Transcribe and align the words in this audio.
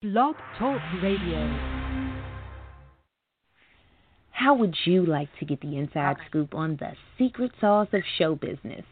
Blog 0.00 0.36
Talk 0.56 0.80
Radio. 1.02 1.58
How 4.30 4.54
would 4.54 4.76
you 4.84 5.04
like 5.04 5.28
to 5.40 5.44
get 5.44 5.60
the 5.60 5.76
inside 5.76 6.18
scoop 6.28 6.54
on 6.54 6.76
the 6.76 6.92
secret 7.18 7.50
sauce 7.60 7.88
of 7.92 8.02
show 8.16 8.36
business? 8.36 8.84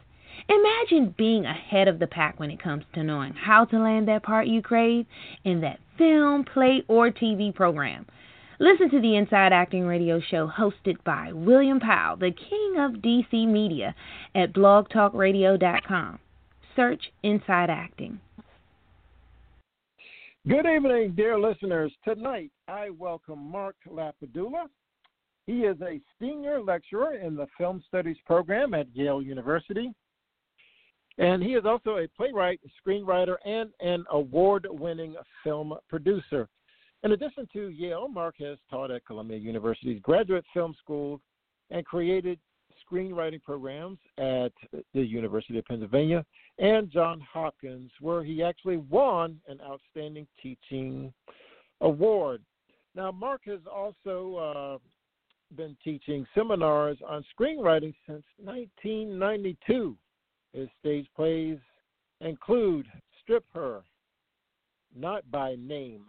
Imagine 0.49 1.15
being 1.17 1.45
ahead 1.45 1.87
of 1.87 1.99
the 1.99 2.07
pack 2.07 2.41
when 2.41 2.51
it 2.51 2.61
comes 2.61 2.83
to 2.93 3.03
knowing 3.03 3.31
how 3.31 3.63
to 3.63 3.79
land 3.79 4.09
that 4.09 4.23
part 4.23 4.47
you 4.47 4.61
crave 4.61 5.05
in 5.45 5.61
that 5.61 5.79
film, 5.97 6.43
play, 6.43 6.83
or 6.89 7.09
TV 7.09 7.55
program. 7.55 8.05
Listen 8.59 8.89
to 8.89 8.99
the 8.99 9.15
Inside 9.15 9.53
Acting 9.53 9.85
radio 9.85 10.19
show 10.19 10.45
hosted 10.49 11.01
by 11.05 11.31
William 11.31 11.79
Powell, 11.79 12.17
the 12.17 12.31
king 12.31 12.75
of 12.79 13.01
DC 13.01 13.47
media, 13.47 13.95
at 14.35 14.51
blogtalkradio.com. 14.51 16.19
Search 16.75 17.13
Inside 17.23 17.69
Acting. 17.69 18.19
Good 20.47 20.65
evening, 20.65 21.11
dear 21.13 21.37
listeners. 21.37 21.91
Tonight, 22.05 22.51
I 22.69 22.89
welcome 22.91 23.51
Marc 23.51 23.75
Lapadula. 23.85 24.67
He 25.45 25.63
is 25.63 25.75
a 25.81 25.99
senior 26.21 26.61
lecturer 26.61 27.15
in 27.15 27.35
the 27.35 27.47
Film 27.57 27.83
Studies 27.85 28.15
program 28.25 28.73
at 28.73 28.87
Yale 28.93 29.21
University. 29.21 29.91
And 31.17 31.43
he 31.43 31.55
is 31.55 31.65
also 31.65 31.97
a 31.97 32.07
playwright, 32.15 32.61
screenwriter, 32.79 33.35
and 33.45 33.71
an 33.81 34.05
award 34.09 34.67
winning 34.69 35.15
film 35.43 35.73
producer. 35.89 36.47
In 37.03 37.11
addition 37.11 37.45
to 37.51 37.67
Yale, 37.67 38.07
Marc 38.07 38.35
has 38.39 38.57
taught 38.69 38.89
at 38.89 39.05
Columbia 39.05 39.39
University's 39.39 39.99
graduate 40.01 40.45
film 40.53 40.73
school 40.79 41.19
and 41.71 41.83
created 41.85 42.39
screenwriting 42.89 43.43
programs 43.43 43.97
at 44.17 44.53
the 44.93 45.01
University 45.01 45.57
of 45.59 45.65
Pennsylvania 45.65 46.23
and 46.59 46.89
Johns 46.91 47.23
Hopkins, 47.31 47.91
where 48.01 48.23
he 48.23 48.43
actually 48.43 48.77
won 48.77 49.39
an 49.47 49.59
Outstanding 49.61 50.27
Teaching 50.41 51.13
Award. 51.81 52.41
Now, 52.95 53.11
Marc 53.11 53.41
has 53.45 53.59
also 53.71 54.35
uh, 54.35 55.55
been 55.55 55.77
teaching 55.83 56.25
seminars 56.33 56.97
on 57.07 57.23
screenwriting 57.39 57.93
since 58.07 58.23
1992. 58.43 59.95
His 60.53 60.67
stage 60.79 61.05
plays 61.15 61.59
include 62.21 62.87
Strip 63.21 63.45
Her, 63.53 63.81
Not 64.95 65.29
by 65.29 65.55
Name, 65.59 66.05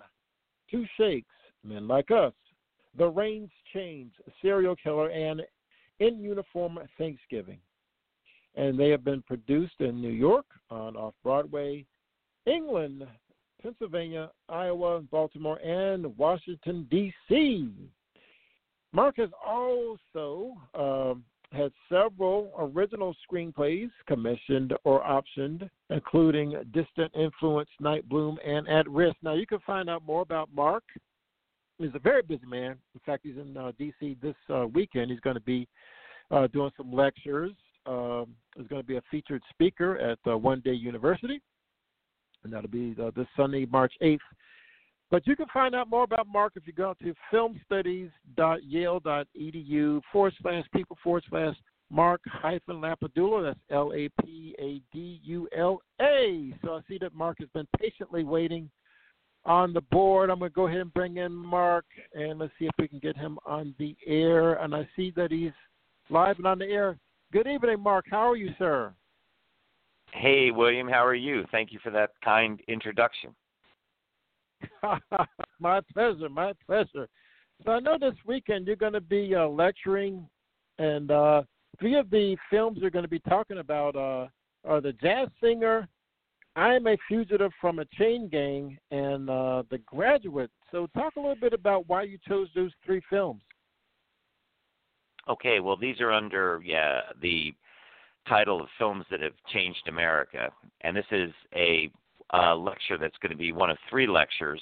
Two 0.70 0.86
Shakes, 0.96 1.26
Men 1.62 1.86
Like 1.86 2.10
Us, 2.10 2.32
The 2.96 3.08
Rains 3.08 3.50
Change, 3.74 4.12
Serial 4.40 4.76
Killer, 4.76 5.10
and 5.10 5.42
In 6.00 6.20
Uniform 6.22 6.78
Thanksgiving 6.96 7.58
and 8.58 8.78
they 8.78 8.90
have 8.90 9.04
been 9.04 9.22
produced 9.22 9.80
in 9.80 10.00
New 10.00 10.10
York 10.10 10.44
on 10.68 10.96
off 10.96 11.14
Broadway, 11.22 11.86
England, 12.44 13.06
Pennsylvania, 13.62 14.30
Iowa, 14.48 15.00
Baltimore, 15.00 15.58
and 15.58 16.04
Washington 16.18 16.86
D.C. 16.90 17.70
Marc 18.92 19.16
has 19.18 19.30
also 19.46 20.54
um, 20.74 21.24
had 21.52 21.70
several 21.88 22.50
original 22.58 23.14
screenplays 23.30 23.90
commissioned 24.08 24.74
or 24.84 25.02
optioned, 25.02 25.68
including 25.90 26.50
Distant 26.72 27.12
Influence, 27.14 27.70
Night 27.80 28.08
Bloom, 28.08 28.38
and 28.44 28.68
At 28.68 28.88
Risk. 28.90 29.16
Now, 29.22 29.34
you 29.34 29.46
can 29.46 29.60
find 29.60 29.88
out 29.88 30.04
more 30.04 30.22
about 30.22 30.48
Marc. 30.52 30.82
He's 31.78 31.94
a 31.94 32.00
very 32.00 32.22
busy 32.22 32.46
man. 32.46 32.76
In 32.94 33.00
fact, 33.06 33.20
he's 33.22 33.36
in 33.36 33.56
uh, 33.56 33.70
D.C. 33.78 34.16
this 34.20 34.34
uh, 34.52 34.66
weekend. 34.66 35.12
He's 35.12 35.20
going 35.20 35.36
to 35.36 35.42
be 35.42 35.68
uh, 36.32 36.48
doing 36.48 36.72
some 36.76 36.92
lectures 36.92 37.52
um, 37.88 38.26
is 38.56 38.68
going 38.68 38.82
to 38.82 38.86
be 38.86 38.96
a 38.96 39.02
featured 39.10 39.42
speaker 39.50 39.98
at 39.98 40.18
uh, 40.26 40.36
OneDay 40.36 40.78
University, 40.78 41.40
and 42.44 42.52
that'll 42.52 42.70
be 42.70 42.94
uh, 43.02 43.10
this 43.16 43.26
Sunday, 43.36 43.66
March 43.66 43.92
8th. 44.02 44.18
But 45.10 45.26
you 45.26 45.34
can 45.34 45.46
find 45.52 45.74
out 45.74 45.88
more 45.88 46.04
about 46.04 46.28
Marc 46.30 46.52
if 46.56 46.66
you 46.66 46.74
go 46.74 46.94
to 47.02 47.14
filmstudies.yale.edu 47.32 50.00
forward 50.12 50.34
slash 50.42 50.66
people 50.74 50.98
forward 51.02 51.24
slash 51.30 51.56
Marc 51.90 52.20
hyphen 52.26 52.76
Lapadula. 52.76 53.44
That's 53.44 53.58
L 53.70 53.94
A 53.94 54.10
P 54.22 54.54
A 54.58 54.82
D 54.94 55.22
U 55.24 55.48
L 55.56 55.80
A. 56.02 56.52
So 56.62 56.74
I 56.74 56.80
see 56.86 56.98
that 57.00 57.14
Marc 57.14 57.38
has 57.38 57.48
been 57.54 57.66
patiently 57.80 58.24
waiting 58.24 58.68
on 59.46 59.72
the 59.72 59.80
board. 59.80 60.28
I'm 60.28 60.40
going 60.40 60.50
to 60.50 60.54
go 60.54 60.66
ahead 60.66 60.80
and 60.80 60.92
bring 60.92 61.16
in 61.16 61.32
Marc, 61.32 61.86
and 62.12 62.38
let's 62.38 62.52
see 62.58 62.66
if 62.66 62.74
we 62.78 62.86
can 62.86 62.98
get 62.98 63.16
him 63.16 63.38
on 63.46 63.74
the 63.78 63.96
air. 64.06 64.62
And 64.62 64.74
I 64.74 64.86
see 64.94 65.10
that 65.16 65.32
he's 65.32 65.52
live 66.10 66.36
and 66.36 66.46
on 66.46 66.58
the 66.58 66.66
air. 66.66 66.98
Good 67.30 67.46
evening, 67.46 67.80
Marc. 67.80 68.06
How 68.10 68.30
are 68.30 68.36
you, 68.36 68.54
sir? 68.58 68.94
Hey, 70.12 70.50
William. 70.50 70.88
How 70.88 71.04
are 71.04 71.14
you? 71.14 71.44
Thank 71.50 71.72
you 71.72 71.78
for 71.82 71.90
that 71.90 72.10
kind 72.24 72.58
introduction. 72.68 73.34
my 75.60 75.80
pleasure. 75.92 76.30
My 76.30 76.54
pleasure. 76.66 77.06
So 77.64 77.72
I 77.72 77.80
know 77.80 77.98
this 78.00 78.14
weekend 78.24 78.66
you're 78.66 78.76
going 78.76 78.94
to 78.94 79.02
be 79.02 79.34
uh, 79.34 79.46
lecturing, 79.46 80.26
and 80.78 81.10
uh, 81.10 81.42
three 81.78 81.96
of 81.96 82.08
the 82.08 82.34
films 82.50 82.78
you're 82.80 82.90
going 82.90 83.04
to 83.04 83.10
be 83.10 83.20
talking 83.20 83.58
about 83.58 83.94
uh, 83.94 84.28
are 84.64 84.80
The 84.80 84.94
Jazz 84.94 85.28
Singer, 85.42 85.86
I 86.56 86.76
Am 86.76 86.86
a 86.86 86.96
Fugitive 87.08 87.52
from 87.60 87.78
a 87.78 87.84
Chain 87.98 88.28
Gang, 88.28 88.78
and 88.90 89.28
uh, 89.28 89.64
The 89.70 89.78
Graduate. 89.78 90.50
So 90.70 90.86
talk 90.94 91.16
a 91.16 91.20
little 91.20 91.36
bit 91.36 91.52
about 91.52 91.86
why 91.88 92.04
you 92.04 92.16
chose 92.26 92.48
those 92.54 92.72
three 92.86 93.02
films. 93.10 93.42
Okay, 95.28 95.60
well, 95.60 95.76
these 95.76 96.00
are 96.00 96.12
under 96.12 96.60
yeah 96.64 97.00
the 97.20 97.52
title 98.28 98.60
of 98.60 98.68
films 98.78 99.04
that 99.10 99.20
have 99.20 99.32
changed 99.52 99.86
America, 99.88 100.50
and 100.82 100.96
this 100.96 101.06
is 101.10 101.32
a 101.54 101.90
uh, 102.32 102.54
lecture 102.54 102.98
that's 102.98 103.16
going 103.18 103.32
to 103.32 103.38
be 103.38 103.52
one 103.52 103.70
of 103.70 103.78
three 103.90 104.06
lectures. 104.06 104.60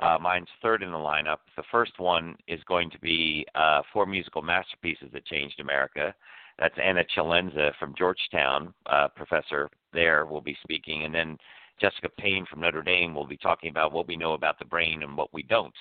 Uh, 0.00 0.18
mine's 0.20 0.48
third 0.60 0.82
in 0.82 0.90
the 0.90 0.96
lineup. 0.96 1.38
The 1.56 1.62
first 1.70 1.98
one 1.98 2.36
is 2.48 2.60
going 2.66 2.90
to 2.90 2.98
be 2.98 3.46
uh, 3.54 3.82
four 3.92 4.06
musical 4.06 4.42
masterpieces 4.42 5.08
that 5.12 5.24
changed 5.26 5.60
America. 5.60 6.14
That's 6.58 6.74
Anna 6.82 7.04
Celenza 7.16 7.72
from 7.78 7.94
Georgetown, 7.96 8.74
uh, 8.86 9.08
professor 9.08 9.70
there, 9.92 10.26
will 10.26 10.40
be 10.40 10.56
speaking, 10.62 11.04
and 11.04 11.14
then 11.14 11.38
Jessica 11.80 12.08
Payne 12.18 12.46
from 12.48 12.60
Notre 12.60 12.82
Dame 12.82 13.14
will 13.14 13.26
be 13.26 13.36
talking 13.36 13.70
about 13.70 13.92
what 13.92 14.06
we 14.08 14.16
know 14.16 14.34
about 14.34 14.58
the 14.58 14.64
brain 14.64 15.02
and 15.02 15.16
what 15.16 15.32
we 15.32 15.42
don't. 15.42 15.74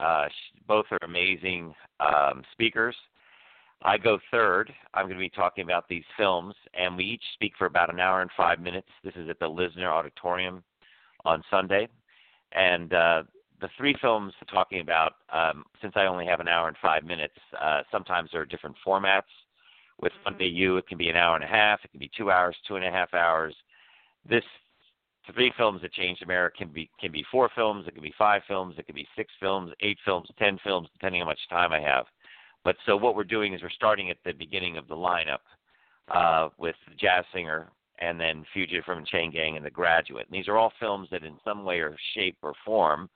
Uh, 0.00 0.26
both 0.66 0.86
are 0.90 0.98
amazing 1.02 1.74
um, 2.00 2.42
speakers. 2.52 2.94
I 3.82 3.96
go 3.96 4.18
third. 4.30 4.72
I'm 4.94 5.06
going 5.06 5.16
to 5.16 5.20
be 5.20 5.30
talking 5.30 5.64
about 5.64 5.88
these 5.88 6.04
films, 6.16 6.54
and 6.74 6.96
we 6.96 7.04
each 7.04 7.22
speak 7.34 7.52
for 7.56 7.66
about 7.66 7.92
an 7.92 8.00
hour 8.00 8.22
and 8.22 8.30
five 8.36 8.60
minutes. 8.60 8.88
This 9.04 9.14
is 9.14 9.28
at 9.28 9.38
the 9.38 9.46
Lisner 9.46 9.86
Auditorium 9.86 10.64
on 11.24 11.42
Sunday. 11.50 11.88
And 12.52 12.92
uh, 12.92 13.22
the 13.60 13.68
three 13.76 13.94
films 14.00 14.32
we're 14.40 14.52
talking 14.52 14.80
about, 14.80 15.14
um, 15.32 15.64
since 15.80 15.92
I 15.96 16.06
only 16.06 16.26
have 16.26 16.40
an 16.40 16.48
hour 16.48 16.68
and 16.68 16.76
five 16.82 17.04
minutes, 17.04 17.34
uh, 17.60 17.82
sometimes 17.92 18.30
there 18.32 18.40
are 18.40 18.46
different 18.46 18.76
formats. 18.86 19.22
With 20.00 20.12
OneDay 20.26 20.52
U, 20.54 20.76
it 20.76 20.86
can 20.86 20.96
be 20.96 21.08
an 21.08 21.16
hour 21.16 21.34
and 21.34 21.44
a 21.44 21.48
half, 21.48 21.80
it 21.84 21.90
can 21.90 21.98
be 21.98 22.10
two 22.16 22.30
hours, 22.30 22.56
two 22.66 22.76
and 22.76 22.84
a 22.84 22.90
half 22.90 23.14
hours. 23.14 23.54
This 24.28 24.44
three 25.34 25.52
films 25.56 25.82
that 25.82 25.92
changed 25.92 26.22
America 26.22 26.58
can 26.58 26.68
be 26.68 26.88
can 27.00 27.10
be 27.10 27.24
four 27.32 27.50
films, 27.54 27.86
it 27.88 27.94
can 27.94 28.02
be 28.02 28.14
five 28.16 28.42
films, 28.46 28.76
it 28.78 28.86
can 28.86 28.94
be 28.94 29.08
six 29.16 29.32
films, 29.40 29.72
eight 29.80 29.98
films, 30.04 30.28
ten 30.38 30.56
films, 30.62 30.88
depending 30.92 31.20
on 31.20 31.26
how 31.26 31.32
much 31.32 31.48
time 31.50 31.72
I 31.72 31.80
have. 31.80 32.06
But 32.64 32.76
so 32.86 32.96
what 32.96 33.14
we're 33.14 33.24
doing 33.24 33.54
is 33.54 33.62
we're 33.62 33.70
starting 33.70 34.10
at 34.10 34.18
the 34.24 34.32
beginning 34.32 34.76
of 34.76 34.88
the 34.88 34.96
lineup 34.96 35.38
uh, 36.08 36.48
with 36.58 36.76
the 36.88 36.94
Jazz 36.94 37.24
Singer 37.32 37.68
and 38.00 38.20
then 38.20 38.44
Fugitive 38.52 38.84
from 38.84 39.04
Chain 39.04 39.30
Gang 39.30 39.56
and 39.56 39.64
The 39.64 39.70
Graduate. 39.70 40.26
And 40.30 40.38
these 40.38 40.48
are 40.48 40.56
all 40.56 40.72
films 40.78 41.08
that, 41.10 41.24
in 41.24 41.36
some 41.44 41.64
way 41.64 41.78
or 41.78 41.96
shape 42.14 42.36
or 42.42 42.52
form, 42.64 43.08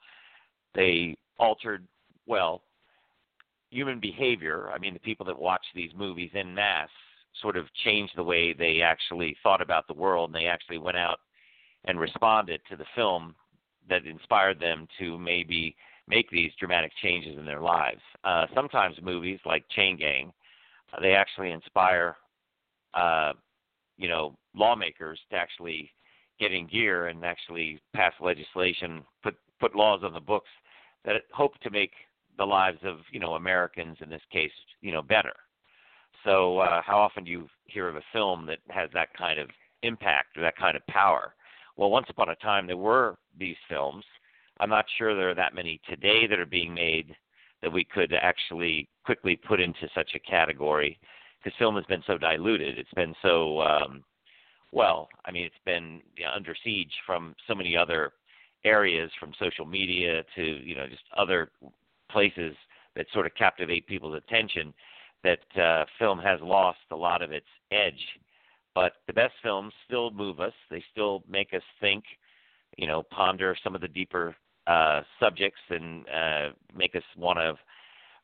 they 0.75 1.17
altered 1.39 1.87
well 2.27 2.63
human 3.71 4.01
behavior. 4.01 4.71
I 4.75 4.79
mean, 4.79 4.93
the 4.95 5.01
people 5.01 5.25
that 5.27 5.39
watch 5.39 5.65
these 5.75 5.91
movies 5.97 6.31
in 6.35 6.55
mass 6.55 6.89
sort 7.41 7.57
of 7.57 7.67
changed 7.85 8.13
the 8.17 8.23
way 8.23 8.53
they 8.53 8.83
actually 8.83 9.37
thought 9.43 9.63
about 9.63 9.87
the 9.89 9.95
world, 9.95 10.29
and 10.29 10.35
they 10.35 10.47
actually 10.47 10.79
went 10.79 10.99
out 10.99 11.21
and 11.87 11.99
responded 11.99 12.61
to 12.71 12.77
the 12.77 12.85
film 12.95 13.35
that 13.89 14.07
inspired 14.07 14.61
them 14.61 14.87
to 14.99 15.19
maybe 15.19 15.75
make 16.09 16.31
these 16.31 16.53
dramatic 16.59 16.93
changes 17.03 17.38
in 17.38 17.44
their 17.44 17.61
lives. 17.61 18.00
Uh, 18.25 18.47
sometimes 18.55 18.97
movies 19.03 19.41
like 19.44 19.65
Chain 19.71 19.97
Gang, 19.97 20.32
uh, 20.93 21.00
they 21.00 21.12
actually 21.12 21.50
inspire, 21.50 22.17
uh, 22.94 23.32
you 23.97 24.09
know, 24.09 24.37
lawmakers 24.55 25.19
to 25.31 25.37
actually 25.37 25.91
get 26.41 26.53
in 26.53 26.67
gear 26.67 27.06
and 27.06 27.25
actually 27.25 27.81
pass 27.94 28.12
legislation, 28.21 29.03
put 29.23 29.37
put 29.61 29.76
laws 29.76 30.00
on 30.03 30.12
the 30.12 30.21
books 30.21 30.50
that 31.05 31.23
hope 31.32 31.56
to 31.61 31.71
make 31.71 31.93
the 32.37 32.44
lives 32.44 32.79
of 32.82 32.99
you 33.12 33.21
know 33.21 33.35
Americans 33.35 33.97
in 34.00 34.11
this 34.11 34.23
case 34.32 34.50
you 34.81 34.93
know 34.93 35.03
better. 35.03 35.35
So 36.25 36.59
uh, 36.59 36.82
how 36.82 36.99
often 36.99 37.25
do 37.25 37.31
you 37.31 37.49
hear 37.65 37.88
of 37.88 37.97
a 37.97 38.03
film 38.12 38.47
that 38.47 38.59
has 38.69 38.91
that 38.94 39.09
kind 39.17 39.41
of 39.41 39.49
impact 39.82 40.37
or 40.37 40.43
that 40.43 40.56
kind 40.56 40.76
of 40.76 40.87
power? 40.87 41.35
Well, 41.76 41.91
once 41.91 42.06
upon 42.11 42.29
a 42.29 42.37
time 42.37 42.67
there 42.67 42.76
were 42.76 43.17
these 43.38 43.56
films 43.69 44.05
I'm 44.60 44.70
not 44.70 44.84
sure 44.99 45.14
there 45.14 45.31
are 45.31 45.34
that 45.34 45.54
many 45.54 45.81
today 45.88 46.26
that 46.26 46.38
are 46.38 46.46
being 46.46 46.75
made 46.75 47.14
that 47.62 47.72
we 47.72 47.84
could 47.84 48.12
actually 48.12 48.88
quickly 49.04 49.37
put 49.37 49.60
into 49.60 49.88
such 49.94 50.10
a 50.14 50.19
category 50.31 50.99
because 51.43 51.56
film 51.58 51.76
has 51.76 51.84
been 51.87 52.02
so 52.06 52.19
diluted. 52.19 52.78
It's 52.78 52.93
been 52.94 53.14
so 53.22 53.60
um, 53.62 54.04
well. 54.72 55.08
I 55.25 55.31
mean, 55.31 55.44
it's 55.44 55.54
been 55.64 56.00
you 56.16 56.25
know, 56.25 56.32
under 56.34 56.54
siege 56.64 56.93
from 57.06 57.34
so 57.46 57.54
many 57.54 57.76
other 57.76 58.12
areas 58.64 59.10
from 59.19 59.32
social 59.40 59.66
media 59.66 60.22
to 60.37 60.43
you 60.43 60.76
know 60.76 60.87
just 60.87 61.02
other 61.16 61.50
places 62.10 62.54
that 62.94 63.06
sort 63.12 63.26
of 63.26 63.34
captivate 63.34 63.87
people's 63.87 64.16
attention 64.16 64.72
that 65.25 65.60
uh, 65.60 65.84
film 65.99 66.19
has 66.19 66.40
lost 66.43 66.78
a 66.90 66.96
lot 66.96 67.22
of 67.22 67.32
its 67.32 67.46
edge. 67.70 68.06
But 68.75 68.94
the 69.06 69.12
best 69.12 69.34
films 69.43 69.72
still 69.87 70.10
move 70.10 70.40
us. 70.40 70.52
They 70.70 70.82
still 70.90 71.22
make 71.28 71.52
us 71.54 71.62
think, 71.81 72.04
you 72.77 72.87
know, 72.87 73.03
ponder 73.03 73.57
some 73.63 73.75
of 73.75 73.81
the 73.81 73.89
deeper 73.89 74.35
uh, 74.67 75.01
subjects 75.21 75.61
and 75.71 76.05
uh, 76.09 76.49
make 76.75 76.95
us 76.95 77.03
want 77.17 77.39
to 77.39 77.55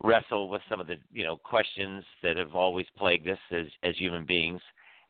wrestle 0.02 0.48
with 0.48 0.62
some 0.68 0.80
of 0.80 0.86
the 0.86 0.94
you 1.12 1.24
know 1.24 1.36
questions 1.36 2.04
that 2.22 2.36
have 2.36 2.54
always 2.54 2.86
plagued 2.96 3.28
us 3.28 3.38
as 3.50 3.66
as 3.82 3.96
human 3.96 4.24
beings. 4.24 4.60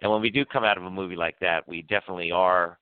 And 0.01 0.11
when 0.11 0.23
we 0.23 0.31
do 0.31 0.45
come 0.45 0.65
out 0.65 0.79
of 0.79 0.85
a 0.85 0.91
movie 0.91 1.17
like 1.17 1.39
that, 1.41 1.67
we 1.69 1.83
definitely 1.83 2.31
are 2.31 2.79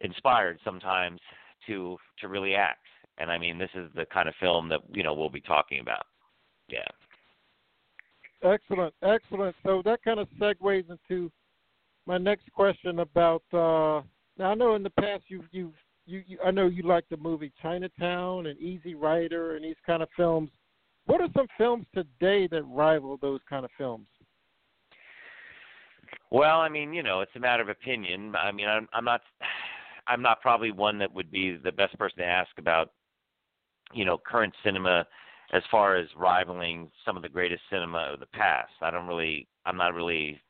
inspired 0.00 0.58
sometimes 0.64 1.20
to 1.66 1.96
to 2.20 2.28
really 2.28 2.54
act. 2.54 2.86
And 3.18 3.30
I 3.30 3.38
mean, 3.38 3.58
this 3.58 3.70
is 3.74 3.90
the 3.94 4.06
kind 4.06 4.28
of 4.28 4.34
film 4.40 4.68
that 4.70 4.80
you 4.92 5.02
know 5.02 5.14
we'll 5.14 5.30
be 5.30 5.40
talking 5.40 5.80
about. 5.80 6.06
Yeah. 6.68 6.88
Excellent, 8.42 8.94
excellent. 9.02 9.54
So 9.62 9.82
that 9.84 10.02
kind 10.02 10.18
of 10.18 10.26
segues 10.40 10.86
into 10.88 11.30
my 12.06 12.18
next 12.18 12.50
question 12.52 13.00
about. 13.00 13.42
Uh, 13.52 14.02
now 14.40 14.52
I 14.52 14.54
know 14.54 14.74
in 14.74 14.82
the 14.82 14.90
past 14.90 15.24
you've 15.28 15.44
you've 15.52 15.74
you, 16.06 16.22
you 16.26 16.38
I 16.44 16.50
know 16.50 16.66
you 16.66 16.82
like 16.82 17.04
the 17.10 17.16
movie 17.16 17.52
Chinatown 17.62 18.46
and 18.46 18.58
Easy 18.58 18.94
Rider 18.94 19.54
and 19.54 19.64
these 19.64 19.76
kind 19.86 20.02
of 20.02 20.08
films. 20.16 20.50
What 21.06 21.20
are 21.20 21.28
some 21.36 21.46
films 21.58 21.86
today 21.94 22.48
that 22.48 22.62
rival 22.64 23.18
those 23.20 23.40
kind 23.48 23.64
of 23.64 23.70
films? 23.76 24.06
Well, 26.30 26.60
I 26.60 26.68
mean, 26.68 26.92
you 26.92 27.02
know, 27.02 27.20
it's 27.20 27.34
a 27.36 27.40
matter 27.40 27.62
of 27.62 27.68
opinion. 27.68 28.34
I 28.36 28.52
mean, 28.52 28.68
I'm, 28.68 28.88
I'm 28.92 29.04
not, 29.04 29.20
I'm 30.06 30.22
not 30.22 30.40
probably 30.40 30.70
one 30.70 30.98
that 30.98 31.12
would 31.12 31.30
be 31.30 31.56
the 31.56 31.72
best 31.72 31.98
person 31.98 32.18
to 32.18 32.24
ask 32.24 32.50
about, 32.58 32.92
you 33.92 34.04
know, 34.04 34.18
current 34.18 34.54
cinema 34.64 35.06
as 35.52 35.62
far 35.70 35.96
as 35.96 36.06
rivaling 36.16 36.90
some 37.04 37.16
of 37.16 37.22
the 37.22 37.28
greatest 37.28 37.62
cinema 37.70 38.10
of 38.12 38.20
the 38.20 38.26
past. 38.26 38.70
I 38.80 38.90
don't 38.90 39.08
really, 39.08 39.48
I'm 39.66 39.76
not 39.76 39.94
really 39.94 40.40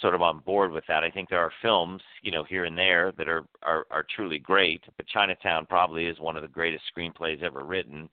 sort 0.00 0.14
of 0.14 0.22
on 0.22 0.40
board 0.40 0.72
with 0.72 0.84
that. 0.88 1.04
I 1.04 1.10
think 1.10 1.28
there 1.28 1.40
are 1.40 1.52
films, 1.62 2.02
you 2.22 2.30
know, 2.30 2.44
here 2.44 2.64
and 2.64 2.76
there 2.76 3.12
that 3.16 3.28
are 3.28 3.44
are, 3.62 3.86
are 3.90 4.06
truly 4.14 4.38
great, 4.38 4.82
but 4.96 5.06
Chinatown 5.06 5.66
probably 5.66 6.06
is 6.06 6.18
one 6.20 6.36
of 6.36 6.42
the 6.42 6.48
greatest 6.48 6.84
screenplays 6.96 7.42
ever 7.42 7.64
written. 7.64 8.08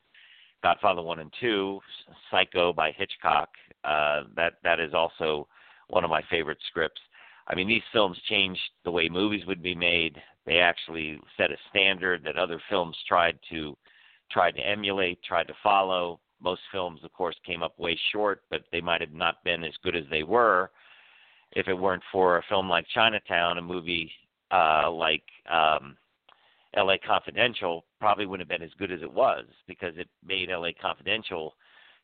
Godfather 0.64 1.02
One 1.02 1.20
and 1.20 1.34
Two, 1.42 1.82
Psycho 2.32 2.72
by 2.72 2.92
Hitchcock. 2.92 3.50
Uh, 3.84 4.24
that 4.36 4.54
that 4.64 4.80
is 4.80 4.94
also 4.94 5.48
one 5.90 6.04
of 6.04 6.10
my 6.10 6.22
favorite 6.30 6.60
scripts. 6.70 7.02
I 7.48 7.56
mean, 7.56 7.68
these 7.68 7.82
films 7.92 8.18
changed 8.30 8.62
the 8.86 8.92
way 8.92 9.10
movies 9.10 9.46
would 9.46 9.62
be 9.62 9.76
made. 9.76 10.22
They 10.46 10.60
actually 10.60 11.20
set 11.36 11.52
a 11.52 11.58
standard 11.70 12.24
that 12.24 12.38
other 12.38 12.62
films 12.70 12.96
tried 13.08 13.38
to 13.50 13.78
tried 14.32 14.56
to 14.56 14.62
emulate, 14.62 15.22
tried 15.24 15.48
to 15.48 15.54
follow. 15.62 16.22
Most 16.42 16.62
films, 16.72 17.02
of 17.04 17.12
course, 17.14 17.36
came 17.46 17.62
up 17.62 17.78
way 17.78 18.00
short, 18.12 18.44
but 18.50 18.64
they 18.72 18.82
might 18.82 19.02
have 19.02 19.14
not 19.14 19.44
been 19.44 19.64
as 19.66 19.74
good 19.84 19.96
as 19.96 20.04
they 20.10 20.24
were 20.24 20.72
if 21.56 21.68
it 21.68 21.74
weren't 21.74 22.04
for 22.12 22.38
a 22.38 22.44
film 22.50 22.70
like 22.70 22.86
Chinatown, 22.94 23.58
a 23.58 23.62
movie 23.62 24.12
uh, 24.52 24.90
like 24.92 25.24
um, 25.52 25.96
L.A. 26.76 26.98
Confidential 26.98 27.86
probably 28.00 28.26
wouldn't 28.26 28.50
have 28.50 28.60
been 28.60 28.66
as 28.66 28.74
good 28.78 28.92
as 28.92 29.02
it 29.02 29.12
was 29.12 29.46
because 29.68 29.94
it 29.98 30.08
made 30.26 30.50
L.A. 30.50 30.74
Confidential 30.74 31.56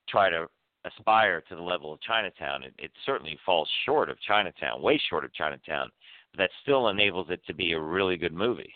try 0.08 0.30
to 0.30 0.48
aspire 0.86 1.42
to 1.50 1.56
the 1.56 1.62
level 1.62 1.94
of 1.94 2.02
Chinatown. 2.02 2.64
It, 2.64 2.74
it 2.78 2.92
certainly 3.06 3.38
falls 3.46 3.70
short 3.86 4.10
of 4.10 4.20
Chinatown, 4.22 4.82
way 4.82 5.02
short 5.10 5.26
of 5.26 5.34
Chinatown, 5.34 5.90
but 6.32 6.40
that 6.40 6.50
still 6.62 6.90
enables 6.90 7.30
it 7.30 7.42
to 7.48 7.54
be 7.54 7.74
a 7.74 7.80
really 7.80 8.18
good 8.18 8.34
movie. 8.34 8.74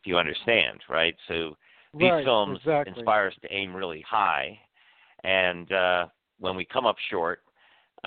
If 0.00 0.06
you 0.06 0.18
understand, 0.18 0.80
right? 0.88 1.16
So 1.26 1.56
these 1.94 2.10
right, 2.10 2.24
films 2.24 2.58
exactly. 2.58 2.94
inspire 2.96 3.28
us 3.28 3.34
to 3.42 3.52
aim 3.52 3.74
really 3.74 4.04
high, 4.08 4.58
and 5.24 5.70
uh, 5.72 6.06
when 6.38 6.54
we 6.54 6.64
come 6.64 6.86
up 6.86 6.96
short, 7.10 7.40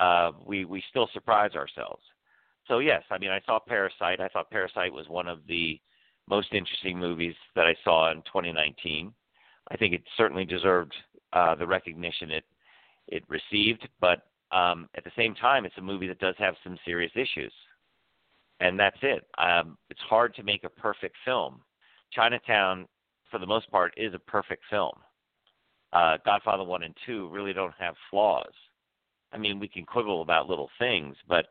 uh, 0.00 0.32
we 0.44 0.64
we 0.64 0.82
still 0.90 1.08
surprise 1.12 1.52
ourselves. 1.54 2.02
So 2.66 2.78
yes, 2.78 3.02
I 3.10 3.18
mean 3.18 3.30
I 3.30 3.40
saw 3.46 3.58
Parasite. 3.58 4.20
I 4.20 4.28
thought 4.28 4.50
Parasite 4.50 4.92
was 4.92 5.08
one 5.08 5.28
of 5.28 5.40
the 5.46 5.78
most 6.28 6.48
interesting 6.52 6.98
movies 6.98 7.34
that 7.54 7.66
I 7.66 7.76
saw 7.84 8.10
in 8.10 8.18
2019. 8.22 9.12
I 9.70 9.76
think 9.76 9.92
it 9.94 10.02
certainly 10.16 10.44
deserved 10.44 10.94
uh, 11.32 11.54
the 11.54 11.66
recognition 11.66 12.30
it 12.30 12.44
it 13.08 13.24
received, 13.28 13.88
but 14.00 14.26
um, 14.52 14.88
at 14.96 15.04
the 15.04 15.10
same 15.16 15.34
time, 15.34 15.64
it's 15.64 15.78
a 15.78 15.82
movie 15.82 16.06
that 16.08 16.18
does 16.18 16.34
have 16.38 16.54
some 16.64 16.78
serious 16.84 17.12
issues, 17.14 17.52
and 18.60 18.78
that's 18.78 18.98
it. 19.02 19.26
Um, 19.38 19.76
it's 19.90 20.00
hard 20.00 20.34
to 20.36 20.42
make 20.42 20.64
a 20.64 20.68
perfect 20.68 21.16
film. 21.24 21.60
Chinatown, 22.12 22.86
for 23.30 23.38
the 23.38 23.46
most 23.46 23.70
part, 23.70 23.92
is 23.96 24.14
a 24.14 24.18
perfect 24.18 24.62
film. 24.70 24.94
Uh, 25.92 26.18
Godfather 26.24 26.64
One 26.64 26.84
and 26.84 26.96
Two 27.04 27.28
really 27.28 27.52
don't 27.52 27.74
have 27.78 27.94
flaws. 28.10 28.52
I 29.32 29.38
mean, 29.38 29.58
we 29.58 29.68
can 29.68 29.84
quibble 29.84 30.22
about 30.22 30.48
little 30.48 30.70
things, 30.78 31.16
but 31.28 31.46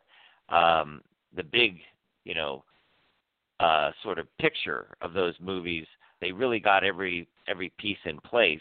um, 0.50 1.02
the 1.36 1.44
big, 1.44 1.80
you 2.24 2.34
know, 2.34 2.64
uh, 3.60 3.92
sort 4.04 4.20
of 4.20 4.28
picture 4.38 4.88
of 5.02 5.14
those 5.14 5.34
movies, 5.40 5.86
they 6.22 6.32
really 6.32 6.60
got 6.60 6.84
every 6.84 7.28
every 7.48 7.72
piece 7.78 7.98
in 8.06 8.20
place, 8.20 8.60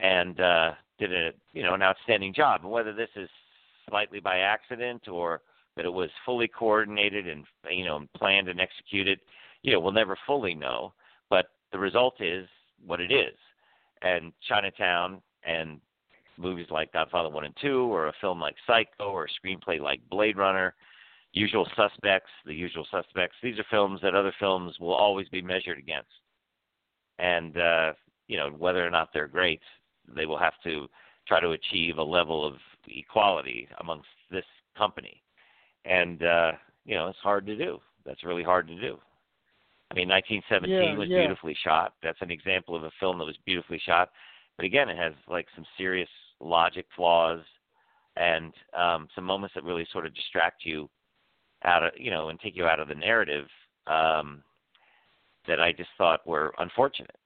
and 0.00 0.40
uh, 0.40 0.72
did 0.98 1.12
a 1.12 1.30
you 1.52 1.62
know 1.62 1.74
an 1.74 1.82
outstanding 1.82 2.32
job. 2.34 2.62
And 2.62 2.70
whether 2.70 2.92
this 2.92 3.10
is 3.16 3.28
slightly 3.88 4.20
by 4.20 4.38
accident 4.38 5.08
or 5.08 5.42
that 5.76 5.84
it 5.84 5.92
was 5.92 6.10
fully 6.24 6.48
coordinated 6.48 7.28
and 7.28 7.44
you 7.70 7.84
know 7.84 8.06
planned 8.16 8.48
and 8.48 8.60
executed, 8.60 9.20
you 9.62 9.72
know, 9.72 9.80
we'll 9.80 9.92
never 9.92 10.16
fully 10.26 10.54
know. 10.54 10.92
But 11.28 11.46
the 11.72 11.78
result 11.78 12.20
is 12.20 12.48
what 12.84 13.00
it 13.00 13.12
is. 13.12 13.36
And 14.02 14.32
Chinatown 14.46 15.20
and 15.44 15.80
movies 16.38 16.66
like 16.70 16.92
Godfather 16.92 17.30
One 17.30 17.44
and 17.44 17.54
Two, 17.60 17.82
or 17.92 18.08
a 18.08 18.12
film 18.20 18.40
like 18.40 18.56
Psycho, 18.66 19.10
or 19.10 19.24
a 19.26 19.46
screenplay 19.46 19.80
like 19.80 20.00
Blade 20.10 20.36
Runner, 20.36 20.74
Usual 21.32 21.66
Suspects, 21.76 22.30
The 22.44 22.54
Usual 22.54 22.86
Suspects. 22.90 23.36
These 23.42 23.58
are 23.58 23.66
films 23.70 24.00
that 24.02 24.14
other 24.14 24.32
films 24.38 24.78
will 24.80 24.94
always 24.94 25.28
be 25.28 25.42
measured 25.42 25.78
against, 25.78 26.10
and 27.18 27.56
uh, 27.58 27.92
you 28.28 28.36
know 28.36 28.50
whether 28.50 28.86
or 28.86 28.90
not 28.90 29.10
they're 29.12 29.28
great, 29.28 29.60
they 30.14 30.26
will 30.26 30.38
have 30.38 30.54
to 30.64 30.86
try 31.26 31.40
to 31.40 31.50
achieve 31.50 31.98
a 31.98 32.02
level 32.02 32.46
of 32.46 32.54
equality 32.88 33.68
amongst 33.80 34.08
this 34.30 34.44
company, 34.76 35.22
and 35.84 36.22
uh, 36.22 36.52
you 36.84 36.94
know 36.94 37.08
it's 37.08 37.18
hard 37.18 37.46
to 37.46 37.56
do. 37.56 37.78
That's 38.04 38.24
really 38.24 38.44
hard 38.44 38.68
to 38.68 38.80
do. 38.80 38.98
I 39.90 39.94
mean, 39.94 40.08
1917 40.08 40.70
yeah, 40.70 40.98
was 40.98 41.08
yeah. 41.08 41.20
beautifully 41.20 41.56
shot. 41.62 41.94
That's 42.02 42.20
an 42.20 42.30
example 42.30 42.74
of 42.74 42.82
a 42.82 42.90
film 42.98 43.18
that 43.18 43.24
was 43.24 43.36
beautifully 43.44 43.80
shot. 43.84 44.10
But 44.56 44.64
again, 44.64 44.88
it 44.88 44.96
has 44.96 45.12
like 45.28 45.46
some 45.54 45.64
serious 45.78 46.08
logic 46.40 46.86
flaws 46.94 47.40
and 48.16 48.52
um, 48.76 49.08
some 49.14 49.24
moments 49.24 49.54
that 49.54 49.64
really 49.64 49.86
sort 49.92 50.06
of 50.06 50.14
distract 50.14 50.64
you 50.64 50.88
out 51.64 51.82
of 51.82 51.92
you 51.96 52.10
know 52.10 52.28
and 52.28 52.40
take 52.40 52.56
you 52.56 52.66
out 52.66 52.80
of 52.80 52.88
the 52.88 52.94
narrative 52.94 53.46
um, 53.86 54.42
that 55.46 55.60
I 55.60 55.72
just 55.72 55.90
thought 55.96 56.26
were 56.26 56.54
unfortunate. 56.58 57.16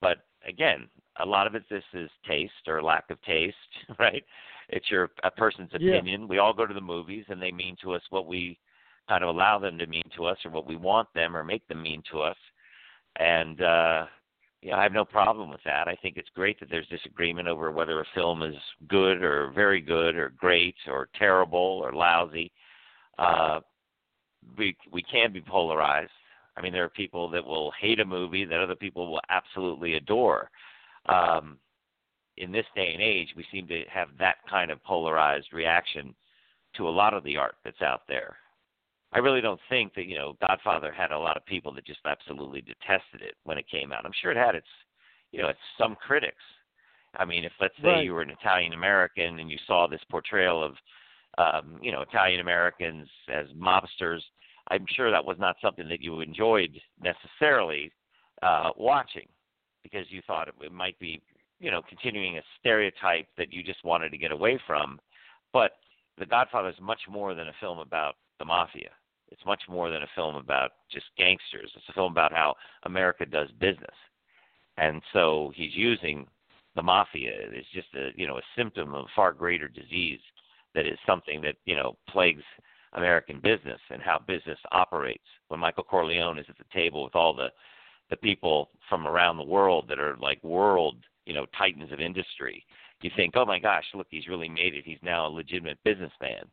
But 0.00 0.18
again, 0.46 0.88
a 1.20 1.26
lot 1.26 1.46
of 1.46 1.54
it 1.54 1.64
this 1.70 1.84
is 1.94 2.10
taste 2.26 2.52
or 2.66 2.82
lack 2.82 3.10
of 3.10 3.20
taste, 3.22 3.56
right? 3.98 4.24
It's 4.68 4.90
your 4.90 5.10
a 5.24 5.30
person's 5.30 5.70
Yeah. 5.72 5.96
opinion. 5.96 6.28
We 6.28 6.38
all 6.38 6.52
go 6.52 6.66
to 6.66 6.74
the 6.74 6.80
movies 6.80 7.24
and 7.28 7.40
they 7.40 7.52
mean 7.52 7.76
to 7.82 7.92
us 7.92 8.02
what 8.10 8.26
we 8.26 8.58
kind 9.08 9.22
of 9.24 9.30
allow 9.34 9.58
them 9.58 9.78
to 9.78 9.86
mean 9.86 10.04
to 10.16 10.24
us 10.26 10.38
or 10.44 10.50
what 10.50 10.66
we 10.66 10.76
want 10.76 11.08
them 11.14 11.36
or 11.36 11.44
make 11.44 11.66
them 11.68 11.82
mean 11.82 12.02
to 12.10 12.20
us. 12.20 12.36
And 13.16 13.60
uh 13.60 14.06
yeah, 14.62 14.76
I 14.76 14.84
have 14.84 14.92
no 14.92 15.04
problem 15.04 15.50
with 15.50 15.60
that. 15.64 15.88
I 15.88 15.96
think 15.96 16.16
it's 16.16 16.28
great 16.34 16.58
that 16.60 16.70
there's 16.70 16.86
disagreement 16.86 17.48
over 17.48 17.72
whether 17.72 18.00
a 18.00 18.06
film 18.14 18.42
is 18.42 18.54
good 18.88 19.22
or 19.22 19.50
very 19.50 19.80
good 19.80 20.14
or 20.14 20.30
great 20.30 20.76
or 20.86 21.08
terrible 21.18 21.80
or 21.84 21.92
lousy. 21.92 22.52
Uh, 23.18 23.60
we 24.56 24.76
we 24.92 25.02
can 25.02 25.32
be 25.32 25.40
polarized. 25.40 26.12
I 26.56 26.60
mean, 26.60 26.72
there 26.72 26.84
are 26.84 26.90
people 26.90 27.28
that 27.30 27.44
will 27.44 27.72
hate 27.80 27.98
a 27.98 28.04
movie 28.04 28.44
that 28.44 28.60
other 28.60 28.76
people 28.76 29.10
will 29.10 29.20
absolutely 29.30 29.94
adore. 29.94 30.48
Um, 31.06 31.58
in 32.36 32.52
this 32.52 32.66
day 32.76 32.92
and 32.92 33.02
age, 33.02 33.28
we 33.36 33.44
seem 33.50 33.66
to 33.68 33.82
have 33.92 34.08
that 34.18 34.36
kind 34.48 34.70
of 34.70 34.82
polarized 34.84 35.52
reaction 35.52 36.14
to 36.76 36.88
a 36.88 36.90
lot 36.90 37.14
of 37.14 37.24
the 37.24 37.36
art 37.36 37.56
that's 37.64 37.82
out 37.82 38.02
there. 38.06 38.36
I 39.14 39.18
really 39.18 39.40
don't 39.42 39.60
think 39.68 39.94
that 39.94 40.06
you 40.06 40.16
know 40.16 40.36
Godfather 40.46 40.92
had 40.92 41.12
a 41.12 41.18
lot 41.18 41.36
of 41.36 41.44
people 41.46 41.72
that 41.74 41.84
just 41.84 42.00
absolutely 42.06 42.62
detested 42.62 43.20
it 43.20 43.34
when 43.44 43.58
it 43.58 43.68
came 43.70 43.92
out. 43.92 44.04
I'm 44.06 44.12
sure 44.20 44.30
it 44.32 44.36
had 44.36 44.54
its 44.54 44.66
you 45.32 45.42
know 45.42 45.48
its 45.48 45.58
some 45.78 45.96
critics. 45.96 46.42
I 47.16 47.24
mean, 47.26 47.44
if 47.44 47.52
let's 47.60 47.74
say 47.82 47.88
Right. 47.88 48.04
you 48.04 48.14
were 48.14 48.22
an 48.22 48.30
Italian 48.30 48.72
American 48.72 49.38
and 49.38 49.50
you 49.50 49.58
saw 49.66 49.86
this 49.86 50.00
portrayal 50.10 50.62
of 50.64 50.74
um, 51.38 51.78
you 51.82 51.92
know 51.92 52.00
Italian 52.02 52.40
Americans 52.40 53.08
as 53.28 53.46
mobsters, 53.56 54.20
I'm 54.68 54.86
sure 54.96 55.10
that 55.10 55.24
was 55.24 55.36
not 55.38 55.56
something 55.60 55.88
that 55.88 56.00
you 56.00 56.20
enjoyed 56.20 56.80
necessarily 57.02 57.92
uh, 58.42 58.70
watching 58.76 59.28
because 59.82 60.06
you 60.10 60.22
thought 60.26 60.48
it, 60.48 60.54
it 60.62 60.72
might 60.72 60.98
be 60.98 61.20
you 61.60 61.70
know 61.70 61.82
continuing 61.86 62.38
a 62.38 62.42
stereotype 62.60 63.26
that 63.36 63.52
you 63.52 63.62
just 63.62 63.84
wanted 63.84 64.10
to 64.10 64.18
get 64.18 64.32
away 64.32 64.58
from. 64.66 64.98
But 65.52 65.72
The 66.18 66.24
Godfather 66.26 66.70
is 66.70 66.80
much 66.80 67.00
more 67.10 67.34
than 67.34 67.48
a 67.48 67.52
film 67.60 67.78
about 67.78 68.14
the 68.38 68.44
mafia. 68.46 68.90
It's 69.32 69.46
much 69.46 69.62
more 69.68 69.90
than 69.90 70.02
a 70.02 70.08
film 70.14 70.36
about 70.36 70.72
just 70.90 71.06
gangsters. 71.16 71.70
It's 71.74 71.88
a 71.88 71.92
film 71.92 72.12
about 72.12 72.32
how 72.32 72.54
America 72.84 73.24
does 73.26 73.48
business. 73.60 73.96
And 74.76 75.02
so 75.12 75.52
he's 75.54 75.74
using 75.74 76.26
the 76.76 76.82
mafia. 76.82 77.32
It's 77.34 77.68
just 77.72 77.88
a 77.94 78.10
you 78.14 78.26
know 78.26 78.38
a 78.38 78.42
symptom 78.56 78.94
of 78.94 79.04
a 79.04 79.14
far 79.14 79.32
greater 79.32 79.68
disease 79.68 80.20
that 80.74 80.86
is 80.86 80.98
something 81.06 81.40
that 81.42 81.56
you 81.64 81.76
know 81.76 81.96
plagues 82.08 82.44
American 82.94 83.40
business 83.40 83.80
and 83.90 84.02
how 84.02 84.18
business 84.26 84.58
operates. 84.70 85.24
When 85.48 85.60
Michael 85.60 85.84
Corleone 85.84 86.38
is 86.38 86.46
at 86.48 86.58
the 86.58 86.64
table 86.72 87.04
with 87.04 87.14
all 87.14 87.34
the 87.34 87.48
the 88.10 88.16
people 88.16 88.70
from 88.88 89.06
around 89.06 89.38
the 89.38 89.44
world 89.44 89.86
that 89.88 89.98
are 89.98 90.16
like 90.18 90.42
world 90.44 90.96
you 91.26 91.34
know 91.34 91.46
titans 91.56 91.92
of 91.92 92.00
industry, 92.00 92.64
you 93.02 93.10
think, 93.16 93.34
oh 93.36 93.44
my 93.44 93.58
gosh, 93.58 93.84
look, 93.94 94.06
he's 94.10 94.28
really 94.28 94.48
made 94.48 94.74
it. 94.74 94.84
He's 94.84 95.02
now 95.02 95.26
a 95.26 95.28
legitimate 95.28 95.78
businessman. 95.84 96.44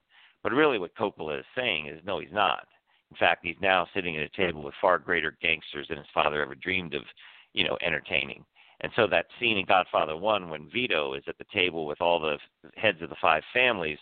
But 0.43 0.53
really, 0.53 0.79
what 0.79 0.95
Coppola 0.95 1.39
is 1.39 1.45
saying 1.55 1.87
is, 1.87 1.99
no, 2.05 2.19
he's 2.19 2.31
not. 2.31 2.67
In 3.11 3.17
fact, 3.17 3.43
he's 3.43 3.55
now 3.61 3.87
sitting 3.93 4.15
at 4.17 4.23
a 4.23 4.29
table 4.29 4.63
with 4.63 4.73
far 4.79 4.99
greater 4.99 5.35
gangsters 5.41 5.87
than 5.89 5.97
his 5.97 6.07
father 6.13 6.41
ever 6.41 6.55
dreamed 6.55 6.93
of, 6.93 7.03
you 7.53 7.65
know, 7.65 7.77
entertaining. 7.81 8.45
And 8.81 8.91
so 8.95 9.07
that 9.07 9.25
scene 9.39 9.57
in 9.57 9.65
Godfather 9.65 10.15
One, 10.15 10.49
when 10.49 10.69
Vito 10.69 11.13
is 11.13 11.23
at 11.27 11.37
the 11.37 11.45
table 11.53 11.85
with 11.85 12.01
all 12.01 12.19
the 12.19 12.37
heads 12.75 13.01
of 13.01 13.09
the 13.09 13.15
five 13.21 13.43
families, 13.53 13.97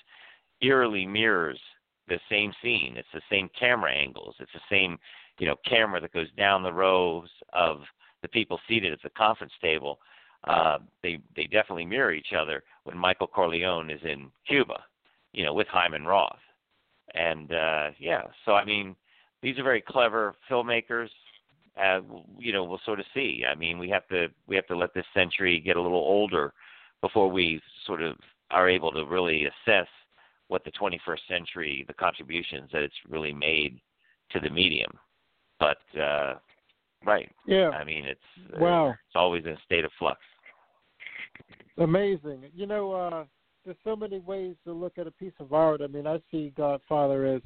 eerily 0.62 1.06
mirrors 1.06 1.60
the 2.08 2.20
same 2.30 2.54
scene. 2.62 2.96
It's 2.98 3.08
the 3.14 3.22
same 3.30 3.50
camera 3.58 3.92
angles. 3.92 4.36
It's 4.40 4.52
the 4.54 4.60
same, 4.70 4.98
you 5.40 5.48
know, 5.48 5.56
camera 5.66 6.00
that 6.02 6.14
goes 6.14 6.32
down 6.38 6.64
the 6.64 6.72
rows 6.72 7.30
of 7.54 7.82
the 8.22 8.28
people 8.28 8.60
seated 8.68 8.94
at 8.94 9.02
the 9.04 9.10
conference 9.12 9.54
table. 9.62 10.00
Uh, 10.44 10.78
they 11.02 11.20
they 11.36 11.44
definitely 11.44 11.86
mirror 11.86 12.14
each 12.14 12.34
other 12.38 12.64
when 12.84 12.98
Michael 12.98 13.28
Corleone 13.28 13.90
is 13.90 14.00
in 14.04 14.32
Cuba, 14.48 14.84
you 15.38 15.46
know, 15.46 15.54
with 15.54 15.68
Hyman 15.68 16.06
Roth. 16.06 16.40
And 17.14 17.54
uh, 17.54 17.90
yeah, 18.00 18.24
so 18.46 18.54
I 18.54 18.66
mean, 18.66 18.96
these 19.42 19.58
are 19.58 19.64
very 19.64 19.82
clever 19.82 20.36
filmmakers 20.50 21.10
uh, 21.82 22.02
you 22.40 22.52
know, 22.52 22.64
we'll 22.64 22.82
sort 22.86 23.00
of 23.00 23.06
see. 23.14 23.44
I 23.50 23.56
mean, 23.56 23.78
we 23.78 23.90
have 23.90 24.08
to 24.08 24.28
we 24.48 24.56
have 24.56 24.68
to 24.68 24.76
let 24.76 24.94
this 24.94 25.06
century 25.14 25.60
get 25.60 25.78
a 25.78 25.82
little 25.82 25.98
older 25.98 26.54
before 27.02 27.30
we 27.30 27.62
sort 27.86 28.02
of 28.02 28.16
are 28.50 28.70
able 28.70 28.92
to 28.92 29.06
really 29.06 29.46
assess 29.46 29.88
what 30.48 30.64
the 30.64 30.72
21st 30.72 31.20
century, 31.28 31.86
the 31.88 31.94
contributions 31.94 32.70
that 32.72 32.82
it's 32.82 32.96
really 33.10 33.34
made 33.34 33.80
to 34.32 34.40
the 34.40 34.50
medium. 34.50 34.92
But 35.60 35.78
uh, 36.00 36.36
right, 37.06 37.30
yeah, 37.46 37.70
I 37.70 37.84
mean, 37.84 38.06
it's 38.06 38.56
uh, 38.56 38.60
wow, 38.60 38.90
it's 38.90 39.16
always 39.16 39.46
in 39.46 39.52
a 39.52 39.62
state 39.66 39.86
of 39.86 39.92
flux. 40.00 40.20
Amazing. 41.78 42.46
You 42.56 42.66
know, 42.66 42.92
uh, 42.92 43.26
there's 43.68 43.78
so 43.84 43.98
many 43.98 44.20
ways 44.20 44.56
to 44.64 44.72
look 44.72 44.98
at 44.98 45.08
a 45.08 45.12
piece 45.12 45.34
of 45.42 45.52
art. 45.52 45.82
I 45.82 45.88
mean, 45.88 46.08
I 46.08 46.22
see 46.32 46.54
Godfather 46.56 47.26
as 47.26 47.42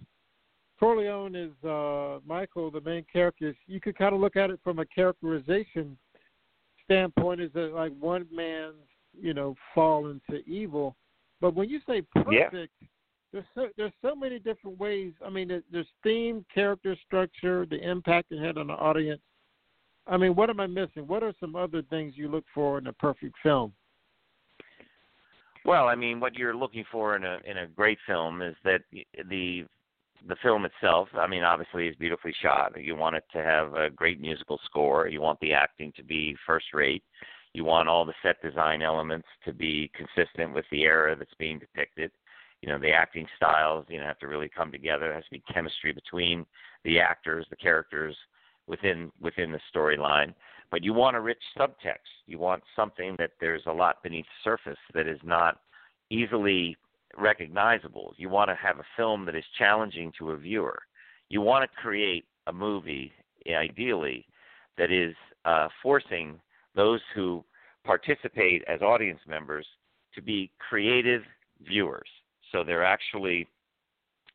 Corleone 0.80 1.36
is 1.36 1.52
uh, 1.68 2.20
Michael, 2.28 2.70
the 2.70 2.82
main 2.82 3.04
character. 3.12 3.56
You 3.66 3.82
could 3.82 3.98
kind 3.98 4.14
of 4.14 4.22
look 4.22 4.36
at 4.36 4.52
it 4.52 4.60
from 4.64 4.78
a 4.78 4.86
characterization 4.86 5.98
standpoint, 6.86 7.42
is 7.42 7.52
that 7.54 7.74
like 7.74 7.92
one 8.00 8.28
man's, 8.32 8.76
you 9.20 9.34
know, 9.34 9.56
fall 9.74 10.12
into 10.12 10.44
evil. 10.48 10.96
But 11.42 11.56
when 11.56 11.70
you 11.70 11.80
say 11.88 12.04
perfect, 12.14 12.54
yeah. 12.54 12.88
there's 13.34 13.46
so, 13.56 13.70
there's 13.76 13.92
so 14.04 14.16
many 14.16 14.38
different 14.38 14.80
ways. 14.80 15.14
I 15.26 15.30
mean, 15.32 15.64
there's 15.72 15.88
theme, 16.04 16.46
character 16.54 16.96
structure, 17.04 17.66
the 17.68 17.82
impact 17.82 18.32
it 18.32 18.46
had 18.46 18.60
on 18.60 18.68
the 18.68 18.74
audience. 18.74 19.22
I 20.06 20.18
mean, 20.18 20.36
what 20.36 20.52
am 20.52 20.60
I 20.60 20.68
missing? 20.68 21.08
What 21.08 21.24
are 21.24 21.34
some 21.40 21.56
other 21.56 21.82
things 21.90 22.14
you 22.16 22.28
look 22.28 22.46
for 22.54 22.78
in 22.78 22.86
a 22.86 22.94
perfect 22.94 23.36
film? 23.42 23.74
Well, 25.64 25.88
I 25.88 25.96
mean, 25.96 26.20
what 26.20 26.36
you're 26.36 26.56
looking 26.56 26.86
for 26.92 27.16
in 27.16 27.24
a 27.24 27.40
in 27.46 27.58
a 27.58 27.68
great 27.68 28.00
film 28.08 28.42
is 28.42 28.56
that 28.64 28.82
the 29.30 29.66
the 30.28 30.36
film 30.44 30.66
itself, 30.66 31.10
I 31.14 31.28
mean, 31.28 31.44
obviously 31.44 31.88
is 31.88 31.96
beautifully 31.96 32.34
shot. 32.42 32.74
You 32.80 32.96
want 32.96 33.16
it 33.16 33.24
to 33.34 33.44
have 33.44 33.74
a 33.74 33.90
great 33.90 34.20
musical 34.22 34.60
score. 34.66 35.08
You 35.08 35.22
want 35.22 35.40
the 35.40 35.54
acting 35.54 35.92
to 35.98 36.04
be 36.04 36.36
first 36.46 36.68
rate. 36.74 37.04
You 37.54 37.66
want 37.66 37.90
all 37.90 38.06
the 38.06 38.14
set 38.24 38.42
design 38.42 38.82
elements 38.82 39.28
to 39.46 39.54
be 39.54 39.92
consistent 39.96 40.54
with 40.54 40.66
the 40.72 40.84
era 40.84 41.16
that's 41.16 41.34
being 41.38 41.60
depicted. 41.60 42.12
You 42.62 42.70
know, 42.70 42.80
the 42.80 42.92
acting 42.92 43.28
styles, 43.36 43.86
you 43.90 44.00
know, 44.00 44.06
have 44.06 44.20
to 44.20 44.28
really 44.28 44.50
come 44.50 44.72
together. 44.72 45.06
There 45.06 45.16
has 45.16 45.26
to 45.26 45.32
be 45.32 45.44
chemistry 45.52 45.92
between 45.92 46.46
the 46.86 47.00
actors, 47.00 47.46
the 47.50 47.56
characters 47.56 48.16
within 48.68 49.12
within 49.20 49.52
the 49.52 49.60
storyline. 49.74 50.34
But 50.72 50.84
you 50.84 50.94
want 50.94 51.18
a 51.18 51.22
rich 51.22 51.42
subtext. 51.58 52.08
You 52.26 52.40
want 52.40 52.64
something 52.76 53.16
that 53.20 53.32
there's 53.42 53.64
a 53.68 53.72
lot 53.72 54.02
beneath 54.02 54.26
the 54.26 54.50
surface 54.50 54.80
that 54.94 55.08
is 55.08 55.20
not 55.24 55.60
easily 56.10 56.78
recognizable. 57.18 58.14
You 58.18 58.30
want 58.30 58.50
to 58.50 58.56
have 58.56 58.80
a 58.80 58.86
film 58.96 59.26
that 59.26 59.36
is 59.36 59.44
challenging 59.58 60.14
to 60.18 60.32
a 60.32 60.38
viewer. 60.38 60.82
You 61.30 61.42
want 61.42 61.70
to 61.70 61.82
create 61.82 62.26
a 62.48 62.54
movie, 62.54 63.12
ideally, 63.48 64.26
that 64.78 64.92
is 64.92 65.14
uh, 65.46 65.68
forcing 65.84 66.40
those 66.74 67.02
who 67.14 67.44
participate 67.84 68.64
as 68.68 68.82
audience 68.82 69.20
members 69.28 69.66
to 70.16 70.22
be 70.22 70.52
creative 70.70 71.24
viewers. 71.62 72.08
So 72.52 72.64
they're 72.64 72.86
actually 72.86 73.48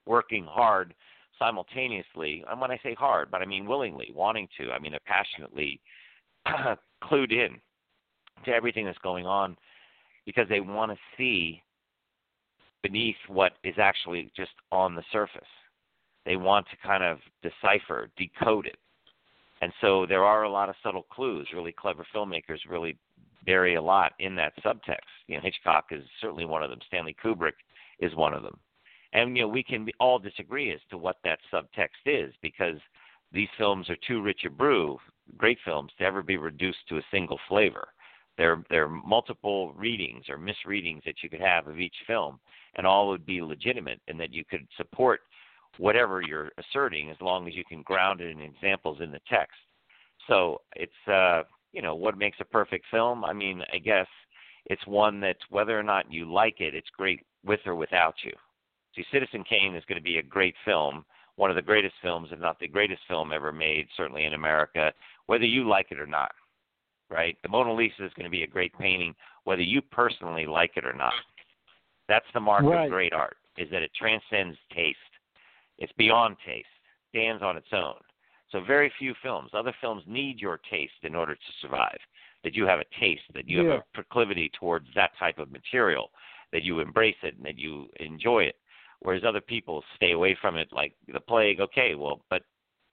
working 0.07 0.45
hard 0.45 0.95
simultaneously. 1.39 2.45
And 2.51 2.61
when 2.61 2.71
I 2.71 2.79
say 2.83 2.95
hard, 2.95 3.31
but 3.31 3.43
I 3.43 3.47
mean 3.47 3.67
willingly, 3.67 4.11
wanting 4.15 4.49
to. 4.59 4.71
I 4.73 4.79
mean, 4.79 4.95
passionately 5.07 5.81
clued 7.05 7.33
in 7.33 7.61
to 8.45 8.53
everything 8.53 8.85
that's 8.87 8.99
going 8.99 9.27
on 9.27 9.57
because 10.25 10.49
they 10.49 10.61
want 10.61 10.93
to 10.93 10.99
see 11.17 11.63
beneath 12.83 13.17
what 13.29 13.53
is 13.65 13.75
actually 13.79 14.31
just 14.37 14.53
on 14.71 14.95
the 14.95 15.03
surface. 15.13 15.43
They 16.25 16.37
want 16.37 16.67
to 16.71 16.87
kind 16.87 17.05
of 17.05 17.19
decipher, 17.43 18.11
decode 18.17 18.67
it. 18.67 18.79
And 19.63 19.73
so 19.81 20.07
there 20.07 20.25
are 20.25 20.43
a 20.43 20.51
lot 20.51 20.69
of 20.69 20.75
subtle 20.83 21.07
clues. 21.11 21.49
Really 21.55 21.73
clever 21.73 22.07
filmmakers 22.15 22.59
really 22.69 22.99
bury 23.45 23.77
a 23.77 23.83
lot 23.83 24.13
in 24.19 24.35
that 24.37 24.53
subtext. 24.65 24.99
You 25.29 25.37
know, 25.37 25.43
Hitchcock 25.43 25.87
is 25.93 26.05
certainly 26.21 26.45
one 26.45 26.63
of 26.63 26.71
them. 26.71 26.81
Stanley 26.87 27.17
Kubrick 27.25 27.53
is 28.01 28.15
one 28.15 28.35
of 28.35 28.43
them. 28.43 28.59
And 29.13 29.37
you 29.37 29.45
know, 29.45 29.49
we 29.49 29.63
can 29.63 29.89
all 29.99 30.19
disagree 30.19 30.73
as 30.73 30.81
to 30.91 30.99
what 30.99 31.17
that 31.25 31.39
subtext 31.53 32.05
is 32.05 32.35
because 32.43 32.77
these 33.33 33.49
films 33.57 33.89
are 33.89 33.97
too 34.07 34.21
rich 34.21 34.43
a 34.45 34.51
brew, 34.51 34.99
great 35.37 35.59
films, 35.65 35.93
to 35.99 36.05
ever 36.05 36.23
be 36.23 36.37
reduced 36.37 36.87
to 36.89 36.99
a 36.99 37.07
single 37.11 37.39
flavor. 37.49 37.89
There, 38.39 38.63
there 38.69 38.85
are 38.85 38.89
multiple 38.89 39.73
readings 39.75 40.25
or 40.29 40.39
misreadings 40.39 41.03
that 41.07 41.23
you 41.23 41.31
could 41.31 41.41
have 41.41 41.67
of 41.67 41.81
each 41.81 41.95
film, 42.07 42.39
and 42.77 42.87
all 42.87 43.09
would 43.09 43.25
be 43.25 43.41
legitimate, 43.41 44.01
and 44.09 44.21
that 44.21 44.33
you 44.33 44.45
could 44.45 44.67
support 44.77 45.21
whatever 45.79 46.23
you're 46.23 46.53
asserting 46.59 47.11
as 47.11 47.17
long 47.21 47.49
as 47.49 47.55
you 47.55 47.65
can 47.65 47.83
ground 47.83 48.21
it 48.21 48.31
in 48.31 48.41
examples 48.41 48.99
in 49.01 49.11
the 49.11 49.21
text. 49.29 49.57
So 50.27 50.63
it's 50.75 51.09
uh, 51.11 51.43
you 51.73 51.83
know 51.83 51.95
what 51.95 52.19
makes 52.19 52.39
a 52.41 52.45
perfect 52.45 52.87
film. 52.91 53.25
I 53.25 53.33
mean, 53.33 53.63
I 53.73 53.79
guess 53.79 54.07
it's 54.67 54.87
one 54.87 55.21
that 55.21 55.37
whether 55.51 55.79
or 55.79 55.83
not 55.83 56.13
you 56.13 56.31
like 56.31 56.61
it, 56.61 56.75
it's 56.75 56.91
great 56.97 57.21
with 57.45 57.61
or 57.67 57.75
without 57.75 58.15
you. 58.25 58.33
See, 58.95 59.05
Citizen 59.13 59.45
Kane 59.45 59.77
is 59.77 59.85
going 59.87 59.99
to 59.99 60.05
be 60.05 60.19
a 60.19 60.23
great 60.23 60.55
film, 60.65 61.05
one 61.37 61.51
of 61.51 61.57
the 61.57 61.63
greatest 61.63 61.95
films, 62.03 62.31
if 62.33 62.41
not 62.41 62.59
the 62.59 62.67
greatest 62.67 63.03
film 63.09 63.31
ever 63.33 63.53
made, 63.53 63.87
certainly 63.97 64.25
in 64.25 64.33
America, 64.35 64.93
whether 65.27 65.45
you 65.45 65.69
like 65.69 65.89
it 65.91 66.01
or 66.01 66.07
not 66.07 66.33
right? 67.11 67.37
The 67.43 67.49
Mona 67.49 67.75
Lisa 67.75 68.05
is 68.05 68.13
going 68.15 68.25
to 68.25 68.31
be 68.31 68.43
a 68.43 68.49
great 68.49 68.77
painting, 68.79 69.15
whether 69.45 69.63
you 69.63 69.81
personally 69.81 70.47
like 70.47 70.73
it 70.77 70.85
or 70.85 70.93
not. 70.93 71.13
That's 72.09 72.27
the 72.35 72.41
mark 72.41 72.65
right. 72.65 72.85
of 72.85 72.91
great 72.91 73.13
art, 73.13 73.37
is 73.57 73.69
that 73.71 73.83
it 73.83 73.91
transcends 73.99 74.57
taste. 74.75 74.99
It's 75.79 75.93
beyond 75.99 76.37
taste, 76.47 76.67
stands 77.11 77.43
on 77.43 77.57
its 77.57 77.69
own. 77.73 77.95
So 78.51 78.61
very 78.65 78.93
few 78.99 79.15
films, 79.23 79.51
other 79.55 79.75
films 79.81 80.03
need 80.07 80.41
your 80.41 80.61
taste 80.71 80.93
in 81.03 81.15
order 81.15 81.35
to 81.35 81.53
survive. 81.61 81.99
That 82.45 82.55
you 82.55 82.65
have 82.65 82.79
a 82.79 83.01
taste, 83.01 83.23
that 83.35 83.49
you 83.49 83.63
yeah. 83.63 83.73
have 83.73 83.81
a 83.81 83.85
proclivity 83.95 84.51
towards 84.59 84.87
that 84.95 85.11
type 85.19 85.39
of 85.39 85.51
material, 85.51 86.11
that 86.53 86.63
you 86.63 86.79
embrace 86.79 87.17
it 87.25 87.37
and 87.37 87.45
that 87.45 87.59
you 87.59 87.89
enjoy 87.99 88.45
it. 88.45 88.55
Whereas 89.01 89.25
other 89.27 89.41
people 89.41 89.83
stay 89.97 90.13
away 90.13 90.39
from 90.41 90.57
it 90.57 90.69
like 90.73 90.95
the 91.13 91.21
plague. 91.21 91.61
Okay, 91.61 91.97
well, 91.97 92.21
but 92.31 92.43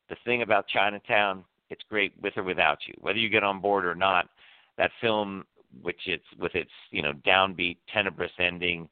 the 0.09 0.15
thing 0.25 0.41
about 0.41 0.67
Chinatown, 0.67 1.45
it's 1.73 1.83
great 1.89 2.13
with 2.21 2.37
or 2.37 2.43
without 2.43 2.77
you. 2.87 2.93
Whether 3.01 3.17
you 3.17 3.29
get 3.29 3.43
on 3.43 3.59
board 3.59 3.85
or 3.85 3.95
not, 3.95 4.29
that 4.77 4.91
film, 5.01 5.43
which 5.81 5.99
it's 6.05 6.23
with 6.39 6.53
its 6.55 6.69
you 6.91 7.01
know 7.01 7.13
downbeat, 7.25 7.77
tenebrous 7.91 8.31
ending, 8.39 8.87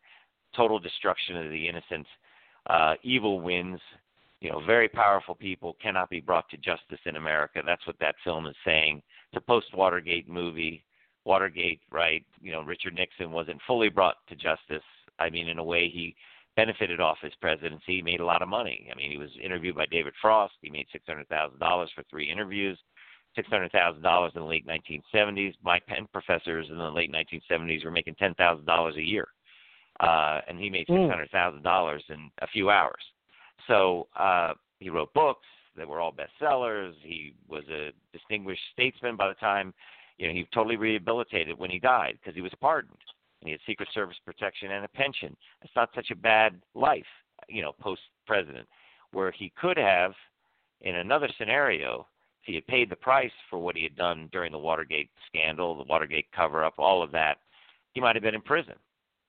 total 0.55 0.79
destruction 0.79 1.37
of 1.37 1.51
the 1.51 1.67
innocent, 1.67 2.07
uh, 2.67 2.95
evil 3.03 3.39
wins. 3.39 3.79
You 4.41 4.51
know, 4.51 4.65
very 4.65 4.89
powerful 4.89 5.35
people 5.35 5.77
cannot 5.79 6.09
be 6.09 6.19
brought 6.19 6.49
to 6.49 6.57
justice 6.57 6.99
in 7.05 7.15
America. 7.15 7.61
That's 7.63 7.85
what 7.85 7.99
that 7.99 8.15
film 8.23 8.47
is 8.47 8.55
saying. 8.65 9.03
It's 9.31 9.37
a 9.37 9.45
post 9.45 9.67
Watergate 9.75 10.27
movie. 10.27 10.83
Watergate, 11.23 11.81
right? 11.91 12.25
You 12.41 12.51
know, 12.51 12.63
Richard 12.63 12.95
Nixon 12.95 13.31
wasn't 13.31 13.61
fully 13.67 13.89
brought 13.89 14.15
to 14.29 14.35
justice. 14.35 14.83
I 15.19 15.29
mean, 15.29 15.47
in 15.47 15.59
a 15.59 15.63
way, 15.63 15.87
he 15.87 16.15
benefited 16.55 16.99
off 16.99 17.17
his 17.21 17.33
presidency. 17.41 17.97
He 17.97 18.01
made 18.01 18.19
a 18.19 18.25
lot 18.25 18.41
of 18.41 18.49
money. 18.49 18.89
I 18.91 18.95
mean, 18.95 19.11
he 19.11 19.17
was 19.17 19.29
interviewed 19.43 19.75
by 19.75 19.85
David 19.85 20.13
Frost. 20.21 20.53
He 20.61 20.69
made 20.69 20.87
six 20.91 21.05
hundred 21.07 21.27
thousand 21.29 21.59
dollars 21.59 21.89
for 21.95 22.03
three 22.09 22.29
interviews. 22.29 22.77
Six 23.35 23.47
hundred 23.47 23.71
thousand 23.71 24.01
dollars 24.01 24.33
in 24.35 24.41
the 24.41 24.47
late 24.47 24.67
1970s. 24.67 25.53
My 25.63 25.79
Penn 25.87 26.07
professors 26.11 26.67
in 26.69 26.77
the 26.77 26.89
late 26.89 27.11
1970s 27.11 27.85
were 27.85 27.91
making 27.91 28.15
ten 28.15 28.33
thousand 28.35 28.65
dollars 28.65 28.95
a 28.97 29.01
year, 29.01 29.27
uh, 30.01 30.41
and 30.47 30.59
he 30.59 30.69
made 30.69 30.87
hmm. 30.87 30.95
six 30.95 31.09
hundred 31.09 31.31
thousand 31.31 31.63
dollars 31.63 32.03
in 32.09 32.29
a 32.41 32.47
few 32.47 32.69
hours. 32.69 33.01
So, 33.67 34.07
uh, 34.17 34.53
he 34.79 34.89
wrote 34.89 35.13
books 35.13 35.45
that 35.77 35.87
were 35.87 36.01
all 36.01 36.11
bestsellers. 36.11 36.93
He 37.01 37.33
was 37.47 37.63
a 37.69 37.91
distinguished 38.11 38.61
statesman 38.73 39.15
by 39.15 39.27
the 39.27 39.35
time, 39.35 39.73
you 40.17 40.27
know, 40.27 40.33
he 40.33 40.45
totally 40.53 40.75
rehabilitated 40.75 41.57
when 41.57 41.69
he 41.69 41.79
died 41.79 42.17
because 42.19 42.35
he 42.35 42.41
was 42.41 42.51
pardoned 42.59 42.97
and 43.41 43.47
he 43.47 43.51
had 43.51 43.59
Secret 43.65 43.89
Service 43.93 44.17
protection 44.25 44.71
and 44.71 44.85
a 44.85 44.89
pension. 44.89 45.35
It's 45.61 45.75
not 45.75 45.89
such 45.95 46.11
a 46.11 46.15
bad 46.15 46.61
life, 46.75 47.05
you 47.49 47.61
know, 47.61 47.73
post 47.79 48.01
president, 48.27 48.67
where 49.11 49.31
he 49.31 49.51
could 49.59 49.77
have, 49.77 50.13
in 50.81 50.95
another 50.95 51.27
scenario, 51.37 52.07
if 52.41 52.45
he 52.45 52.55
had 52.55 52.67
paid 52.67 52.89
the 52.89 52.95
price 52.95 53.31
for 53.49 53.59
what 53.59 53.75
he 53.75 53.83
had 53.83 53.95
done 53.95 54.29
during 54.31 54.51
the 54.51 54.57
Watergate 54.57 55.09
scandal, 55.27 55.75
the 55.75 55.83
Watergate 55.83 56.31
cover 56.35 56.63
up, 56.63 56.75
all 56.77 57.03
of 57.03 57.11
that, 57.11 57.37
he 57.93 58.01
might 58.01 58.15
have 58.15 58.23
been 58.23 58.35
in 58.35 58.41
prison. 58.41 58.75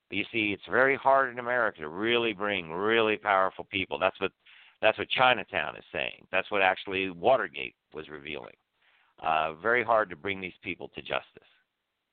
But 0.08 0.16
you 0.16 0.24
see, 0.32 0.52
it's 0.52 0.62
very 0.70 0.96
hard 0.96 1.32
in 1.32 1.38
America 1.38 1.80
to 1.80 1.88
really 1.88 2.32
bring 2.32 2.70
really 2.70 3.16
powerful 3.16 3.66
people. 3.70 3.98
That's 3.98 4.20
what 4.20 4.32
that's 4.80 4.98
what 4.98 5.08
Chinatown 5.10 5.76
is 5.76 5.84
saying. 5.92 6.26
That's 6.32 6.50
what 6.50 6.60
actually 6.60 7.08
Watergate 7.10 7.76
was 7.94 8.08
revealing. 8.08 8.54
Uh, 9.22 9.54
very 9.54 9.84
hard 9.84 10.10
to 10.10 10.16
bring 10.16 10.40
these 10.40 10.52
people 10.62 10.90
to 10.96 11.00
justice. 11.00 11.48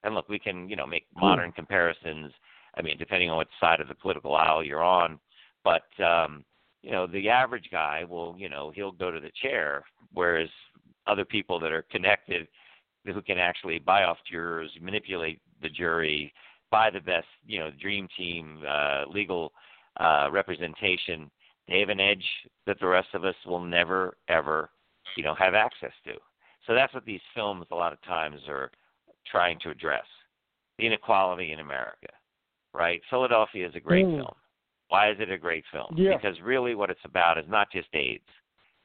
And 0.03 0.15
look, 0.15 0.29
we 0.29 0.39
can, 0.39 0.69
you 0.69 0.75
know, 0.75 0.87
make 0.87 1.05
modern 1.15 1.51
comparisons. 1.51 2.31
I 2.75 2.81
mean, 2.81 2.97
depending 2.97 3.29
on 3.29 3.37
what 3.37 3.47
side 3.59 3.81
of 3.81 3.87
the 3.87 3.95
political 3.95 4.35
aisle 4.35 4.63
you're 4.63 4.83
on, 4.83 5.19
but 5.63 5.83
um, 6.03 6.45
you 6.81 6.91
know, 6.91 7.07
the 7.07 7.29
average 7.29 7.69
guy 7.71 8.03
will, 8.03 8.35
you 8.37 8.49
know, 8.49 8.71
he'll 8.73 8.91
go 8.91 9.11
to 9.11 9.19
the 9.19 9.31
chair, 9.41 9.83
whereas 10.13 10.49
other 11.07 11.25
people 11.25 11.59
that 11.59 11.71
are 11.71 11.85
connected, 11.91 12.47
who 13.05 13.21
can 13.21 13.37
actually 13.37 13.79
buy 13.79 14.03
off 14.03 14.17
jurors, 14.29 14.71
manipulate 14.81 15.41
the 15.61 15.69
jury, 15.69 16.31
buy 16.71 16.89
the 16.89 16.99
best, 16.99 17.27
you 17.45 17.59
know, 17.59 17.71
dream 17.81 18.07
team 18.17 18.59
uh, 18.67 19.03
legal 19.09 19.51
uh, 19.99 20.29
representation, 20.31 21.29
they 21.67 21.79
have 21.79 21.89
an 21.89 21.99
edge 21.99 22.23
that 22.65 22.79
the 22.79 22.87
rest 22.87 23.09
of 23.13 23.25
us 23.25 23.35
will 23.45 23.61
never 23.61 24.17
ever, 24.27 24.69
you 25.15 25.23
know, 25.23 25.35
have 25.35 25.53
access 25.53 25.91
to. 26.05 26.13
So 26.65 26.73
that's 26.73 26.93
what 26.93 27.05
these 27.05 27.21
films 27.35 27.65
a 27.71 27.75
lot 27.75 27.93
of 27.93 28.01
times 28.03 28.39
are 28.47 28.71
trying 29.31 29.59
to 29.63 29.69
address: 29.69 30.05
the 30.77 30.85
inequality 30.85 31.51
in 31.51 31.59
America. 31.59 32.07
Right? 32.73 33.01
Philadelphia 33.09 33.67
is 33.67 33.75
a 33.75 33.79
great 33.79 34.05
mm. 34.05 34.17
film. 34.17 34.35
Why 34.89 35.11
is 35.11 35.17
it 35.19 35.31
a 35.31 35.37
great 35.37 35.63
film? 35.71 35.95
Yeah. 35.95 36.17
Because 36.17 36.39
really, 36.41 36.75
what 36.75 36.89
it's 36.89 36.99
about 37.03 37.37
is 37.37 37.45
not 37.47 37.71
just 37.71 37.87
AIDS. 37.93 38.23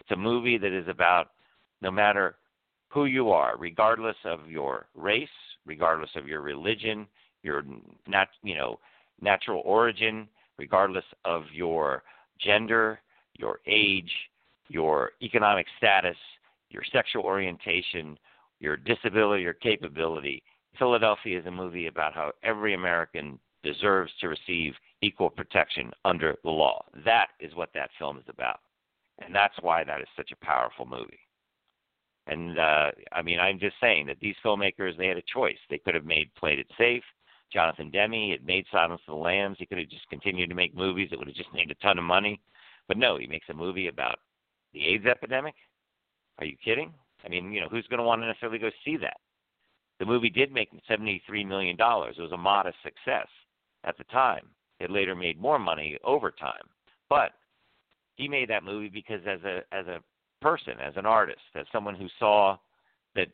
It's 0.00 0.10
a 0.10 0.16
movie 0.16 0.58
that 0.58 0.72
is 0.72 0.88
about 0.88 1.30
no 1.80 1.90
matter 1.90 2.36
who 2.88 3.06
you 3.06 3.30
are, 3.30 3.56
regardless 3.58 4.16
of 4.24 4.48
your 4.48 4.86
race, 4.94 5.28
regardless 5.66 6.10
of 6.14 6.28
your 6.28 6.40
religion, 6.40 7.06
your 7.42 7.62
nat, 8.06 8.28
you 8.42 8.54
know, 8.54 8.78
natural 9.20 9.62
origin, 9.64 10.28
regardless 10.58 11.04
of 11.24 11.42
your 11.52 12.02
gender, 12.38 13.00
your 13.34 13.60
age, 13.66 14.10
your 14.68 15.12
economic 15.22 15.66
status, 15.76 16.16
your 16.70 16.82
sexual 16.92 17.22
orientation, 17.22 18.18
your 18.60 18.76
disability 18.76 19.46
or 19.46 19.54
capability. 19.54 20.42
Philadelphia 20.78 21.38
is 21.38 21.46
a 21.46 21.50
movie 21.50 21.86
about 21.86 22.14
how 22.14 22.32
every 22.42 22.74
American 22.74 23.38
deserves 23.62 24.12
to 24.20 24.28
receive 24.28 24.74
equal 25.02 25.30
protection 25.30 25.90
under 26.04 26.36
the 26.44 26.50
law. 26.50 26.84
That 27.04 27.28
is 27.40 27.54
what 27.54 27.70
that 27.74 27.90
film 27.98 28.18
is 28.18 28.24
about. 28.28 28.60
And 29.20 29.34
that's 29.34 29.54
why 29.60 29.84
that 29.84 30.00
is 30.00 30.08
such 30.16 30.32
a 30.32 30.44
powerful 30.44 30.86
movie. 30.86 31.20
And 32.26 32.58
uh, 32.58 32.90
I 33.12 33.22
mean, 33.22 33.38
I'm 33.38 33.58
just 33.58 33.76
saying 33.80 34.06
that 34.06 34.18
these 34.20 34.34
filmmakers 34.44 34.96
they 34.96 35.06
had 35.06 35.18
a 35.18 35.22
choice. 35.32 35.58
They 35.68 35.78
could 35.78 35.94
have 35.94 36.06
made 36.06 36.34
played 36.34 36.58
it 36.58 36.66
safe. 36.78 37.02
Jonathan 37.52 37.90
Demme 37.90 38.30
had 38.30 38.44
made 38.44 38.64
Silence 38.72 39.00
of 39.06 39.14
the 39.14 39.20
Lambs. 39.20 39.56
He 39.58 39.66
could 39.66 39.78
have 39.78 39.88
just 39.88 40.08
continued 40.08 40.48
to 40.48 40.56
make 40.56 40.74
movies 40.74 41.08
that 41.10 41.18
would 41.18 41.28
have 41.28 41.36
just 41.36 41.52
made 41.54 41.70
a 41.70 41.74
ton 41.74 41.98
of 41.98 42.04
money. 42.04 42.40
But 42.88 42.96
no, 42.96 43.18
he 43.18 43.26
makes 43.26 43.48
a 43.50 43.54
movie 43.54 43.88
about 43.88 44.18
the 44.72 44.84
AIDS 44.86 45.06
epidemic. 45.06 45.54
Are 46.38 46.46
you 46.46 46.56
kidding? 46.64 46.92
I 47.24 47.28
mean, 47.28 47.52
you 47.52 47.60
know, 47.60 47.68
who's 47.68 47.86
going 47.88 47.98
to 47.98 48.04
want 48.04 48.22
to 48.22 48.26
necessarily 48.26 48.58
go 48.58 48.70
see 48.84 48.96
that? 48.98 49.16
The 49.98 50.06
movie 50.06 50.30
did 50.30 50.52
make 50.52 50.70
$73 50.90 51.46
million. 51.46 51.76
It 51.78 52.20
was 52.20 52.32
a 52.32 52.36
modest 52.36 52.76
success 52.82 53.28
at 53.84 53.96
the 53.96 54.04
time. 54.04 54.46
It 54.80 54.90
later 54.90 55.14
made 55.14 55.40
more 55.40 55.58
money 55.58 55.98
over 56.04 56.30
time. 56.30 56.68
But 57.08 57.32
he 58.16 58.28
made 58.28 58.50
that 58.50 58.64
movie 58.64 58.88
because 58.88 59.20
as 59.26 59.40
a 59.44 59.60
as 59.72 59.86
a 59.86 60.00
person, 60.40 60.74
as 60.80 60.94
an 60.96 61.06
artist, 61.06 61.40
as 61.54 61.66
someone 61.72 61.94
who 61.94 62.08
saw 62.18 62.56
that 63.14 63.28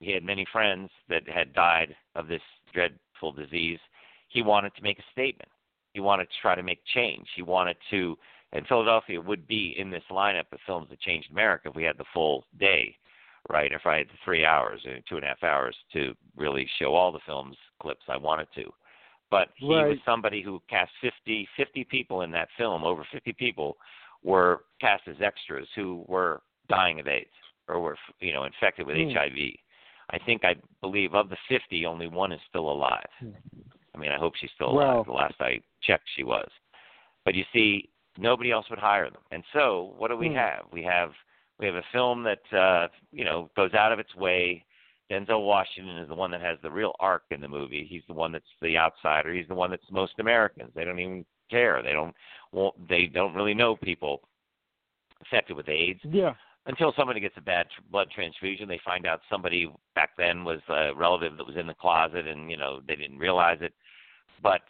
he 0.00 0.12
had 0.12 0.22
many 0.22 0.46
friends 0.52 0.90
that 1.08 1.28
had 1.28 1.52
died 1.54 1.94
of 2.14 2.28
this 2.28 2.42
dreadful 2.72 3.32
disease, 3.32 3.78
he 4.28 4.42
wanted 4.42 4.74
to 4.76 4.82
make 4.82 4.98
a 4.98 5.10
statement. 5.12 5.48
He 5.92 6.00
wanted 6.00 6.26
to 6.26 6.40
try 6.42 6.54
to 6.54 6.62
make 6.62 6.80
change. 6.92 7.26
He 7.34 7.42
wanted 7.42 7.76
to, 7.90 8.16
and 8.52 8.66
Philadelphia 8.66 9.20
would 9.20 9.46
be 9.46 9.74
in 9.78 9.90
this 9.90 10.02
lineup 10.10 10.52
of 10.52 10.58
films 10.66 10.88
that 10.90 11.00
changed 11.00 11.30
America 11.30 11.68
if 11.68 11.76
we 11.76 11.84
had 11.84 11.98
the 11.98 12.04
full 12.12 12.44
day, 12.58 12.96
right? 13.50 13.72
If 13.72 13.86
I 13.86 13.98
had 13.98 14.06
three 14.24 14.44
hours, 14.44 14.80
or 14.86 14.98
two 15.08 15.16
and 15.16 15.24
a 15.24 15.28
half 15.28 15.42
hours 15.42 15.76
to 15.92 16.14
really 16.36 16.68
show 16.78 16.94
all 16.94 17.12
the 17.12 17.20
films 17.26 17.56
clips 17.80 18.04
I 18.08 18.16
wanted 18.16 18.48
to. 18.56 18.64
But 19.30 19.48
he 19.56 19.68
right. 19.68 19.88
was 19.88 19.98
somebody 20.04 20.42
who 20.42 20.62
cast 20.70 20.92
50, 21.00 21.48
50 21.56 21.84
people 21.84 22.22
in 22.22 22.30
that 22.32 22.48
film, 22.56 22.84
over 22.84 23.06
50 23.12 23.32
people 23.32 23.76
were 24.22 24.64
cast 24.80 25.02
as 25.08 25.16
extras 25.20 25.66
who 25.74 26.04
were 26.06 26.42
dying 26.68 27.00
of 27.00 27.08
AIDS 27.08 27.28
or 27.68 27.80
were 27.80 27.96
you 28.20 28.32
know 28.32 28.44
infected 28.44 28.86
with 28.86 28.96
mm. 28.96 29.12
HIV. 29.12 29.56
I 30.10 30.18
think 30.24 30.44
I 30.44 30.54
believe 30.80 31.14
of 31.14 31.30
the 31.30 31.36
50, 31.48 31.86
only 31.86 32.08
one 32.08 32.32
is 32.32 32.40
still 32.48 32.70
alive. 32.70 33.06
Hmm. 33.20 33.30
I 33.94 33.98
mean, 33.98 34.12
I 34.12 34.18
hope 34.18 34.34
she's 34.38 34.50
still 34.54 34.70
alive. 34.70 35.06
The 35.06 35.12
last 35.12 35.34
I 35.40 35.60
checked, 35.82 36.04
she 36.14 36.24
was. 36.24 36.48
But 37.24 37.34
you 37.34 37.44
see, 37.52 37.88
nobody 38.18 38.50
else 38.50 38.66
would 38.68 38.78
hire 38.78 39.08
them. 39.08 39.22
And 39.30 39.42
so, 39.52 39.94
what 39.96 40.08
do 40.08 40.16
we 40.16 40.28
mm. 40.28 40.34
have? 40.34 40.66
We 40.72 40.82
have 40.82 41.10
we 41.58 41.66
have 41.66 41.74
a 41.76 41.84
film 41.92 42.24
that 42.24 42.56
uh, 42.56 42.88
you 43.12 43.24
know 43.24 43.50
goes 43.56 43.74
out 43.74 43.92
of 43.92 43.98
its 43.98 44.14
way. 44.14 44.64
Denzel 45.10 45.46
Washington 45.46 45.98
is 45.98 46.08
the 46.08 46.14
one 46.14 46.30
that 46.30 46.40
has 46.40 46.58
the 46.62 46.70
real 46.70 46.92
arc 46.98 47.24
in 47.30 47.40
the 47.40 47.48
movie. 47.48 47.86
He's 47.88 48.02
the 48.08 48.14
one 48.14 48.32
that's 48.32 48.44
the 48.62 48.78
outsider. 48.78 49.32
He's 49.34 49.48
the 49.48 49.54
one 49.54 49.70
that's 49.70 49.84
most 49.90 50.14
Americans. 50.18 50.70
They 50.74 50.84
don't 50.84 50.98
even 50.98 51.24
care. 51.50 51.82
They 51.82 51.92
don't 51.92 52.14
won't 52.52 52.88
they 52.88 53.06
don't 53.06 53.34
really 53.34 53.54
know 53.54 53.76
people 53.76 54.22
affected 55.22 55.56
with 55.56 55.68
AIDS. 55.68 56.00
Yeah. 56.04 56.34
Until 56.66 56.94
somebody 56.96 57.20
gets 57.20 57.36
a 57.36 57.42
bad 57.42 57.66
tr- 57.74 57.82
blood 57.90 58.08
transfusion, 58.14 58.66
they 58.66 58.80
find 58.82 59.06
out 59.06 59.20
somebody 59.30 59.70
back 59.94 60.10
then 60.16 60.44
was 60.44 60.60
a 60.70 60.92
relative 60.96 61.36
that 61.36 61.46
was 61.46 61.56
in 61.56 61.66
the 61.66 61.74
closet, 61.74 62.26
and 62.26 62.50
you 62.50 62.56
know 62.56 62.80
they 62.88 62.96
didn't 62.96 63.18
realize 63.18 63.58
it. 63.60 63.74
But 64.42 64.62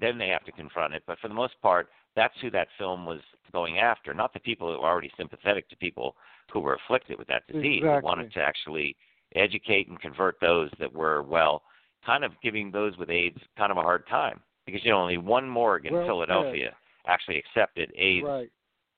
then 0.00 0.18
they 0.18 0.28
have 0.28 0.44
to 0.44 0.52
confront 0.52 0.94
it. 0.94 1.02
But 1.06 1.18
for 1.20 1.28
the 1.28 1.34
most 1.34 1.54
part, 1.62 1.88
that's 2.16 2.34
who 2.40 2.50
that 2.50 2.68
film 2.78 3.06
was 3.06 3.20
going 3.52 3.78
after, 3.78 4.14
not 4.14 4.32
the 4.32 4.40
people 4.40 4.68
who 4.68 4.80
were 4.80 4.88
already 4.88 5.10
sympathetic 5.16 5.68
to 5.70 5.76
people 5.76 6.16
who 6.52 6.60
were 6.60 6.74
afflicted 6.74 7.18
with 7.18 7.28
that 7.28 7.46
disease. 7.46 7.78
Exactly. 7.78 8.00
They 8.00 8.04
wanted 8.04 8.32
to 8.32 8.40
actually 8.40 8.96
educate 9.34 9.88
and 9.88 10.00
convert 10.00 10.36
those 10.40 10.70
that 10.78 10.92
were 10.92 11.22
well, 11.22 11.62
kind 12.04 12.24
of 12.24 12.32
giving 12.42 12.70
those 12.70 12.96
with 12.98 13.10
AIDS 13.10 13.38
kind 13.56 13.72
of 13.72 13.78
a 13.78 13.82
hard 13.82 14.06
time 14.08 14.40
because 14.66 14.84
you 14.84 14.90
know 14.90 15.00
only 15.00 15.18
one 15.18 15.48
morgue 15.48 15.86
in 15.86 15.94
well 15.94 16.06
Philadelphia 16.06 16.70
said. 16.70 17.10
actually 17.10 17.38
accepted 17.38 17.92
AIDS 17.96 18.26
right. 18.26 18.50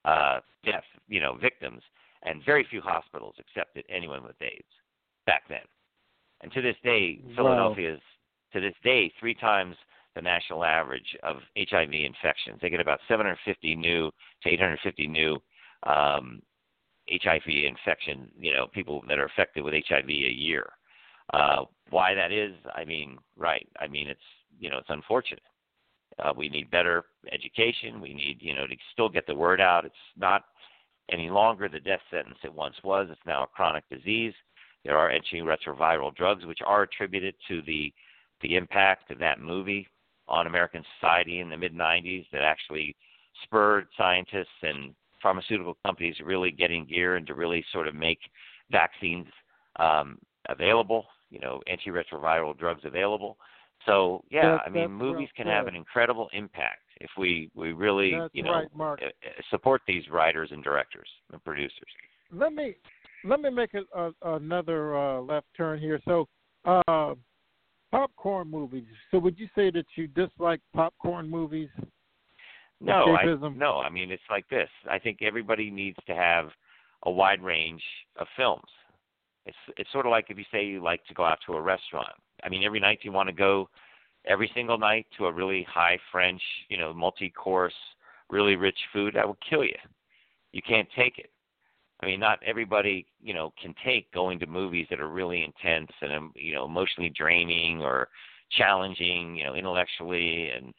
uh, 0.04 0.40
death, 0.64 0.84
you 1.08 1.20
know, 1.20 1.36
victims, 1.36 1.82
and 2.22 2.44
very 2.44 2.66
few 2.68 2.80
hospitals 2.80 3.34
accepted 3.38 3.84
anyone 3.88 4.22
with 4.22 4.36
AIDS 4.40 4.64
back 5.26 5.42
then. 5.48 5.60
And 6.42 6.52
to 6.52 6.60
this 6.60 6.76
day, 6.84 7.20
Philadelphia 7.34 7.94
is 7.94 8.00
to 8.52 8.60
this 8.60 8.74
day 8.84 9.12
three 9.18 9.34
times 9.34 9.76
the 10.16 10.22
national 10.22 10.64
average 10.64 11.16
of 11.22 11.36
HIV 11.56 11.92
infections. 11.92 12.58
They 12.60 12.70
get 12.70 12.80
about 12.80 13.00
750 13.06 13.76
new 13.76 14.10
to 14.42 14.48
850 14.48 15.06
new 15.06 15.36
um, 15.84 16.42
HIV 17.08 17.42
infection, 17.46 18.28
you 18.40 18.52
know, 18.52 18.66
people 18.72 19.02
that 19.08 19.18
are 19.18 19.26
affected 19.26 19.62
with 19.62 19.74
HIV 19.88 20.08
a 20.08 20.12
year. 20.12 20.72
Uh, 21.32 21.64
why 21.90 22.14
that 22.14 22.32
is, 22.32 22.54
I 22.74 22.84
mean, 22.84 23.18
right? 23.36 23.68
I 23.78 23.86
mean, 23.86 24.08
it's 24.08 24.20
you 24.58 24.70
know, 24.70 24.78
it's 24.78 24.90
unfortunate. 24.90 25.42
Uh, 26.18 26.32
we 26.34 26.48
need 26.48 26.70
better 26.70 27.04
education. 27.30 28.00
We 28.00 28.14
need, 28.14 28.38
you 28.40 28.54
know, 28.54 28.66
to 28.66 28.74
still 28.92 29.10
get 29.10 29.26
the 29.26 29.34
word 29.34 29.60
out. 29.60 29.84
It's 29.84 29.94
not 30.16 30.44
any 31.12 31.28
longer 31.28 31.68
the 31.68 31.80
death 31.80 32.00
sentence 32.10 32.38
it 32.42 32.52
once 32.52 32.76
was. 32.82 33.08
It's 33.10 33.20
now 33.26 33.42
a 33.42 33.46
chronic 33.48 33.84
disease. 33.90 34.32
There 34.82 34.96
are 34.96 35.12
antiretroviral 35.12 36.14
drugs 36.16 36.46
which 36.46 36.60
are 36.64 36.82
attributed 36.82 37.34
to 37.48 37.60
the 37.62 37.92
the 38.40 38.56
impact 38.56 39.10
of 39.10 39.18
that 39.18 39.40
movie 39.40 39.88
on 40.28 40.46
American 40.46 40.82
society 40.98 41.40
in 41.40 41.48
the 41.48 41.56
mid 41.56 41.74
90s 41.74 42.26
that 42.32 42.42
actually 42.42 42.94
spurred 43.44 43.86
scientists 43.96 44.46
and 44.62 44.94
pharmaceutical 45.22 45.76
companies 45.84 46.16
really 46.24 46.50
getting 46.50 46.84
gear 46.86 47.16
and 47.16 47.26
to 47.26 47.34
really 47.34 47.64
sort 47.72 47.88
of 47.88 47.94
make 47.94 48.18
vaccines 48.70 49.26
um, 49.76 50.18
available, 50.48 51.04
you 51.30 51.40
know, 51.40 51.60
antiretroviral 51.70 52.56
drugs 52.58 52.82
available. 52.84 53.36
So 53.84 54.24
yeah, 54.30 54.42
That's- 54.42 54.62
I 54.66 54.70
mean, 54.70 54.90
movies 54.90 55.28
can 55.36 55.46
have 55.46 55.66
an 55.66 55.76
incredible 55.76 56.28
impact 56.32 56.80
if 57.00 57.10
we 57.18 57.50
we 57.54 57.72
really 57.72 58.12
That's 58.12 58.34
you 58.34 58.42
know 58.42 58.66
right, 58.74 59.02
uh, 59.02 59.06
uh, 59.06 59.42
support 59.50 59.82
these 59.86 60.08
writers 60.10 60.50
and 60.52 60.64
directors 60.64 61.08
and 61.32 61.42
producers. 61.44 61.88
Let 62.32 62.54
me 62.54 62.74
let 63.24 63.40
me 63.40 63.50
make 63.50 63.70
a, 63.74 63.82
a, 63.98 64.12
another 64.36 64.96
uh, 64.96 65.20
left 65.20 65.46
turn 65.56 65.78
here. 65.78 66.00
So, 66.04 66.26
uh, 66.64 67.14
popcorn 67.96 68.50
movies. 68.50 68.84
So, 69.10 69.18
would 69.18 69.38
you 69.38 69.48
say 69.54 69.70
that 69.70 69.86
you 69.94 70.06
dislike 70.08 70.60
popcorn 70.74 71.30
movies? 71.30 71.70
No, 72.80 73.16
I, 73.16 73.24
no. 73.56 73.78
I 73.78 73.88
mean, 73.88 74.10
it's 74.10 74.22
like 74.28 74.46
this. 74.50 74.68
I 74.90 74.98
think 74.98 75.22
everybody 75.22 75.70
needs 75.70 75.96
to 76.06 76.14
have 76.14 76.50
a 77.04 77.10
wide 77.10 77.42
range 77.42 77.82
of 78.16 78.26
films. 78.36 78.68
It's 79.46 79.56
it's 79.78 79.90
sort 79.92 80.04
of 80.04 80.10
like 80.10 80.26
if 80.28 80.36
you 80.36 80.44
say 80.52 80.64
you 80.64 80.82
like 80.82 81.04
to 81.06 81.14
go 81.14 81.24
out 81.24 81.38
to 81.46 81.54
a 81.54 81.60
restaurant. 81.60 82.12
I 82.44 82.50
mean, 82.50 82.64
every 82.64 82.80
night 82.80 82.98
you 83.02 83.12
want 83.12 83.28
to 83.28 83.34
go 83.34 83.70
every 84.26 84.50
single 84.54 84.76
night 84.76 85.06
to 85.16 85.26
a 85.26 85.32
really 85.32 85.66
high 85.72 85.98
French, 86.12 86.42
you 86.68 86.76
know, 86.76 86.92
multi-course, 86.92 87.72
really 88.28 88.56
rich 88.56 88.78
food. 88.92 89.14
That 89.14 89.26
will 89.26 89.38
kill 89.48 89.64
you. 89.64 89.76
You 90.52 90.60
can't 90.60 90.88
take 90.96 91.18
it. 91.18 91.30
I 92.00 92.06
mean, 92.06 92.20
not 92.20 92.42
everybody, 92.44 93.06
you 93.22 93.32
know, 93.32 93.52
can 93.60 93.74
take 93.84 94.12
going 94.12 94.38
to 94.40 94.46
movies 94.46 94.86
that 94.90 95.00
are 95.00 95.08
really 95.08 95.42
intense 95.42 95.90
and 96.02 96.12
um, 96.12 96.32
you 96.34 96.54
know 96.54 96.64
emotionally 96.64 97.10
draining 97.10 97.80
or 97.80 98.08
challenging, 98.52 99.36
you 99.36 99.44
know, 99.44 99.54
intellectually. 99.54 100.50
And 100.50 100.74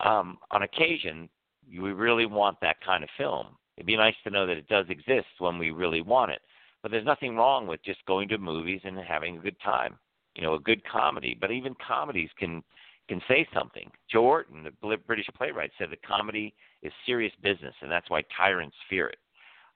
um, 0.00 0.38
on 0.50 0.62
occasion, 0.62 1.28
we 1.70 1.92
really 1.92 2.26
want 2.26 2.58
that 2.60 2.80
kind 2.84 3.04
of 3.04 3.10
film. 3.16 3.46
It'd 3.76 3.86
be 3.86 3.96
nice 3.96 4.16
to 4.24 4.30
know 4.30 4.46
that 4.46 4.56
it 4.56 4.68
does 4.68 4.86
exist 4.88 5.28
when 5.38 5.58
we 5.58 5.70
really 5.70 6.02
want 6.02 6.32
it. 6.32 6.40
But 6.82 6.90
there's 6.90 7.06
nothing 7.06 7.36
wrong 7.36 7.66
with 7.66 7.82
just 7.84 8.04
going 8.06 8.28
to 8.28 8.38
movies 8.38 8.80
and 8.84 8.98
having 8.98 9.36
a 9.36 9.40
good 9.40 9.56
time. 9.64 9.96
You 10.34 10.42
know, 10.42 10.54
a 10.54 10.60
good 10.60 10.82
comedy. 10.84 11.36
But 11.40 11.50
even 11.50 11.74
comedies 11.86 12.30
can 12.38 12.62
can 13.08 13.22
say 13.26 13.48
something. 13.54 13.90
Joe 14.10 14.24
Orton, 14.24 14.64
the 14.64 14.96
British 15.06 15.26
playwright, 15.34 15.70
said 15.78 15.90
that 15.90 16.02
comedy 16.02 16.54
is 16.82 16.92
serious 17.06 17.32
business, 17.42 17.74
and 17.80 17.90
that's 17.90 18.10
why 18.10 18.22
tyrants 18.36 18.76
fear 18.90 19.08
it. 19.08 19.18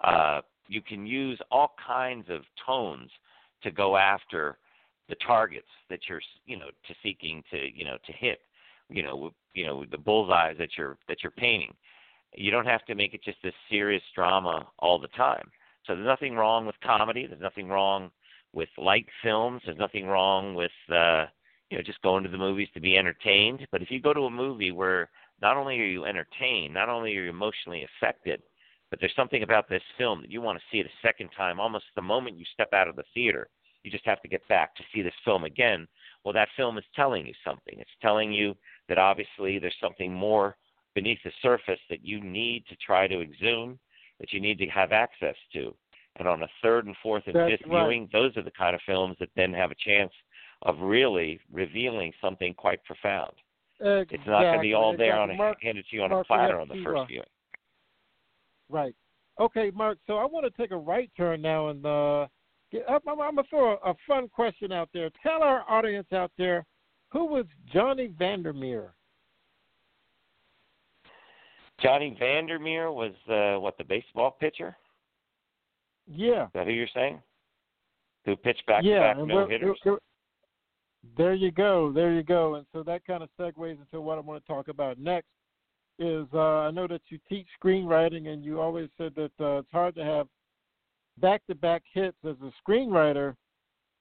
Uh, 0.04 0.42
you 0.68 0.80
can 0.80 1.06
use 1.06 1.38
all 1.50 1.74
kinds 1.84 2.26
of 2.28 2.42
tones 2.64 3.10
to 3.62 3.70
go 3.70 3.96
after 3.96 4.58
the 5.08 5.16
targets 5.26 5.68
that 5.90 6.00
you're, 6.08 6.22
you 6.46 6.58
know, 6.58 6.68
to 6.86 6.94
seeking 7.02 7.42
to, 7.50 7.58
you 7.74 7.84
know, 7.84 7.96
to 8.06 8.12
hit. 8.12 8.40
You 8.88 9.02
know, 9.02 9.32
you 9.54 9.66
know 9.66 9.84
the 9.90 9.98
bullseyes 9.98 10.56
that 10.58 10.70
you're 10.76 10.98
that 11.08 11.22
you're 11.22 11.32
painting. 11.32 11.74
You 12.34 12.50
don't 12.50 12.66
have 12.66 12.84
to 12.86 12.94
make 12.94 13.14
it 13.14 13.22
just 13.22 13.38
this 13.42 13.54
serious 13.70 14.02
drama 14.14 14.66
all 14.78 14.98
the 14.98 15.08
time. 15.08 15.50
So 15.86 15.94
there's 15.94 16.06
nothing 16.06 16.34
wrong 16.34 16.66
with 16.66 16.76
comedy. 16.82 17.26
There's 17.26 17.40
nothing 17.40 17.68
wrong 17.68 18.10
with 18.52 18.68
light 18.78 19.06
films. 19.22 19.62
There's 19.64 19.78
nothing 19.78 20.06
wrong 20.06 20.54
with 20.54 20.70
uh, 20.90 21.26
you 21.70 21.76
know 21.76 21.82
just 21.82 22.02
going 22.02 22.22
to 22.24 22.30
the 22.30 22.38
movies 22.38 22.68
to 22.74 22.80
be 22.80 22.96
entertained. 22.96 23.66
But 23.70 23.82
if 23.82 23.90
you 23.90 24.00
go 24.00 24.12
to 24.12 24.22
a 24.22 24.30
movie 24.30 24.72
where 24.72 25.10
not 25.40 25.56
only 25.56 25.80
are 25.80 25.86
you 25.86 26.04
entertained, 26.04 26.72
not 26.72 26.88
only 26.88 27.16
are 27.16 27.24
you 27.24 27.30
emotionally 27.30 27.84
affected, 27.84 28.42
but 28.92 29.00
there's 29.00 29.16
something 29.16 29.42
about 29.42 29.70
this 29.70 29.82
film 29.96 30.20
that 30.20 30.30
you 30.30 30.42
want 30.42 30.58
to 30.58 30.64
see 30.70 30.78
it 30.78 30.84
a 30.84 31.06
second 31.06 31.30
time, 31.34 31.58
almost 31.58 31.86
the 31.96 32.02
moment 32.02 32.36
you 32.36 32.44
step 32.52 32.68
out 32.74 32.88
of 32.88 32.94
the 32.94 33.04
theater. 33.14 33.48
You 33.84 33.90
just 33.90 34.04
have 34.04 34.20
to 34.20 34.28
get 34.28 34.46
back 34.48 34.76
to 34.76 34.82
see 34.94 35.00
this 35.00 35.14
film 35.24 35.44
again. 35.44 35.88
Well, 36.22 36.34
that 36.34 36.50
film 36.58 36.76
is 36.76 36.84
telling 36.94 37.26
you 37.26 37.32
something. 37.42 37.78
It's 37.78 37.90
telling 38.02 38.30
you 38.30 38.54
that 38.90 38.98
obviously 38.98 39.58
there's 39.58 39.74
something 39.80 40.12
more 40.12 40.58
beneath 40.94 41.20
the 41.24 41.32
surface 41.40 41.80
that 41.88 42.04
you 42.04 42.22
need 42.22 42.66
to 42.68 42.76
try 42.86 43.06
to 43.06 43.22
exhume, 43.22 43.78
that 44.20 44.30
you 44.30 44.40
need 44.40 44.58
to 44.58 44.66
have 44.66 44.92
access 44.92 45.36
to. 45.54 45.74
And 46.16 46.28
on 46.28 46.42
a 46.42 46.48
third 46.62 46.84
and 46.84 46.94
fourth 47.02 47.22
and 47.24 47.34
That's 47.34 47.50
fifth 47.52 47.70
right. 47.70 47.88
viewing, 47.88 48.10
those 48.12 48.36
are 48.36 48.42
the 48.42 48.50
kind 48.50 48.74
of 48.74 48.82
films 48.84 49.16
that 49.20 49.30
then 49.36 49.54
have 49.54 49.70
a 49.70 49.76
chance 49.82 50.12
of 50.66 50.78
really 50.80 51.40
revealing 51.50 52.12
something 52.20 52.52
quite 52.52 52.84
profound. 52.84 53.32
Exactly. 53.80 54.18
It's 54.18 54.26
not 54.26 54.42
going 54.42 54.58
to 54.58 54.60
be 54.60 54.74
all 54.74 54.94
there 54.94 55.14
exactly. 55.14 55.22
on 55.22 55.30
a 55.30 55.34
Marc, 55.34 55.62
handed 55.62 55.86
to 55.88 55.96
you 55.96 56.02
on 56.02 56.10
Marc, 56.10 56.26
a 56.26 56.28
platter 56.28 56.60
on 56.60 56.68
the 56.68 56.82
first 56.84 57.08
viewing. 57.08 57.24
Right. 58.72 58.94
Okay, 59.38 59.70
Marc. 59.74 59.98
So 60.06 60.16
I 60.16 60.24
want 60.24 60.46
to 60.46 60.60
take 60.60 60.72
a 60.72 60.76
right 60.76 61.10
turn 61.16 61.42
now, 61.42 61.68
and 61.68 61.84
uh, 61.84 62.26
get, 62.72 62.84
I'm, 62.88 63.00
I'm 63.06 63.16
going 63.16 63.36
to 63.36 63.42
throw 63.48 63.72
a, 63.74 63.90
a 63.90 63.94
fun 64.08 64.28
question 64.28 64.72
out 64.72 64.88
there. 64.92 65.10
Tell 65.22 65.42
our 65.42 65.64
audience 65.68 66.08
out 66.12 66.32
there 66.38 66.64
who 67.10 67.26
was 67.26 67.44
Johnny 67.72 68.10
Vander 68.18 68.52
Meer. 68.52 68.94
Johnny 71.80 72.16
Vander 72.18 72.58
Meer 72.58 72.90
was 72.90 73.12
uh, 73.28 73.60
what 73.60 73.76
the 73.76 73.84
baseball 73.84 74.36
pitcher. 74.40 74.76
Yeah. 76.06 76.44
Is 76.44 76.50
that 76.54 76.66
who 76.66 76.72
you're 76.72 76.86
saying? 76.94 77.20
Who 78.24 78.36
pitched 78.36 78.64
back 78.66 78.82
yeah. 78.84 78.94
to 78.94 79.00
back 79.00 79.16
no 79.18 79.36
we're- 79.36 79.50
hitters? 79.50 79.78
we're- 79.84 79.98
there 81.16 81.34
you 81.34 81.50
go. 81.50 81.90
There 81.92 82.12
you 82.12 82.22
go. 82.22 82.54
And 82.54 82.66
so 82.72 82.84
that 82.84 83.04
kind 83.04 83.24
of 83.24 83.28
segues 83.38 83.80
into 83.80 84.00
what 84.00 84.18
I 84.18 84.20
want 84.20 84.40
to 84.40 84.46
talk 84.46 84.68
about 84.68 85.00
next. 85.00 85.26
Is 86.02 86.26
uh, 86.34 86.38
I 86.38 86.72
know 86.72 86.88
that 86.88 87.02
you 87.10 87.18
teach 87.28 87.46
screenwriting, 87.62 88.26
and 88.26 88.44
you 88.44 88.60
always 88.60 88.88
said 88.98 89.14
that 89.14 89.30
uh, 89.38 89.58
it's 89.58 89.70
hard 89.70 89.94
to 89.94 90.04
have 90.04 90.26
back-to-back 91.18 91.84
hits 91.92 92.16
as 92.28 92.34
a 92.42 92.50
screenwriter. 92.60 93.36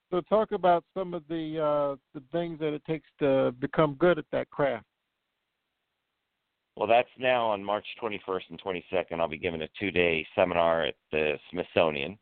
So 0.10 0.22
talk 0.22 0.52
about 0.52 0.84
some 0.96 1.14
of 1.14 1.22
the 1.30 1.60
uh, 1.60 1.96
the 2.16 2.24
things 2.32 2.58
that 2.60 2.74
it 2.74 2.84
takes 2.86 3.08
to 3.20 3.54
become 3.60 3.94
good 4.00 4.18
at 4.18 4.26
that 4.32 4.50
craft. 4.50 4.86
Well, 6.76 6.88
that's 6.88 7.10
now 7.20 7.48
on 7.48 7.64
March 7.64 7.86
21st 8.02 8.50
and 8.50 8.62
22nd. 8.62 9.20
I'll 9.20 9.28
be 9.28 9.38
giving 9.38 9.62
a 9.62 9.68
two-day 9.80 10.26
seminar 10.36 10.86
at 10.86 10.96
the 11.12 11.38
Smithsonian 11.52 12.18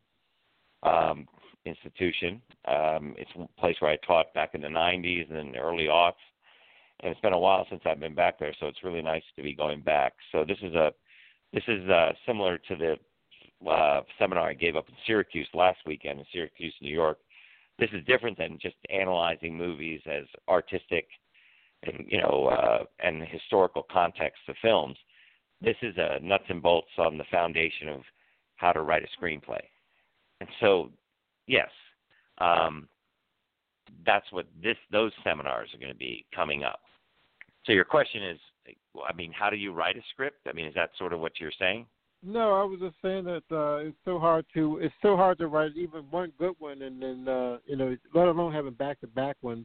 um, 0.82 1.26
Institution. 1.64 2.42
Um, 2.68 3.14
it's 3.16 3.30
a 3.36 3.48
place 3.58 3.76
where 3.78 3.92
I 3.92 3.96
taught 4.06 4.34
back 4.34 4.50
in 4.54 4.60
the 4.60 4.68
90s 4.68 5.32
and 5.32 5.56
early 5.56 5.84
aughts, 5.84 6.12
and 7.02 7.10
it's 7.10 7.20
been 7.20 7.32
a 7.32 7.38
while 7.38 7.66
since 7.70 7.82
I've 7.84 8.00
been 8.00 8.14
back 8.14 8.38
there, 8.38 8.54
so 8.60 8.66
it's 8.66 8.84
really 8.84 9.02
nice 9.02 9.22
to 9.36 9.42
be 9.42 9.54
going 9.54 9.80
back. 9.80 10.14
So 10.32 10.44
this 10.44 10.58
is 10.62 10.74
a 10.74 10.92
this 11.52 11.64
is 11.66 11.88
uh, 11.88 12.12
similar 12.26 12.58
to 12.58 12.76
the 12.76 13.68
uh, 13.68 14.02
seminar 14.18 14.50
I 14.50 14.54
gave 14.54 14.76
up 14.76 14.88
in 14.88 14.94
Syracuse 15.06 15.48
last 15.54 15.78
weekend 15.86 16.20
in 16.20 16.26
Syracuse, 16.32 16.74
New 16.80 16.92
York. 16.92 17.18
This 17.78 17.90
is 17.92 18.04
different 18.06 18.38
than 18.38 18.58
just 18.60 18.76
analyzing 18.90 19.56
movies 19.56 20.00
as 20.06 20.24
artistic 20.48 21.06
and 21.82 22.04
you 22.08 22.20
know 22.20 22.46
uh, 22.46 22.84
and 23.02 23.22
historical 23.22 23.84
context 23.90 24.42
of 24.48 24.56
films. 24.62 24.96
This 25.60 25.76
is 25.82 25.94
a 25.96 26.18
nuts 26.22 26.44
and 26.48 26.62
bolts 26.62 26.90
on 26.98 27.18
the 27.18 27.24
foundation 27.30 27.88
of 27.88 28.00
how 28.56 28.72
to 28.72 28.82
write 28.82 29.02
a 29.02 29.22
screenplay. 29.22 29.60
And 30.40 30.48
so, 30.60 30.90
yes, 31.46 31.68
um, 32.38 32.88
that's 34.06 34.30
what 34.32 34.46
this 34.62 34.76
those 34.90 35.12
seminars 35.24 35.70
are 35.74 35.78
going 35.78 35.92
to 35.92 35.98
be 35.98 36.26
coming 36.34 36.64
up. 36.64 36.80
So 37.66 37.72
your 37.72 37.84
question 37.84 38.22
is, 38.22 38.38
I 39.08 39.12
mean, 39.14 39.32
how 39.32 39.50
do 39.50 39.56
you 39.56 39.72
write 39.72 39.96
a 39.96 40.02
script? 40.12 40.46
I 40.48 40.52
mean, 40.52 40.66
is 40.66 40.74
that 40.74 40.90
sort 40.98 41.12
of 41.12 41.20
what 41.20 41.32
you're 41.40 41.52
saying? 41.58 41.86
No, 42.22 42.54
I 42.54 42.64
was 42.64 42.80
just 42.80 42.96
saying 43.00 43.24
that 43.24 43.42
uh, 43.50 43.76
it's 43.76 43.96
so 44.04 44.18
hard 44.18 44.44
to 44.54 44.78
it's 44.78 44.94
so 45.00 45.16
hard 45.16 45.38
to 45.38 45.46
write 45.46 45.72
even 45.74 46.02
one 46.10 46.32
good 46.38 46.54
one, 46.58 46.82
and 46.82 47.02
then 47.02 47.26
uh, 47.26 47.58
you 47.66 47.76
know, 47.76 47.96
let 48.14 48.28
alone 48.28 48.52
having 48.52 48.74
back-to-back 48.74 49.36
ones. 49.40 49.64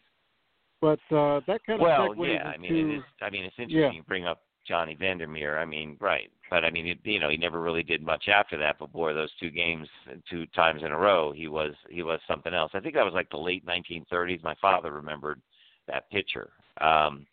But 0.80 1.00
uh, 1.12 1.42
that 1.48 1.66
kind 1.66 1.82
of 1.82 1.82
Well, 1.82 2.16
yeah, 2.20 2.48
I 2.48 2.58
mean, 2.58 2.76
it 2.76 2.98
is. 2.98 3.04
I 3.22 3.30
mean, 3.30 3.44
it's 3.44 3.56
interesting 3.58 3.82
Yeah. 3.82 3.92
you 3.92 4.04
bring 4.04 4.26
up 4.26 4.44
Johnny 4.66 4.96
Vander 4.96 5.28
Meer. 5.28 5.58
I 5.58 5.66
mean, 5.66 5.98
right, 6.00 6.32
but 6.50 6.64
I 6.64 6.72
mean, 6.72 6.88
it, 6.88 7.00
you 7.04 7.20
know, 7.20 7.30
he 7.30 7.38
never 7.38 7.62
really 7.62 7.84
did 7.84 8.02
much 8.02 8.30
after 8.30 8.58
that. 8.58 8.78
But 8.80 8.94
boy, 8.94 9.14
those 9.14 9.32
two 9.40 9.50
games, 9.50 9.90
two 10.30 10.46
times 10.48 10.82
in 10.84 10.92
a 10.92 10.98
row, 10.98 11.34
he 11.34 11.48
was 11.48 11.74
he 11.90 12.04
was 12.04 12.20
something 12.28 12.54
else. 12.54 12.72
I 12.74 12.80
think 12.80 12.94
that 12.96 13.04
was 13.06 13.14
like 13.14 13.30
the 13.30 13.38
late 13.38 13.66
1930s. 13.66 14.44
My 14.44 14.56
father 14.62 14.92
remembered 14.92 15.42
that 15.88 16.10
pitcher. 16.10 16.52
Um, 16.80 17.26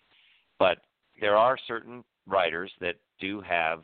but 0.62 0.78
there 1.20 1.36
are 1.36 1.58
certain 1.66 2.04
writers 2.28 2.70
that 2.80 2.94
do 3.20 3.40
have 3.40 3.82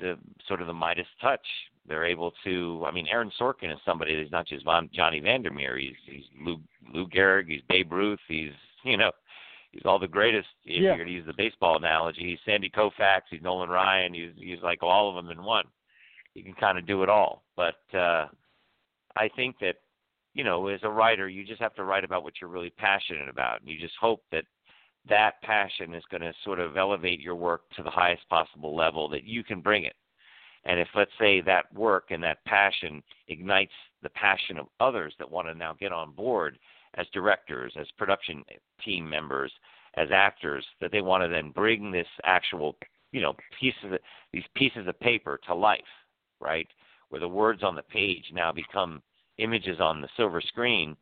the 0.00 0.16
sort 0.46 0.62
of 0.62 0.66
the 0.66 0.72
Midas 0.72 1.06
touch. 1.20 1.46
They're 1.86 2.04
able 2.06 2.32
to. 2.44 2.82
I 2.86 2.90
mean, 2.90 3.06
Aaron 3.10 3.30
Sorkin 3.38 3.70
is 3.70 3.78
somebody 3.84 4.16
that's 4.16 4.32
not 4.32 4.46
just 4.46 4.64
Von, 4.64 4.88
Johnny 4.92 5.20
Vander 5.20 5.50
Meer. 5.50 5.76
He's 5.76 5.96
he's 6.06 6.24
Lou 6.40 6.56
Lou 6.94 7.06
Gehrig. 7.08 7.48
He's 7.48 7.60
Babe 7.68 7.92
Ruth. 7.92 8.20
He's 8.26 8.52
you 8.84 8.96
know 8.96 9.10
he's 9.72 9.82
all 9.84 9.98
the 9.98 10.08
greatest. 10.08 10.48
If 10.64 10.76
Yeah. 10.76 10.80
you're 10.88 10.96
going 10.96 11.08
to 11.08 11.12
use 11.14 11.26
the 11.26 11.34
baseball 11.44 11.76
analogy, 11.76 12.22
he's 12.30 12.38
Sandy 12.46 12.70
Koufax. 12.70 13.22
He's 13.30 13.42
Nolan 13.42 13.68
Ryan. 13.68 14.14
He's 14.14 14.32
he's 14.36 14.62
like 14.62 14.82
all 14.82 15.10
of 15.10 15.14
them 15.16 15.30
in 15.36 15.44
one. 15.44 15.66
He 16.32 16.42
can 16.42 16.54
kind 16.54 16.78
of 16.78 16.86
do 16.86 17.02
it 17.02 17.10
all. 17.10 17.42
But 17.54 17.80
uh, 17.94 18.28
I 19.16 19.28
think 19.36 19.56
that 19.60 19.76
you 20.34 20.44
know, 20.44 20.68
as 20.68 20.80
a 20.84 20.90
writer, 20.90 21.28
you 21.28 21.44
just 21.44 21.60
have 21.60 21.74
to 21.74 21.84
write 21.84 22.04
about 22.04 22.22
what 22.22 22.34
you're 22.40 22.50
really 22.50 22.70
passionate 22.70 23.28
about, 23.28 23.60
and 23.60 23.68
you 23.68 23.78
just 23.78 23.96
hope 24.00 24.22
that 24.32 24.44
that 25.08 25.40
passion 25.42 25.94
is 25.94 26.04
going 26.10 26.22
to 26.22 26.32
sort 26.44 26.60
of 26.60 26.76
elevate 26.76 27.20
your 27.20 27.34
work 27.34 27.62
to 27.76 27.82
the 27.82 27.90
highest 27.90 28.28
possible 28.28 28.74
level 28.74 29.08
that 29.08 29.24
you 29.24 29.42
can 29.44 29.60
bring 29.60 29.84
it. 29.84 29.94
And 30.64 30.78
if, 30.78 30.88
let's 30.94 31.10
say, 31.18 31.40
that 31.42 31.72
work 31.74 32.10
and 32.10 32.22
that 32.22 32.44
passion 32.44 33.02
ignites 33.28 33.72
the 34.02 34.10
passion 34.10 34.58
of 34.58 34.66
others 34.80 35.14
that 35.18 35.30
want 35.30 35.48
to 35.48 35.54
now 35.54 35.74
get 35.78 35.92
on 35.92 36.12
board 36.12 36.58
as 36.94 37.06
directors, 37.12 37.72
as 37.78 37.86
production 37.96 38.42
team 38.84 39.08
members, 39.08 39.52
as 39.94 40.08
actors, 40.12 40.64
that 40.80 40.92
they 40.92 41.00
want 41.00 41.22
to 41.22 41.28
then 41.28 41.50
bring 41.50 41.90
this 41.90 42.06
actual, 42.24 42.76
you 43.12 43.20
know, 43.20 43.34
pieces, 43.58 43.84
of, 43.84 43.98
these 44.32 44.44
pieces 44.54 44.86
of 44.86 44.98
paper 45.00 45.40
to 45.46 45.54
life, 45.54 45.80
right? 46.40 46.68
Where 47.08 47.20
the 47.20 47.28
words 47.28 47.62
on 47.62 47.74
the 47.74 47.82
page 47.82 48.24
now 48.32 48.52
become 48.52 49.02
images 49.38 49.80
on 49.80 50.00
the 50.00 50.08
silver 50.16 50.40
screen. 50.40 50.96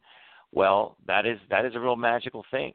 Well, 0.52 0.96
that 1.06 1.26
is 1.26 1.38
that 1.50 1.64
is 1.64 1.74
a 1.74 1.80
real 1.80 1.96
magical 1.96 2.44
thing. 2.50 2.74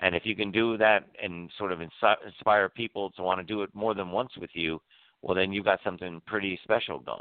And 0.00 0.14
if 0.14 0.24
you 0.24 0.34
can 0.34 0.50
do 0.50 0.76
that 0.78 1.04
and 1.22 1.50
sort 1.58 1.72
of 1.72 1.80
inspire 1.80 2.68
people 2.68 3.10
to 3.10 3.22
want 3.22 3.38
to 3.38 3.44
do 3.44 3.62
it 3.62 3.74
more 3.74 3.94
than 3.94 4.10
once 4.10 4.30
with 4.40 4.50
you, 4.54 4.80
well, 5.22 5.34
then 5.34 5.52
you've 5.52 5.66
got 5.66 5.80
something 5.84 6.22
pretty 6.26 6.58
special 6.62 6.98
going. 6.98 7.20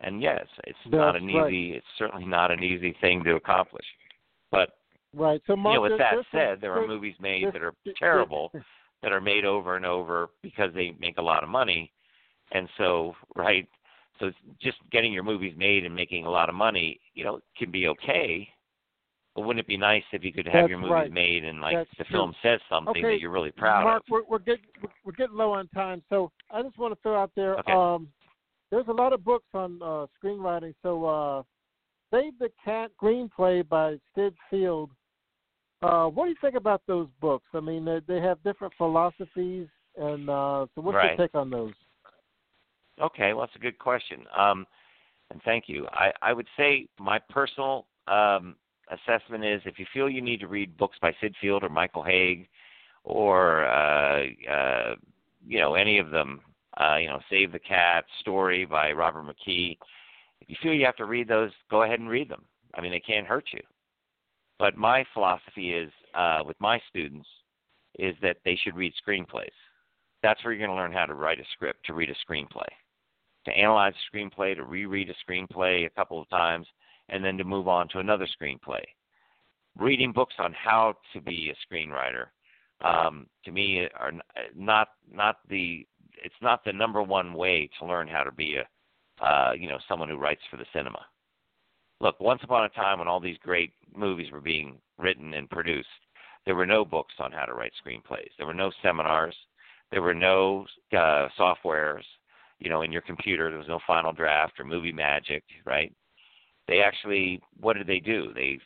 And 0.00 0.22
yes, 0.22 0.46
it's 0.64 0.78
not 0.86 1.16
an 1.16 1.26
right. 1.26 1.52
easy. 1.52 1.72
It's 1.72 1.86
certainly 1.98 2.24
not 2.24 2.50
an 2.50 2.62
easy 2.62 2.96
thing 3.00 3.22
to 3.24 3.34
accomplish. 3.34 3.84
But 4.50 4.70
right. 5.14 5.42
So, 5.46 5.56
Marc, 5.56 5.74
you 5.74 5.76
know, 5.76 5.82
with 5.82 5.98
that 5.98 6.14
said, 6.32 6.60
there 6.60 6.72
are 6.72 6.86
movies 6.86 7.16
made 7.20 7.46
that 7.52 7.62
are 7.62 7.74
terrible 7.98 8.50
that 9.02 9.12
are 9.12 9.20
made 9.20 9.44
over 9.44 9.76
and 9.76 9.84
over 9.84 10.28
because 10.42 10.70
they 10.74 10.94
make 11.00 11.18
a 11.18 11.22
lot 11.22 11.42
of 11.42 11.48
money. 11.48 11.92
And 12.52 12.68
so, 12.78 13.14
right, 13.36 13.68
so 14.18 14.30
just 14.60 14.78
getting 14.92 15.12
your 15.12 15.22
movies 15.22 15.54
made 15.56 15.84
and 15.84 15.94
making 15.94 16.26
a 16.26 16.30
lot 16.30 16.48
of 16.48 16.54
money, 16.54 17.00
you 17.14 17.24
know, 17.24 17.40
can 17.56 17.70
be 17.70 17.88
okay. 17.88 18.48
But 19.34 19.42
wouldn't 19.42 19.60
it 19.60 19.68
be 19.68 19.76
nice 19.76 20.02
if 20.12 20.24
you 20.24 20.32
could 20.32 20.46
have 20.46 20.54
That's 20.64 20.68
your 20.70 20.78
movies 20.78 20.92
right. 20.92 21.12
made 21.12 21.44
and 21.44 21.60
like 21.60 21.76
That's 21.76 21.90
the 21.98 22.04
true. 22.04 22.18
film 22.18 22.34
says 22.42 22.60
something 22.68 22.90
Okay, 22.90 23.14
that 23.14 23.20
you're 23.20 23.30
really 23.30 23.52
proud 23.52 23.84
Marc, 23.84 24.02
of? 24.02 24.08
Marc, 24.08 24.28
we're, 24.28 24.38
we're 24.38 24.44
getting 24.44 24.64
we're 25.04 25.12
getting 25.12 25.36
low 25.36 25.52
on 25.52 25.68
time, 25.68 26.02
so 26.08 26.32
I 26.50 26.62
just 26.62 26.76
want 26.78 26.94
to 26.94 27.00
throw 27.02 27.20
out 27.20 27.30
there. 27.36 27.58
Okay. 27.60 27.72
Um, 27.72 28.08
there's 28.70 28.88
a 28.88 28.92
lot 28.92 29.12
of 29.12 29.24
books 29.24 29.46
on 29.54 29.80
uh, 29.82 30.06
screenwriting. 30.22 30.74
So, 30.82 31.04
uh, 31.04 31.42
Save 32.12 32.38
the 32.38 32.50
Cat 32.64 32.90
screenplay 33.00 33.68
by 33.68 33.96
Syd 34.14 34.34
Field. 34.48 34.90
Uh, 35.82 36.06
what 36.06 36.24
do 36.24 36.30
you 36.30 36.36
think 36.40 36.56
about 36.56 36.82
those 36.86 37.08
books? 37.20 37.46
I 37.54 37.60
mean, 37.60 37.84
they, 37.84 38.00
they 38.06 38.20
have 38.20 38.42
different 38.42 38.74
philosophies, 38.76 39.68
and 39.96 40.28
uh, 40.28 40.66
so 40.74 40.82
what's 40.82 40.96
Right. 40.96 41.16
your 41.16 41.26
take 41.26 41.34
on 41.34 41.50
those? 41.50 41.72
Okay, 43.00 43.32
well, 43.32 43.46
that's 43.46 43.56
a 43.56 43.60
good 43.60 43.78
question. 43.78 44.24
Um, 44.36 44.66
and 45.30 45.40
thank 45.44 45.68
you. 45.68 45.86
I, 45.92 46.12
I 46.20 46.32
would 46.32 46.48
say 46.56 46.86
my 46.98 47.18
personal 47.30 47.86
um, 48.08 48.56
assessment 48.90 49.44
is 49.44 49.62
if 49.64 49.78
you 49.78 49.86
feel 49.92 50.08
you 50.08 50.20
need 50.20 50.40
to 50.40 50.48
read 50.48 50.76
books 50.76 50.96
by 51.00 51.14
Syd 51.20 51.34
Field 51.40 51.62
or 51.62 51.68
Michael 51.68 52.02
Hauge 52.02 52.46
or, 53.04 53.64
uh, 53.66 54.24
uh, 54.50 54.94
you 55.46 55.60
know, 55.60 55.74
any 55.74 55.98
of 55.98 56.10
them, 56.10 56.40
uh, 56.80 56.96
you 56.96 57.08
know, 57.08 57.20
Save 57.30 57.52
the 57.52 57.58
Cat, 57.58 58.04
Story 58.20 58.64
by 58.64 58.92
Robert 58.92 59.24
McKee, 59.24 59.76
if 60.40 60.48
you 60.48 60.56
feel 60.62 60.72
you 60.72 60.86
have 60.86 60.96
to 60.96 61.04
read 61.04 61.28
those, 61.28 61.50
go 61.70 61.82
ahead 61.82 62.00
and 62.00 62.08
read 62.08 62.28
them. 62.28 62.44
I 62.74 62.80
mean, 62.80 62.92
they 62.92 63.00
can't 63.00 63.26
hurt 63.26 63.46
you. 63.52 63.60
But 64.58 64.76
my 64.76 65.04
philosophy 65.14 65.72
is 65.72 65.90
uh, 66.14 66.40
with 66.46 66.60
my 66.60 66.80
students 66.88 67.28
is 67.98 68.14
that 68.22 68.36
they 68.44 68.58
should 68.62 68.76
read 68.76 68.92
screenplays. 69.06 69.48
That's 70.22 70.42
where 70.44 70.52
you're 70.52 70.66
going 70.66 70.76
to 70.76 70.80
learn 70.80 70.92
how 70.92 71.06
to 71.06 71.14
write 71.14 71.40
a 71.40 71.44
script, 71.54 71.86
to 71.86 71.94
read 71.94 72.10
a 72.10 72.32
screenplay 72.32 72.68
to 73.44 73.50
analyze 73.52 73.94
a 73.94 74.16
screenplay, 74.16 74.54
to 74.54 74.64
reread 74.64 75.10
a 75.10 75.30
screenplay 75.30 75.86
a 75.86 75.90
couple 75.90 76.20
of 76.20 76.28
times, 76.28 76.66
and 77.10 77.24
then 77.24 77.36
to 77.38 77.44
move 77.44 77.68
on 77.68 77.88
to 77.88 77.98
another 77.98 78.26
screenplay. 78.40 78.82
Reading 79.78 80.12
books 80.12 80.34
on 80.38 80.52
how 80.52 80.94
to 81.12 81.20
be 81.20 81.52
a 81.52 81.74
screenwriter, 81.74 82.26
um, 82.82 83.26
to 83.44 83.52
me, 83.52 83.86
are 83.98 84.12
not 84.56 84.88
not 85.12 85.38
the 85.48 85.86
it's 86.22 86.34
not 86.42 86.64
the 86.64 86.72
number 86.72 87.02
one 87.02 87.34
way 87.34 87.68
to 87.78 87.86
learn 87.86 88.08
how 88.08 88.22
to 88.22 88.32
be 88.32 88.56
a 88.56 89.24
uh, 89.24 89.52
you 89.52 89.68
know 89.68 89.78
someone 89.88 90.08
who 90.08 90.16
writes 90.16 90.42
for 90.50 90.56
the 90.56 90.66
cinema. 90.72 91.04
Look, 92.00 92.18
once 92.18 92.40
upon 92.42 92.64
a 92.64 92.68
time 92.70 92.98
when 92.98 93.08
all 93.08 93.20
these 93.20 93.38
great 93.42 93.72
movies 93.94 94.32
were 94.32 94.40
being 94.40 94.78
written 94.98 95.34
and 95.34 95.50
produced, 95.50 95.88
there 96.46 96.54
were 96.54 96.66
no 96.66 96.84
books 96.84 97.14
on 97.18 97.30
how 97.30 97.44
to 97.44 97.52
write 97.52 97.72
screenplays. 97.84 98.30
There 98.38 98.46
were 98.46 98.54
no 98.54 98.72
seminars. 98.82 99.36
There 99.90 100.02
were 100.02 100.14
no 100.14 100.66
uh, 100.92 101.28
softwares 101.38 102.02
you 102.60 102.68
know, 102.68 102.82
in 102.82 102.92
your 102.92 103.02
computer. 103.02 103.48
There 103.48 103.58
was 103.58 103.68
no 103.68 103.80
Final 103.86 104.12
Draft 104.12 104.60
or 104.60 104.64
Movie 104.64 104.92
Magic, 104.92 105.42
right? 105.64 105.92
They 106.70 106.82
actually, 106.82 107.42
what 107.58 107.76
did 107.76 107.88
they 107.88 107.98
do? 107.98 108.32
They 108.32 108.60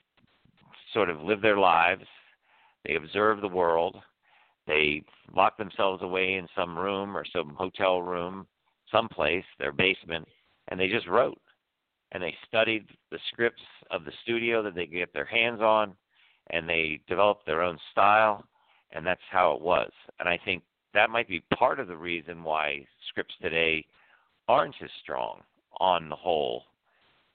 sort 0.92 1.08
of 1.08 1.22
live 1.22 1.40
their 1.40 1.56
lives. 1.56 2.04
They 2.84 2.96
observe 2.96 3.40
the 3.40 3.48
world. 3.48 3.96
They 4.66 5.02
lock 5.34 5.56
themselves 5.56 6.02
away 6.02 6.34
in 6.34 6.46
some 6.54 6.78
room 6.78 7.16
or 7.16 7.24
some 7.24 7.54
hotel 7.54 8.02
room, 8.02 8.46
someplace, 8.92 9.44
their 9.58 9.72
basement, 9.72 10.28
and 10.68 10.78
they 10.78 10.86
just 10.86 11.08
wrote. 11.08 11.40
And 12.12 12.22
they 12.22 12.34
studied 12.46 12.84
the 13.10 13.18
scripts 13.32 13.62
of 13.90 14.04
the 14.04 14.12
studio 14.22 14.62
that 14.62 14.74
they 14.74 14.84
get 14.84 15.14
their 15.14 15.24
hands 15.24 15.62
on, 15.62 15.94
and 16.50 16.68
they 16.68 17.00
developed 17.08 17.46
their 17.46 17.62
own 17.62 17.78
style, 17.90 18.44
and 18.92 19.06
that's 19.06 19.20
how 19.30 19.54
it 19.54 19.62
was. 19.62 19.90
And 20.20 20.28
I 20.28 20.38
think 20.44 20.62
that 20.92 21.08
might 21.08 21.26
be 21.26 21.42
part 21.56 21.80
of 21.80 21.88
the 21.88 21.96
reason 21.96 22.44
why 22.44 22.86
scripts 23.08 23.34
today 23.40 23.86
aren't 24.46 24.76
as 24.82 24.90
strong 25.02 25.40
on 25.80 26.10
the 26.10 26.16
whole 26.16 26.64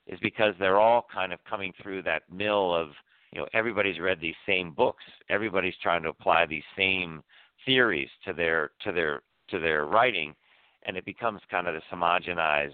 is 0.10 0.20
because 0.22 0.54
they're 0.60 0.80
all 0.80 1.06
kind 1.14 1.32
of 1.32 1.40
coming 1.50 1.72
through 1.82 2.04
that 2.04 2.24
mill 2.32 2.76
of 2.76 2.90
you 3.32 3.40
know 3.40 3.48
everybody's 3.54 4.00
read 4.00 4.20
these 4.20 4.36
same 4.46 4.72
books. 4.72 5.04
Everybody's 5.30 5.76
trying 5.82 6.04
to 6.04 6.10
apply 6.10 6.46
these 6.46 6.64
same 6.78 7.24
theories 7.66 8.10
to 8.26 8.34
their 8.34 8.72
to 8.84 8.92
their 8.92 9.22
to 9.50 9.60
their 9.60 9.86
writing 9.86 10.36
and 10.84 10.98
it 10.98 11.06
becomes 11.06 11.42
kind 11.52 11.68
of 11.68 11.74
this 11.74 11.84
homogenized 11.92 12.74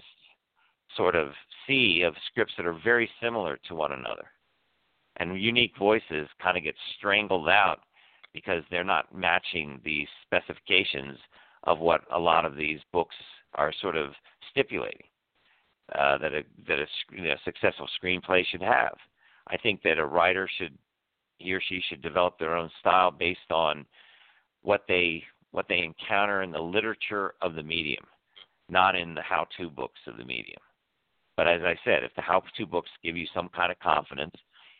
sort 0.96 1.16
of 1.16 1.32
sea 1.66 2.02
of 2.02 2.14
scripts 2.30 2.54
that 2.56 2.66
are 2.66 2.78
very 2.84 3.10
similar 3.20 3.58
to 3.68 3.74
one 3.74 3.92
another. 3.92 4.26
And 5.16 5.40
unique 5.40 5.72
voices 5.78 6.28
kind 6.42 6.56
of 6.56 6.62
get 6.62 6.74
strangled 6.96 7.48
out 7.48 7.80
because 8.32 8.62
they're 8.70 8.84
not 8.84 9.14
matching 9.14 9.80
the 9.84 10.06
specifications 10.24 11.18
of 11.64 11.78
what 11.78 12.02
a 12.12 12.18
lot 12.18 12.44
of 12.44 12.56
these 12.56 12.80
books 12.92 13.16
are 13.54 13.72
sort 13.80 13.96
of 13.96 14.12
stipulating 14.50 15.06
uh, 15.94 16.18
that 16.18 16.32
a 16.32 16.42
that 16.68 16.78
a, 16.78 16.86
you 17.12 17.22
know, 17.22 17.34
successful 17.44 17.88
screenplay 18.02 18.44
should 18.50 18.62
have. 18.62 18.96
I 19.48 19.56
think 19.56 19.82
that 19.82 19.98
a 19.98 20.06
writer 20.06 20.48
should 20.58 20.76
he 21.38 21.52
or 21.52 21.60
she 21.60 21.82
should 21.88 22.02
develop 22.02 22.38
their 22.38 22.56
own 22.56 22.70
style 22.80 23.10
based 23.10 23.50
on 23.50 23.86
what 24.62 24.84
they 24.88 25.22
what 25.52 25.66
they 25.68 25.78
encounter 25.78 26.42
in 26.42 26.50
the 26.50 26.58
literature 26.58 27.34
of 27.40 27.54
the 27.54 27.62
medium, 27.62 28.04
not 28.68 28.96
in 28.96 29.14
the 29.14 29.22
how-to 29.22 29.70
books 29.70 30.00
of 30.06 30.16
the 30.16 30.24
medium. 30.24 30.60
But 31.36 31.48
as 31.48 31.62
I 31.62 31.76
said, 31.84 32.02
if 32.02 32.14
the 32.14 32.22
how-to 32.22 32.66
books 32.66 32.90
give 33.04 33.16
you 33.16 33.26
some 33.32 33.48
kind 33.54 33.70
of 33.70 33.78
confidence, 33.78 34.34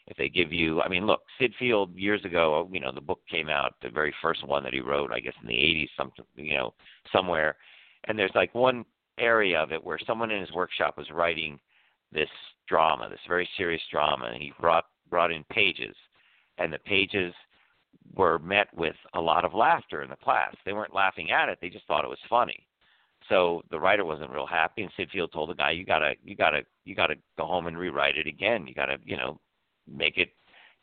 if 0.07 0.17
they 0.17 0.29
give 0.29 0.53
you 0.53 0.81
i 0.83 0.89
mean 0.89 1.07
look 1.07 1.23
syd 1.39 1.53
field 1.59 1.95
years 1.97 2.25
ago 2.25 2.69
you 2.73 2.81
know 2.81 2.93
the 2.93 3.01
book 3.01 3.21
came 3.31 3.49
out 3.49 3.75
the 3.83 3.89
very 3.89 4.15
first 4.23 4.47
one 4.47 4.63
that 4.63 4.73
he 4.73 4.81
wrote 4.81 5.13
i 5.13 5.21
guess 5.21 5.35
in 5.43 5.49
the 5.49 5.55
80s 5.55 5.89
something 5.97 6.25
you 6.37 6.55
know 6.55 6.75
somewhere 7.13 7.57
and 8.05 8.19
there's 8.19 8.33
like 8.35 8.55
one 8.55 8.85
area 9.19 9.59
of 9.59 9.73
it 9.73 9.83
where 9.83 9.99
someone 10.07 10.31
in 10.31 10.41
his 10.41 10.53
workshop 10.53 10.97
was 10.97 11.11
writing 11.11 11.59
this 12.13 12.29
drama 12.69 13.09
this 13.09 13.19
very 13.29 13.49
serious 13.57 13.83
drama 13.91 14.27
and 14.33 14.43
he 14.43 14.53
brought 14.61 14.85
brought 15.09 15.33
in 15.33 15.45
pages 15.51 15.95
and 16.59 16.73
the 16.73 16.79
pages 16.81 17.33
were 18.15 18.39
met 18.39 18.69
with 18.77 18.97
a 19.15 19.21
lot 19.21 19.45
of 19.45 19.55
laughter 19.55 20.03
in 20.03 20.11
the 20.11 20.17
class 20.17 20.55
they 20.65 20.73
weren't 20.73 20.95
laughing 20.95 21.31
at 21.31 21.49
it 21.49 21.59
they 21.61 21.69
just 21.69 21.87
thought 21.87 22.05
it 22.05 22.09
was 22.09 22.19
funny 22.29 22.67
so 23.29 23.63
the 23.71 23.79
writer 23.79 24.05
wasn't 24.05 24.31
real 24.31 24.47
happy 24.47 24.83
and 24.83 24.93
syd 24.97 25.11
field 25.11 25.33
told 25.33 25.51
the 25.51 25.55
guy 25.55 25.71
you 25.71 25.85
gotta 25.85 26.15
you 26.25 26.37
gotta 26.37 26.63
you 26.85 26.95
gotta 26.95 27.15
go 27.37 27.47
home 27.47 27.67
and 27.67 27.79
rewrite 27.79 28.17
it 28.17 28.27
again 28.27 28.67
you 28.67 28.75
gotta 28.75 28.97
you 29.05 29.17
know 29.17 29.39
make 29.89 30.19
it 30.19 30.31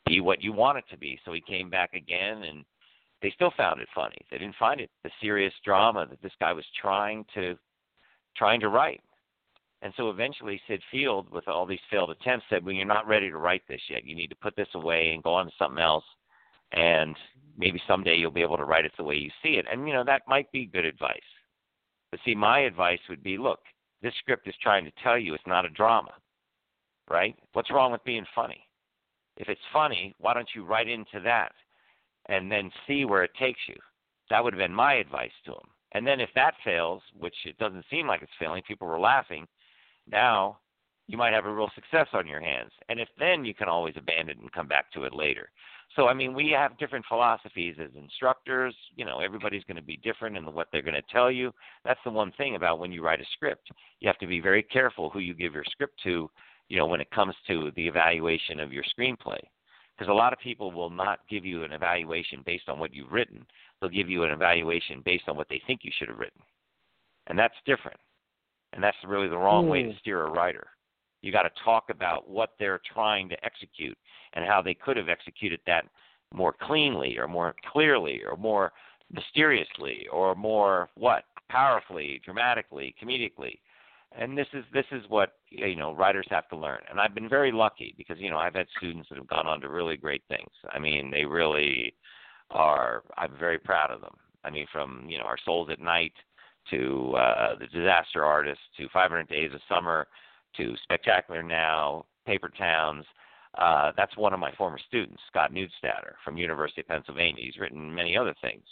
be 0.06 0.20
what 0.20 0.42
you 0.42 0.52
want 0.52 0.78
it 0.78 0.84
to 0.90 0.98
be. 0.98 1.18
So 1.24 1.32
he 1.32 1.40
came 1.40 1.70
back 1.70 1.94
again, 1.94 2.44
and 2.44 2.64
they 3.22 3.30
still 3.34 3.52
found 3.56 3.80
it 3.80 3.88
funny. 3.94 4.16
They 4.30 4.38
didn't 4.38 4.56
find 4.56 4.80
it 4.80 4.90
the 5.02 5.10
serious 5.20 5.52
drama 5.64 6.06
that 6.08 6.22
this 6.22 6.32
guy 6.40 6.52
was 6.52 6.64
trying 6.80 7.24
to 7.34 7.56
trying 8.36 8.60
to 8.60 8.68
write. 8.68 9.00
And 9.82 9.92
so 9.96 10.08
eventually, 10.08 10.60
Syd 10.66 10.82
Field, 10.90 11.30
with 11.30 11.46
all 11.46 11.66
these 11.66 11.80
failed 11.90 12.10
attempts, 12.10 12.46
said, 12.48 12.64
"Well, 12.64 12.74
you're 12.74 12.86
not 12.86 13.06
ready 13.06 13.28
to 13.28 13.36
write 13.36 13.66
this 13.68 13.82
yet. 13.90 14.04
You 14.04 14.14
need 14.14 14.30
to 14.30 14.36
put 14.36 14.56
this 14.56 14.74
away 14.74 15.12
and 15.12 15.22
go 15.22 15.34
on 15.34 15.46
to 15.46 15.52
something 15.58 15.82
else, 15.82 16.04
and 16.72 17.16
maybe 17.56 17.80
someday 17.86 18.16
you'll 18.16 18.30
be 18.30 18.42
able 18.42 18.56
to 18.56 18.64
write 18.64 18.86
it 18.86 18.96
the 18.96 19.04
way 19.04 19.16
you 19.16 19.30
see 19.42 19.56
it." 19.56 19.66
And 19.70 19.86
you 19.86 19.92
know 19.92 20.04
that 20.04 20.26
might 20.26 20.50
be 20.52 20.64
good 20.64 20.86
advice. 20.86 21.20
But 22.10 22.20
see, 22.24 22.34
my 22.34 22.60
advice 22.60 23.00
would 23.08 23.22
be, 23.22 23.36
look, 23.36 23.60
this 24.00 24.14
script 24.16 24.46
is 24.46 24.54
trying 24.62 24.84
to 24.84 24.92
tell 25.02 25.18
you 25.18 25.34
it's 25.34 25.46
not 25.46 25.64
a 25.64 25.70
drama, 25.70 26.14
right? 27.10 27.36
What's 27.52 27.70
wrong 27.70 27.92
with 27.92 28.04
being 28.04 28.24
funny? 28.34 28.66
If 29.36 29.48
it's 29.48 29.60
funny, 29.72 30.14
why 30.18 30.32
don't 30.32 30.54
you 30.54 30.64
write 30.64 30.88
into 30.88 31.20
that 31.20 31.52
and 32.26 32.50
then 32.50 32.70
see 32.86 33.04
where 33.04 33.24
it 33.24 33.34
takes 33.34 33.60
you? 33.66 33.74
That 34.30 34.42
would 34.42 34.52
have 34.52 34.60
been 34.60 34.72
my 34.72 34.94
advice 34.94 35.32
to 35.44 35.52
him. 35.52 35.73
And 35.94 36.06
then 36.06 36.20
if 36.20 36.30
that 36.34 36.54
fails, 36.64 37.02
which 37.18 37.34
it 37.44 37.56
doesn't 37.58 37.84
seem 37.90 38.06
like 38.06 38.22
it's 38.22 38.32
failing, 38.38 38.62
people 38.66 38.88
were 38.88 39.00
laughing, 39.00 39.46
now 40.10 40.58
you 41.06 41.16
might 41.16 41.32
have 41.32 41.46
a 41.46 41.52
real 41.52 41.70
success 41.74 42.08
on 42.12 42.26
your 42.26 42.40
hands. 42.40 42.72
And 42.88 42.98
if 42.98 43.08
then 43.18 43.44
you 43.44 43.54
can 43.54 43.68
always 43.68 43.94
abandon 43.96 44.38
and 44.40 44.52
come 44.52 44.66
back 44.66 44.90
to 44.92 45.04
it 45.04 45.14
later. 45.14 45.50
So 45.94 46.08
I 46.08 46.14
mean, 46.14 46.34
we 46.34 46.50
have 46.50 46.78
different 46.78 47.04
philosophies 47.06 47.76
as 47.80 47.90
instructors. 47.94 48.74
You 48.96 49.04
know, 49.04 49.20
everybody's 49.20 49.64
going 49.64 49.76
to 49.76 49.82
be 49.82 49.98
different 49.98 50.36
in 50.36 50.44
what 50.52 50.68
they're 50.72 50.82
going 50.82 50.94
to 50.94 51.12
tell 51.12 51.30
you. 51.30 51.52
That's 51.84 52.00
the 52.04 52.10
one 52.10 52.32
thing 52.32 52.56
about 52.56 52.78
when 52.78 52.90
you 52.90 53.04
write 53.04 53.20
a 53.20 53.26
script. 53.34 53.70
You 54.00 54.08
have 54.08 54.18
to 54.18 54.26
be 54.26 54.40
very 54.40 54.62
careful 54.62 55.10
who 55.10 55.20
you 55.20 55.34
give 55.34 55.54
your 55.54 55.64
script 55.70 56.00
to. 56.04 56.28
You 56.68 56.78
know, 56.78 56.86
when 56.86 57.00
it 57.02 57.10
comes 57.10 57.34
to 57.46 57.70
the 57.76 57.86
evaluation 57.86 58.58
of 58.58 58.72
your 58.72 58.84
screenplay, 58.98 59.38
because 59.96 60.10
a 60.10 60.14
lot 60.14 60.32
of 60.32 60.38
people 60.38 60.70
will 60.72 60.90
not 60.90 61.20
give 61.28 61.44
you 61.44 61.64
an 61.64 61.72
evaluation 61.72 62.42
based 62.44 62.68
on 62.68 62.78
what 62.78 62.92
you've 62.94 63.12
written. 63.12 63.46
They'll 63.80 63.90
give 63.90 64.08
you 64.08 64.24
an 64.24 64.30
evaluation 64.30 65.02
based 65.04 65.28
on 65.28 65.36
what 65.36 65.48
they 65.48 65.62
think 65.66 65.80
you 65.82 65.92
should 65.96 66.08
have 66.08 66.18
written, 66.18 66.42
and 67.26 67.38
that's 67.38 67.54
different. 67.64 67.98
And 68.72 68.82
that's 68.82 68.96
really 69.06 69.28
the 69.28 69.38
wrong 69.38 69.68
way 69.68 69.84
to 69.84 69.90
Mm. 69.90 69.98
steer 70.00 70.26
a 70.26 70.30
writer. 70.30 70.66
You 71.22 71.30
got 71.30 71.44
to 71.44 71.62
talk 71.62 71.90
about 71.90 72.28
what 72.28 72.58
they're 72.58 72.80
trying 72.80 73.28
to 73.28 73.44
execute 73.44 73.96
and 74.32 74.44
how 74.44 74.60
they 74.60 74.74
could 74.74 74.96
have 74.96 75.08
executed 75.08 75.60
that 75.64 75.86
more 76.32 76.52
cleanly 76.52 77.16
or 77.16 77.28
more 77.28 77.54
clearly 77.64 78.24
or 78.24 78.36
more 78.36 78.72
mysteriously 79.10 80.08
or 80.08 80.34
more 80.34 80.90
what 80.96 81.24
powerfully, 81.48 82.20
dramatically, 82.24 82.94
comedically. 83.00 83.60
And 84.16 84.38
this 84.38 84.46
is 84.52 84.64
this 84.72 84.84
is 84.92 85.02
what 85.08 85.32
you 85.50 85.76
know 85.76 85.92
writers 85.92 86.26
have 86.30 86.48
to 86.48 86.56
learn. 86.56 86.80
And 86.88 87.00
I've 87.00 87.14
been 87.14 87.28
very 87.28 87.50
lucky 87.50 87.94
because 87.98 88.18
you 88.18 88.30
know 88.30 88.38
I've 88.38 88.54
had 88.54 88.66
students 88.76 89.08
that 89.08 89.18
have 89.18 89.26
gone 89.26 89.46
on 89.46 89.60
to 89.60 89.68
really 89.68 89.96
great 89.96 90.22
things. 90.28 90.50
I 90.70 90.78
mean, 90.78 91.10
they 91.10 91.24
really 91.24 91.94
are. 92.50 93.02
I'm 93.16 93.36
very 93.38 93.58
proud 93.58 93.90
of 93.90 94.00
them. 94.00 94.14
I 94.44 94.50
mean, 94.50 94.66
from 94.72 95.06
you 95.08 95.18
know 95.18 95.24
Our 95.24 95.38
Souls 95.44 95.68
at 95.70 95.80
Night 95.80 96.12
to 96.70 97.14
uh, 97.16 97.54
The 97.58 97.66
Disaster 97.66 98.24
Artist 98.24 98.60
to 98.78 98.88
500 98.92 99.28
Days 99.28 99.50
of 99.52 99.60
Summer 99.68 100.06
to 100.56 100.74
Spectacular 100.82 101.42
Now, 101.42 102.06
Paper 102.26 102.50
Towns. 102.56 103.04
Uh, 103.58 103.92
that's 103.96 104.16
one 104.16 104.32
of 104.32 104.40
my 104.40 104.52
former 104.52 104.78
students, 104.88 105.20
Scott 105.28 105.52
Neustadter 105.52 106.14
from 106.24 106.36
University 106.36 106.80
of 106.80 106.88
Pennsylvania. 106.88 107.44
He's 107.44 107.60
written 107.60 107.94
many 107.94 108.16
other 108.16 108.34
things. 108.40 108.64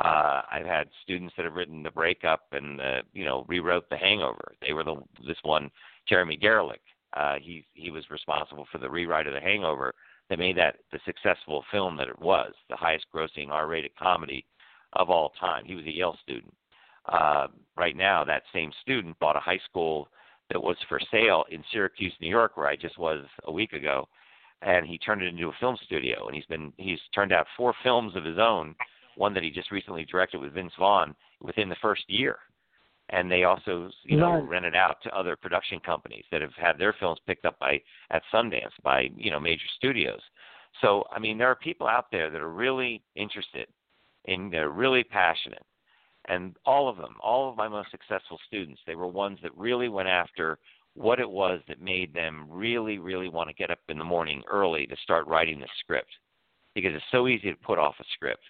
Uh, 0.00 0.42
I've 0.50 0.66
had 0.66 0.88
students 1.02 1.34
that 1.36 1.44
have 1.44 1.54
written 1.54 1.82
The 1.82 1.90
Breakup 1.90 2.42
and 2.52 2.80
uh, 2.80 3.02
you 3.12 3.24
know 3.24 3.44
rewrote 3.48 3.88
The 3.90 3.96
Hangover. 3.96 4.54
They 4.60 4.72
were 4.72 4.84
the 4.84 4.96
this 5.26 5.38
one 5.42 5.70
Jeremy 6.08 6.36
Garelick. 6.36 6.82
Uh, 7.16 7.36
he 7.40 7.66
he 7.74 7.90
was 7.90 8.10
responsible 8.10 8.66
for 8.70 8.78
the 8.78 8.90
rewrite 8.90 9.26
of 9.26 9.34
The 9.34 9.40
Hangover 9.40 9.94
that 10.28 10.38
made 10.38 10.56
that 10.58 10.76
the 10.92 10.98
successful 11.04 11.64
film 11.70 11.96
that 11.96 12.08
it 12.08 12.18
was, 12.20 12.52
the 12.68 12.76
highest 12.76 13.06
grossing 13.14 13.48
R-rated 13.50 13.94
comedy 13.96 14.44
of 14.94 15.08
all 15.08 15.32
time. 15.40 15.64
He 15.64 15.74
was 15.74 15.84
a 15.84 15.94
Yale 15.94 16.16
student. 16.22 16.52
Uh, 17.08 17.46
right 17.76 17.96
now, 17.96 18.24
that 18.24 18.42
same 18.52 18.72
student 18.82 19.18
bought 19.20 19.36
a 19.36 19.40
high 19.40 19.60
school 19.68 20.08
that 20.50 20.62
was 20.62 20.76
for 20.88 21.00
sale 21.10 21.44
in 21.50 21.62
Syracuse, 21.72 22.12
New 22.20 22.28
York, 22.28 22.56
where 22.56 22.66
I 22.66 22.76
just 22.76 22.98
was 22.98 23.24
a 23.44 23.52
week 23.52 23.72
ago, 23.72 24.08
and 24.62 24.86
he 24.86 24.98
turned 24.98 25.22
it 25.22 25.28
into 25.28 25.48
a 25.48 25.56
film 25.60 25.76
studio. 25.84 26.26
And 26.26 26.34
he's 26.34 26.46
been 26.46 26.72
he's 26.76 26.98
turned 27.14 27.32
out 27.32 27.46
four 27.56 27.74
films 27.82 28.16
of 28.16 28.24
his 28.24 28.38
own, 28.38 28.74
one 29.16 29.34
that 29.34 29.42
he 29.42 29.50
just 29.50 29.70
recently 29.70 30.04
directed 30.04 30.40
with 30.40 30.52
Vince 30.52 30.72
Vaughn 30.78 31.14
within 31.40 31.68
the 31.68 31.76
first 31.82 32.04
year. 32.08 32.38
And 33.10 33.30
they 33.30 33.44
also, 33.44 33.90
you 34.04 34.16
know, 34.16 34.40
Nice. 34.40 34.48
rented 34.48 34.74
out 34.74 35.00
to 35.02 35.16
other 35.16 35.36
production 35.36 35.78
companies 35.80 36.24
that 36.32 36.42
have 36.42 36.54
had 36.54 36.76
their 36.76 36.92
films 36.94 37.20
picked 37.26 37.44
up 37.44 37.58
by 37.58 37.80
at 38.10 38.22
Sundance 38.32 38.72
by 38.82 39.10
you 39.16 39.30
know 39.30 39.38
major 39.38 39.66
studios. 39.76 40.20
So 40.80 41.04
I 41.12 41.18
mean, 41.18 41.38
there 41.38 41.48
are 41.48 41.54
people 41.56 41.86
out 41.86 42.10
there 42.10 42.30
that 42.30 42.40
are 42.40 42.52
really 42.52 43.02
interested, 43.14 43.68
and 44.26 44.52
they're 44.52 44.70
really 44.70 45.04
passionate, 45.04 45.64
and 46.28 46.56
all 46.66 46.88
of 46.88 46.96
them, 46.96 47.14
all 47.20 47.48
of 47.48 47.56
my 47.56 47.68
most 47.68 47.92
successful 47.92 48.40
students, 48.46 48.80
they 48.86 48.96
were 48.96 49.06
ones 49.06 49.38
that 49.42 49.56
really 49.56 49.88
went 49.88 50.08
after 50.08 50.58
what 50.94 51.20
it 51.20 51.30
was 51.30 51.60
that 51.68 51.80
made 51.80 52.12
them 52.12 52.46
really, 52.48 52.98
really 52.98 53.28
want 53.28 53.48
to 53.48 53.54
get 53.54 53.70
up 53.70 53.78
in 53.88 53.98
the 53.98 54.04
morning 54.04 54.42
early 54.50 54.86
to 54.86 54.96
start 55.02 55.26
writing 55.28 55.60
the 55.60 55.68
script, 55.78 56.10
because 56.74 56.92
it's 56.94 57.04
so 57.12 57.28
easy 57.28 57.50
to 57.52 57.58
put 57.58 57.78
off 57.78 57.94
a 58.00 58.04
script. 58.14 58.42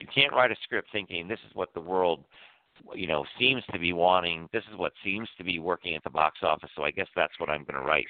You 0.00 0.06
can't 0.14 0.32
write 0.32 0.50
a 0.50 0.56
script 0.62 0.88
thinking 0.92 1.26
this 1.26 1.40
is 1.48 1.54
what 1.54 1.72
the 1.74 1.80
world 1.80 2.24
you 2.94 3.06
know 3.06 3.24
seems 3.38 3.62
to 3.72 3.78
be 3.78 3.92
wanting. 3.92 4.48
This 4.52 4.64
is 4.70 4.78
what 4.78 4.92
seems 5.04 5.28
to 5.38 5.44
be 5.44 5.58
working 5.58 5.94
at 5.94 6.04
the 6.04 6.10
box 6.10 6.38
office. 6.42 6.70
So 6.76 6.82
i 6.82 6.90
guess 6.90 7.08
that's 7.16 7.38
what 7.38 7.50
i'm 7.50 7.64
going 7.64 7.80
to 7.80 7.86
write. 7.86 8.06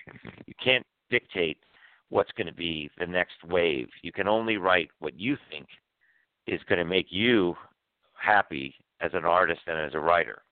You 0.46 0.54
can't 0.62 0.86
dictate 1.10 1.58
what's 2.08 2.30
going 2.32 2.46
to 2.46 2.54
be 2.54 2.90
the 2.98 3.06
next 3.06 3.42
wave. 3.48 3.88
You 4.02 4.12
can 4.12 4.28
only 4.28 4.56
write 4.56 4.90
what 4.98 5.18
you 5.18 5.36
think 5.50 5.66
is 6.46 6.60
going 6.68 6.78
to 6.78 6.84
make 6.84 7.06
you 7.10 7.54
happy 8.14 8.74
as 9.00 9.10
an 9.14 9.24
artist 9.24 9.60
and 9.66 9.78
as 9.78 9.94
a 9.94 9.98
writer 9.98 10.42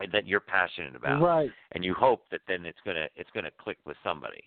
and 0.00 0.10
that 0.12 0.26
you're 0.26 0.40
passionate 0.40 0.96
about. 0.96 1.22
Right. 1.22 1.50
and 1.72 1.84
you 1.84 1.94
hope 1.94 2.22
that 2.30 2.40
then 2.48 2.66
it's 2.66 2.78
going 2.84 2.96
to 2.96 3.08
it's 3.16 3.30
going 3.30 3.44
to 3.44 3.52
click 3.62 3.78
with 3.84 3.96
somebody. 4.04 4.42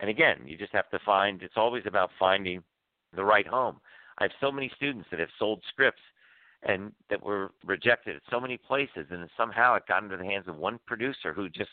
And 0.00 0.10
again 0.10 0.38
you 0.44 0.56
just 0.56 0.72
have 0.72 0.90
to 0.90 0.98
find 1.04 1.42
it's 1.42 1.56
always 1.56 1.84
about 1.86 2.10
finding 2.18 2.62
the 3.14 3.24
right 3.24 3.46
home 3.46 3.80
i 4.18 4.24
have 4.24 4.32
so 4.40 4.50
many 4.50 4.70
students 4.76 5.06
that 5.10 5.20
have 5.20 5.28
sold 5.38 5.62
scripts 5.68 6.02
and 6.62 6.92
that 7.10 7.22
were 7.22 7.50
rejected 7.64 8.16
at 8.16 8.22
so 8.30 8.40
many 8.40 8.56
places 8.56 9.06
and 9.10 9.28
somehow 9.36 9.74
it 9.74 9.82
got 9.86 10.02
into 10.02 10.16
the 10.16 10.24
hands 10.24 10.48
of 10.48 10.56
one 10.56 10.78
producer 10.86 11.32
who 11.32 11.48
just 11.48 11.70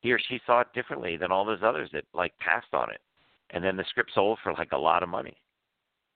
he 0.00 0.12
or 0.12 0.18
she 0.28 0.40
saw 0.46 0.60
it 0.60 0.68
differently 0.74 1.16
than 1.16 1.32
all 1.32 1.44
those 1.44 1.62
others 1.62 1.90
that 1.92 2.04
like 2.14 2.36
passed 2.38 2.72
on 2.72 2.90
it. 2.90 3.00
And 3.50 3.64
then 3.64 3.76
the 3.76 3.84
script 3.88 4.10
sold 4.14 4.38
for 4.42 4.52
like 4.52 4.72
a 4.72 4.78
lot 4.78 5.02
of 5.02 5.08
money. 5.08 5.36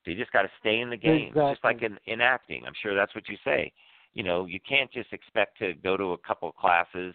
So 0.05 0.11
you 0.11 0.17
just 0.17 0.33
got 0.33 0.43
to 0.43 0.51
stay 0.59 0.81
in 0.81 0.91
the 0.91 0.97
game 0.97 1.33
just 1.53 1.65
like 1.65 1.83
in 1.83 1.99
in 2.07 2.21
acting. 2.21 2.65
I'm 2.67 2.73
sure 2.83 2.95
that's 2.95 3.15
what 3.15 3.29
you 3.29 3.37
say. 3.45 3.73
You 4.15 4.23
know 4.23 4.47
you 4.47 4.59
can't 4.61 4.91
just 4.93 5.13
expect 5.13 5.59
to 5.59 5.75
go 5.75 5.97
to 5.97 6.13
a 6.13 6.19
couple 6.19 6.49
of 6.49 6.57
classes 6.57 7.15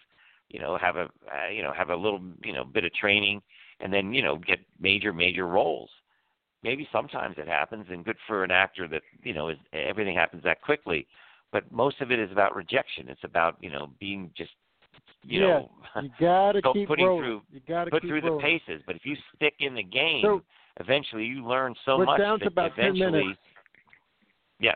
you 0.50 0.60
know 0.60 0.78
have 0.78 0.96
a 0.96 1.10
uh, 1.32 1.50
you 1.52 1.64
know 1.64 1.74
have 1.74 1.90
a 1.90 1.96
little 1.96 2.22
you 2.44 2.54
know 2.54 2.64
bit 2.64 2.86
of 2.86 2.94
training 2.94 3.42
and 3.80 3.92
then 3.92 4.14
you 4.14 4.22
know 4.22 4.38
get 4.38 4.60
major 4.80 5.12
major 5.12 5.48
roles 5.48 5.90
maybe 6.66 6.88
sometimes 6.92 7.36
it 7.38 7.48
happens 7.48 7.86
and 7.90 8.04
good 8.04 8.18
for 8.28 8.44
an 8.44 8.52
actor 8.52 8.88
that 8.88 9.02
you 9.24 9.34
know 9.34 9.48
is 9.50 9.58
everything 9.72 10.16
happens 10.16 10.44
that 10.44 10.62
quickly 10.62 11.08
but 11.54 11.72
most 11.72 12.02
of 12.02 12.12
it 12.12 12.20
is 12.20 12.32
about 12.32 12.56
rejection 12.56 13.08
it's 13.08 13.24
about 13.24 13.56
you 13.62 13.70
know 13.70 13.90
being 14.00 14.32
just 14.36 14.52
you 15.24 15.40
Yeah, 15.40 15.46
know 15.48 15.72
You 16.02 16.10
gotta 16.20 16.62
go- 16.62 16.74
keep 16.74 16.88
putting 16.88 17.06
rolling. 17.06 17.24
through- 17.24 17.42
you 17.52 17.62
gotta 17.68 17.92
put 17.92 18.02
keep 18.02 18.10
through 18.10 18.22
the 18.22 18.38
paces 18.42 18.82
but 18.88 18.96
if 18.96 19.06
you 19.06 19.16
stick 19.36 19.54
in 19.60 19.76
the 19.76 19.84
game 19.84 20.24
So 20.24 20.42
eventually 20.80 21.26
you 21.26 21.46
learn 21.48 21.76
so 21.86 21.98
we're 22.00 22.06
much 22.06 22.20
down 22.20 22.40
to 22.40 22.46
that 22.46 22.52
about 22.52 22.72
eventually 22.74 23.12
minutes. 23.12 23.40
yeah 24.60 24.76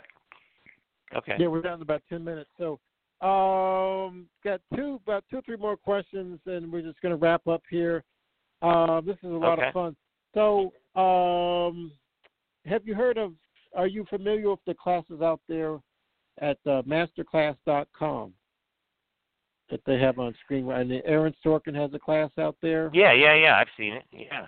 okay 1.15 1.36
Yeah, 1.39 1.47
we're 1.47 1.62
down 1.62 1.80
to 1.80 1.84
about 1.84 2.04
ten 2.08 2.23
minutes. 2.23 2.49
So, 2.58 2.80
um, 3.21 4.28
got 4.43 4.62
two, 4.75 4.99
about 5.06 5.23
two, 5.30 5.41
three 5.41 5.58
more 5.58 5.75
questions, 5.75 6.39
and 6.45 6.71
we're 6.71 6.82
just 6.82 7.02
going 7.02 7.12
to 7.12 7.17
wrap 7.17 7.45
up 7.47 7.63
here. 7.69 8.04
Uh, 8.62 9.02
this 9.02 9.17
is 9.23 9.32
a 9.32 9.41
lot 9.45 9.58
Okay. 9.60 9.67
of 9.67 9.73
fun. 9.73 9.95
So, 10.34 10.71
um, 10.99 11.91
have 12.65 12.85
you 12.85 12.93
heard 12.95 13.17
of? 13.17 13.33
Are 13.75 13.88
you 13.88 14.05
familiar 14.09 14.49
with 14.49 14.59
the 14.65 14.73
classes 14.73 15.21
out 15.21 15.41
there 15.47 15.77
at 16.41 16.57
uh, 16.65 16.81
masterclass.com 16.83 18.33
that 19.69 19.79
they 19.85 19.99
have 19.99 20.17
on 20.19 20.33
screen? 20.43 20.69
And 20.71 20.91
Aaron 21.05 21.33
Sorkin 21.45 21.75
has 21.75 21.93
a 21.93 21.99
class 21.99 22.31
out 22.39 22.55
there. 22.62 22.89
yeah 22.93 23.13
yeah 23.13 23.35
yeah 23.35 23.55
i've 23.57 23.67
seen 23.77 23.93
it 23.93 24.03
yeah 24.12 24.47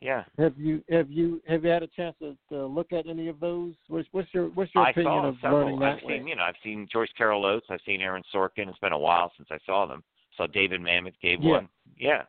yeah 0.00 0.24
Have 0.38 0.54
you 0.58 0.82
have 0.90 1.10
you 1.10 1.42
have 1.46 1.64
you 1.64 1.70
had 1.70 1.82
a 1.82 1.86
chance 1.88 2.16
to, 2.20 2.36
to 2.50 2.66
look 2.66 2.92
at 2.92 3.06
any 3.06 3.28
of 3.28 3.38
those? 3.40 3.74
What's, 3.88 4.08
what's 4.12 4.28
your 4.32 4.46
what's 4.48 4.74
your 4.74 4.84
I 4.84 4.90
opinion 4.90 5.24
of 5.26 5.36
several. 5.42 5.64
learning 5.64 5.80
that 5.80 5.96
I've 5.98 6.02
way? 6.04 6.18
seen, 6.18 6.26
you 6.26 6.36
know, 6.36 6.42
I've 6.42 6.54
seen 6.64 6.88
Joyce 6.90 7.10
Carol 7.16 7.44
Oates. 7.44 7.66
I've 7.70 7.80
seen 7.86 8.00
Aaron 8.00 8.22
Sorkin. 8.34 8.68
It's 8.68 8.78
been 8.78 8.92
a 8.92 8.98
while 8.98 9.30
since 9.36 9.48
I 9.52 9.58
saw 9.66 9.86
them. 9.86 10.02
Saw 10.36 10.46
David 10.46 10.80
Mamet 10.80 11.12
gave 11.22 11.42
Yeah. 11.42 11.50
one. 11.50 11.68
Yeah, 11.98 12.22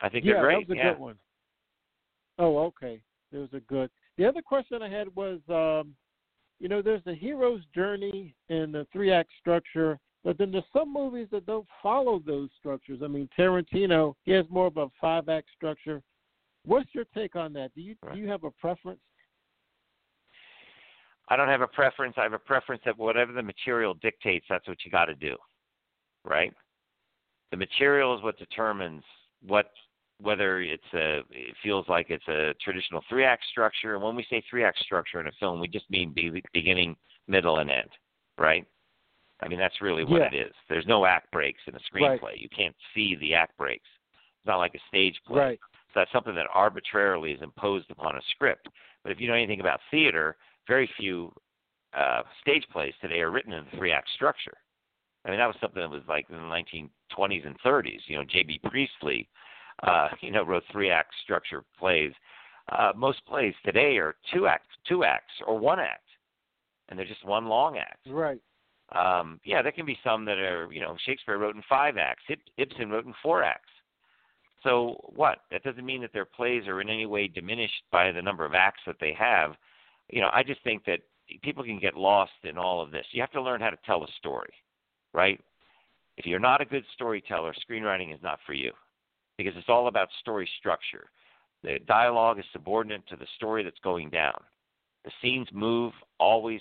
I 0.00 0.08
think 0.08 0.24
yeah, 0.24 0.32
they're 0.34 0.42
great. 0.42 0.66
that 0.66 0.68
was 0.70 0.76
a 0.76 0.78
yeah. 0.78 0.92
good 0.92 0.98
one. 1.00 1.16
Oh, 2.38 2.58
okay. 2.58 3.00
It 3.32 3.38
was 3.38 3.48
a 3.52 3.60
good. 3.60 3.90
The 4.16 4.26
other 4.26 4.42
question 4.42 4.82
I 4.82 4.88
had 4.88 5.14
was, 5.14 5.40
um, 5.48 5.94
you 6.60 6.68
know, 6.68 6.82
there's 6.82 7.02
the 7.04 7.14
hero's 7.14 7.62
journey 7.74 8.34
in 8.48 8.72
the 8.72 8.86
three 8.92 9.10
act 9.10 9.30
structure, 9.40 9.98
but 10.22 10.38
then 10.38 10.50
there's 10.52 10.64
some 10.72 10.92
movies 10.92 11.28
that 11.32 11.46
don't 11.46 11.66
follow 11.82 12.22
those 12.24 12.48
structures. 12.58 13.00
I 13.02 13.08
mean, 13.08 13.28
Tarantino, 13.38 14.14
he 14.24 14.32
has 14.32 14.46
more 14.50 14.66
of 14.66 14.76
a 14.76 14.88
five 15.00 15.28
act 15.28 15.48
structure. 15.56 16.02
What's 16.64 16.88
your 16.94 17.04
take 17.14 17.36
on 17.36 17.52
that? 17.54 17.74
Do 17.74 17.82
you 17.82 17.96
Right. 18.02 18.14
do 18.14 18.20
you 18.20 18.28
have 18.28 18.44
a 18.44 18.50
preference? 18.52 19.00
I 21.28 21.36
don't 21.36 21.48
have 21.48 21.62
a 21.62 21.66
preference. 21.66 22.14
I 22.18 22.22
have 22.22 22.34
a 22.34 22.38
preference 22.38 22.82
that 22.84 22.96
whatever 22.98 23.32
the 23.32 23.42
material 23.42 23.94
dictates, 23.94 24.46
that's 24.48 24.68
what 24.68 24.84
you 24.84 24.90
got 24.90 25.06
to 25.06 25.14
do, 25.14 25.36
right? 26.24 26.52
The 27.50 27.56
material 27.56 28.14
is 28.16 28.22
what 28.22 28.38
determines 28.38 29.02
what 29.40 29.70
whether 30.20 30.60
it's 30.60 30.82
a 30.94 31.18
it 31.30 31.54
feels 31.62 31.86
like 31.88 32.06
it's 32.10 32.26
a 32.28 32.54
traditional 32.62 33.02
three 33.08 33.24
act 33.24 33.44
structure. 33.50 33.94
And 33.94 34.02
when 34.02 34.16
we 34.16 34.26
say 34.30 34.42
three 34.48 34.64
act 34.64 34.78
structure 34.80 35.20
in 35.20 35.26
a 35.26 35.32
film, 35.40 35.60
we 35.60 35.68
just 35.68 35.90
mean 35.90 36.12
be, 36.12 36.42
beginning, 36.52 36.96
middle, 37.26 37.58
and 37.58 37.70
end, 37.70 37.90
right? 38.38 38.66
I 39.40 39.48
mean 39.48 39.58
that's 39.58 39.80
really 39.82 40.04
what 40.04 40.20
Yeah. 40.20 40.28
it 40.32 40.34
is. 40.48 40.54
There's 40.68 40.86
no 40.86 41.06
act 41.06 41.30
breaks 41.32 41.60
in 41.66 41.74
a 41.74 41.80
screenplay. 41.80 42.22
Right. 42.22 42.38
You 42.38 42.48
can't 42.48 42.76
see 42.94 43.16
the 43.16 43.34
act 43.34 43.56
breaks. 43.58 43.88
It's 44.38 44.46
not 44.46 44.58
like 44.58 44.74
a 44.74 44.88
stage 44.88 45.20
play. 45.26 45.38
Right. 45.38 45.60
So 45.92 46.00
that's 46.00 46.12
something 46.12 46.34
that 46.34 46.46
arbitrarily 46.52 47.32
is 47.32 47.42
imposed 47.42 47.90
upon 47.90 48.16
a 48.16 48.20
script. 48.30 48.68
But 49.02 49.12
if 49.12 49.20
you 49.20 49.28
know 49.28 49.34
anything 49.34 49.60
about 49.60 49.80
theater, 49.90 50.36
very 50.66 50.88
few 50.96 51.32
uh, 51.92 52.22
stage 52.40 52.64
plays 52.72 52.94
today 53.00 53.20
are 53.20 53.30
written 53.30 53.52
in 53.52 53.64
the 53.70 53.76
three 53.76 53.92
act 53.92 54.08
structure. 54.14 54.56
I 55.24 55.30
mean, 55.30 55.38
that 55.38 55.46
was 55.46 55.56
something 55.60 55.80
that 55.80 55.90
was 55.90 56.02
like 56.08 56.26
in 56.28 56.36
the 56.36 56.42
1920s 56.42 57.46
and 57.46 57.56
30s. 57.64 58.00
You 58.06 58.18
know, 58.18 58.24
J.B. 58.24 58.60
Priestley, 58.64 59.28
uh, 59.82 60.08
you 60.20 60.30
know, 60.30 60.44
wrote 60.44 60.62
three 60.70 60.90
act 60.90 61.12
structure 61.22 61.64
plays. 61.78 62.12
Uh, 62.70 62.92
most 62.96 63.24
plays 63.26 63.54
today 63.64 63.96
are 63.98 64.16
two 64.32 64.46
acts, 64.46 64.68
two 64.88 65.04
acts, 65.04 65.32
or 65.46 65.58
one 65.58 65.78
act, 65.78 66.08
and 66.88 66.98
they're 66.98 67.06
just 67.06 67.24
one 67.24 67.46
long 67.46 67.76
act. 67.76 67.98
Right. 68.08 68.40
Um, 68.94 69.40
yeah, 69.44 69.62
there 69.62 69.72
can 69.72 69.86
be 69.86 69.98
some 70.04 70.24
that 70.26 70.38
are, 70.38 70.68
you 70.72 70.80
know, 70.80 70.96
Shakespeare 71.04 71.38
wrote 71.38 71.56
in 71.56 71.62
five 71.68 71.96
acts, 71.96 72.22
Ibsen 72.56 72.90
wrote 72.90 73.06
in 73.06 73.14
four 73.22 73.42
acts. 73.42 73.70
So 74.62 74.96
what? 75.14 75.38
That 75.50 75.62
doesn't 75.62 75.84
mean 75.84 76.00
that 76.02 76.12
their 76.12 76.24
plays 76.24 76.66
are 76.66 76.80
in 76.80 76.88
any 76.88 77.04
way 77.04 77.28
diminished 77.28 77.82
by 77.92 78.12
the 78.12 78.22
number 78.22 78.46
of 78.46 78.54
acts 78.54 78.80
that 78.86 78.96
they 79.00 79.12
have. 79.18 79.52
You 80.08 80.22
know, 80.22 80.30
I 80.32 80.42
just 80.42 80.62
think 80.62 80.84
that 80.86 81.00
people 81.42 81.64
can 81.64 81.78
get 81.78 81.96
lost 81.96 82.32
in 82.44 82.56
all 82.56 82.80
of 82.80 82.90
this. 82.90 83.04
You 83.12 83.20
have 83.20 83.32
to 83.32 83.42
learn 83.42 83.60
how 83.60 83.70
to 83.70 83.78
tell 83.84 84.04
a 84.04 84.08
story, 84.18 84.52
right? 85.12 85.40
If 86.16 86.24
you're 86.24 86.38
not 86.38 86.62
a 86.62 86.66
good 86.66 86.84
storyteller, 86.94 87.52
screenwriting 87.68 88.14
is 88.14 88.22
not 88.22 88.38
for 88.46 88.54
you 88.54 88.72
because 89.36 89.54
it's 89.56 89.68
all 89.68 89.88
about 89.88 90.08
story 90.20 90.48
structure. 90.58 91.10
The 91.62 91.78
dialogue 91.86 92.38
is 92.38 92.44
subordinate 92.52 93.06
to 93.08 93.16
the 93.16 93.26
story 93.36 93.64
that's 93.64 93.78
going 93.82 94.10
down. 94.10 94.38
The 95.04 95.10
scenes 95.22 95.48
move 95.52 95.92
always 96.18 96.60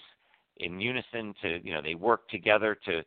in 0.57 0.79
unison 0.79 1.33
to, 1.41 1.59
you 1.63 1.73
know, 1.73 1.81
they 1.81 1.95
work 1.95 2.29
together 2.29 2.77
to, 2.85 2.99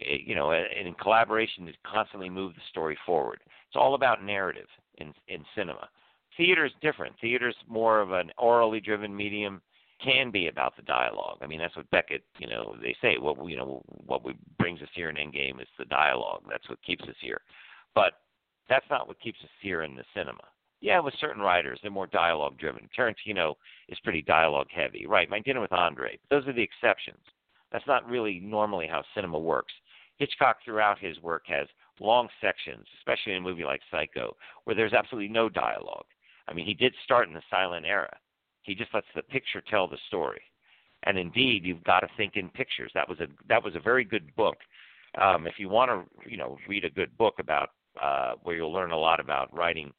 eh, 0.00 0.18
you 0.24 0.34
know, 0.34 0.52
in 0.52 0.94
collaboration 1.00 1.66
to 1.66 1.72
constantly 1.86 2.28
move 2.28 2.54
the 2.54 2.60
story 2.70 2.98
forward. 3.06 3.40
It's 3.68 3.76
all 3.76 3.94
about 3.94 4.24
narrative 4.24 4.68
in 4.98 5.12
in 5.28 5.44
cinema. 5.54 5.88
Theater 6.36 6.64
is 6.64 6.72
different. 6.80 7.14
Theater 7.20 7.48
is 7.48 7.56
more 7.66 8.00
of 8.00 8.12
an 8.12 8.30
orally 8.38 8.80
driven 8.80 9.14
medium. 9.14 9.62
can 10.00 10.30
be 10.30 10.46
about 10.46 10.76
the 10.76 10.82
dialogue. 10.82 11.38
I 11.42 11.46
mean, 11.46 11.58
that's 11.58 11.76
what 11.76 11.90
Beckett, 11.90 12.22
you 12.38 12.46
know, 12.46 12.76
they 12.80 12.94
say. 13.02 13.18
What 13.18 13.36
you 13.48 13.56
know, 13.56 13.82
what 14.06 14.22
brings 14.56 14.80
us 14.80 14.88
here 14.94 15.08
in 15.08 15.16
Endgame 15.16 15.60
is 15.60 15.66
the 15.76 15.84
dialogue. 15.86 16.44
That's 16.48 16.68
what 16.68 16.80
keeps 16.82 17.02
us 17.02 17.16
here. 17.20 17.40
But 17.96 18.12
that's 18.68 18.86
not 18.90 19.08
what 19.08 19.20
keeps 19.20 19.38
us 19.42 19.50
here 19.60 19.82
in 19.82 19.96
the 19.96 20.04
cinema. 20.14 20.42
Yeah, 20.80 21.00
with 21.00 21.14
certain 21.20 21.42
writers, 21.42 21.78
they're 21.82 21.90
more 21.90 22.06
dialogue 22.06 22.56
driven. 22.58 22.88
Tarantino 22.96 23.54
is 23.88 23.98
pretty 24.04 24.22
dialogue 24.22 24.68
heavy, 24.74 25.06
right? 25.06 25.28
My 25.28 25.40
Dinner 25.40 25.60
with 25.60 25.72
Andre. 25.72 26.18
Those 26.30 26.46
are 26.46 26.52
the 26.52 26.62
exceptions. 26.62 27.18
That's 27.72 27.86
not 27.86 28.08
really 28.08 28.40
normally 28.40 28.86
how 28.86 29.02
cinema 29.14 29.38
works. 29.38 29.72
Hitchcock 30.18 30.58
throughout 30.64 30.98
his 30.98 31.20
work 31.20 31.44
has 31.46 31.66
long 32.00 32.28
sections, 32.40 32.86
especially 32.98 33.32
in 33.32 33.38
a 33.38 33.46
movie 33.46 33.64
like 33.64 33.80
Psycho, 33.90 34.36
where 34.64 34.76
there's 34.76 34.92
absolutely 34.92 35.28
no 35.28 35.48
dialogue. 35.48 36.06
I 36.48 36.54
mean, 36.54 36.66
he 36.66 36.74
did 36.74 36.94
start 37.04 37.28
in 37.28 37.34
the 37.34 37.42
silent 37.50 37.84
era. 37.84 38.16
He 38.62 38.74
just 38.74 38.94
lets 38.94 39.06
the 39.14 39.22
picture 39.22 39.62
tell 39.68 39.88
the 39.88 39.98
story. 40.08 40.42
And 41.04 41.18
indeed, 41.18 41.64
you've 41.64 41.84
got 41.84 42.00
to 42.00 42.08
think 42.16 42.36
in 42.36 42.48
pictures. 42.50 42.90
That 42.94 43.08
was 43.08 43.20
a 43.20 43.26
that 43.48 43.62
was 43.62 43.76
a 43.76 43.80
very 43.80 44.04
good 44.04 44.34
book. 44.34 44.56
Um, 45.20 45.46
if 45.46 45.54
you 45.58 45.68
want 45.68 45.90
to, 45.90 46.28
you 46.30 46.36
know, 46.36 46.58
read 46.68 46.84
a 46.84 46.90
good 46.90 47.16
book 47.16 47.34
about 47.38 47.70
uh, 48.02 48.32
where 48.42 48.56
you'll 48.56 48.72
learn 48.72 48.92
a 48.92 48.98
lot 48.98 49.20
about 49.20 49.54
writing 49.54 49.92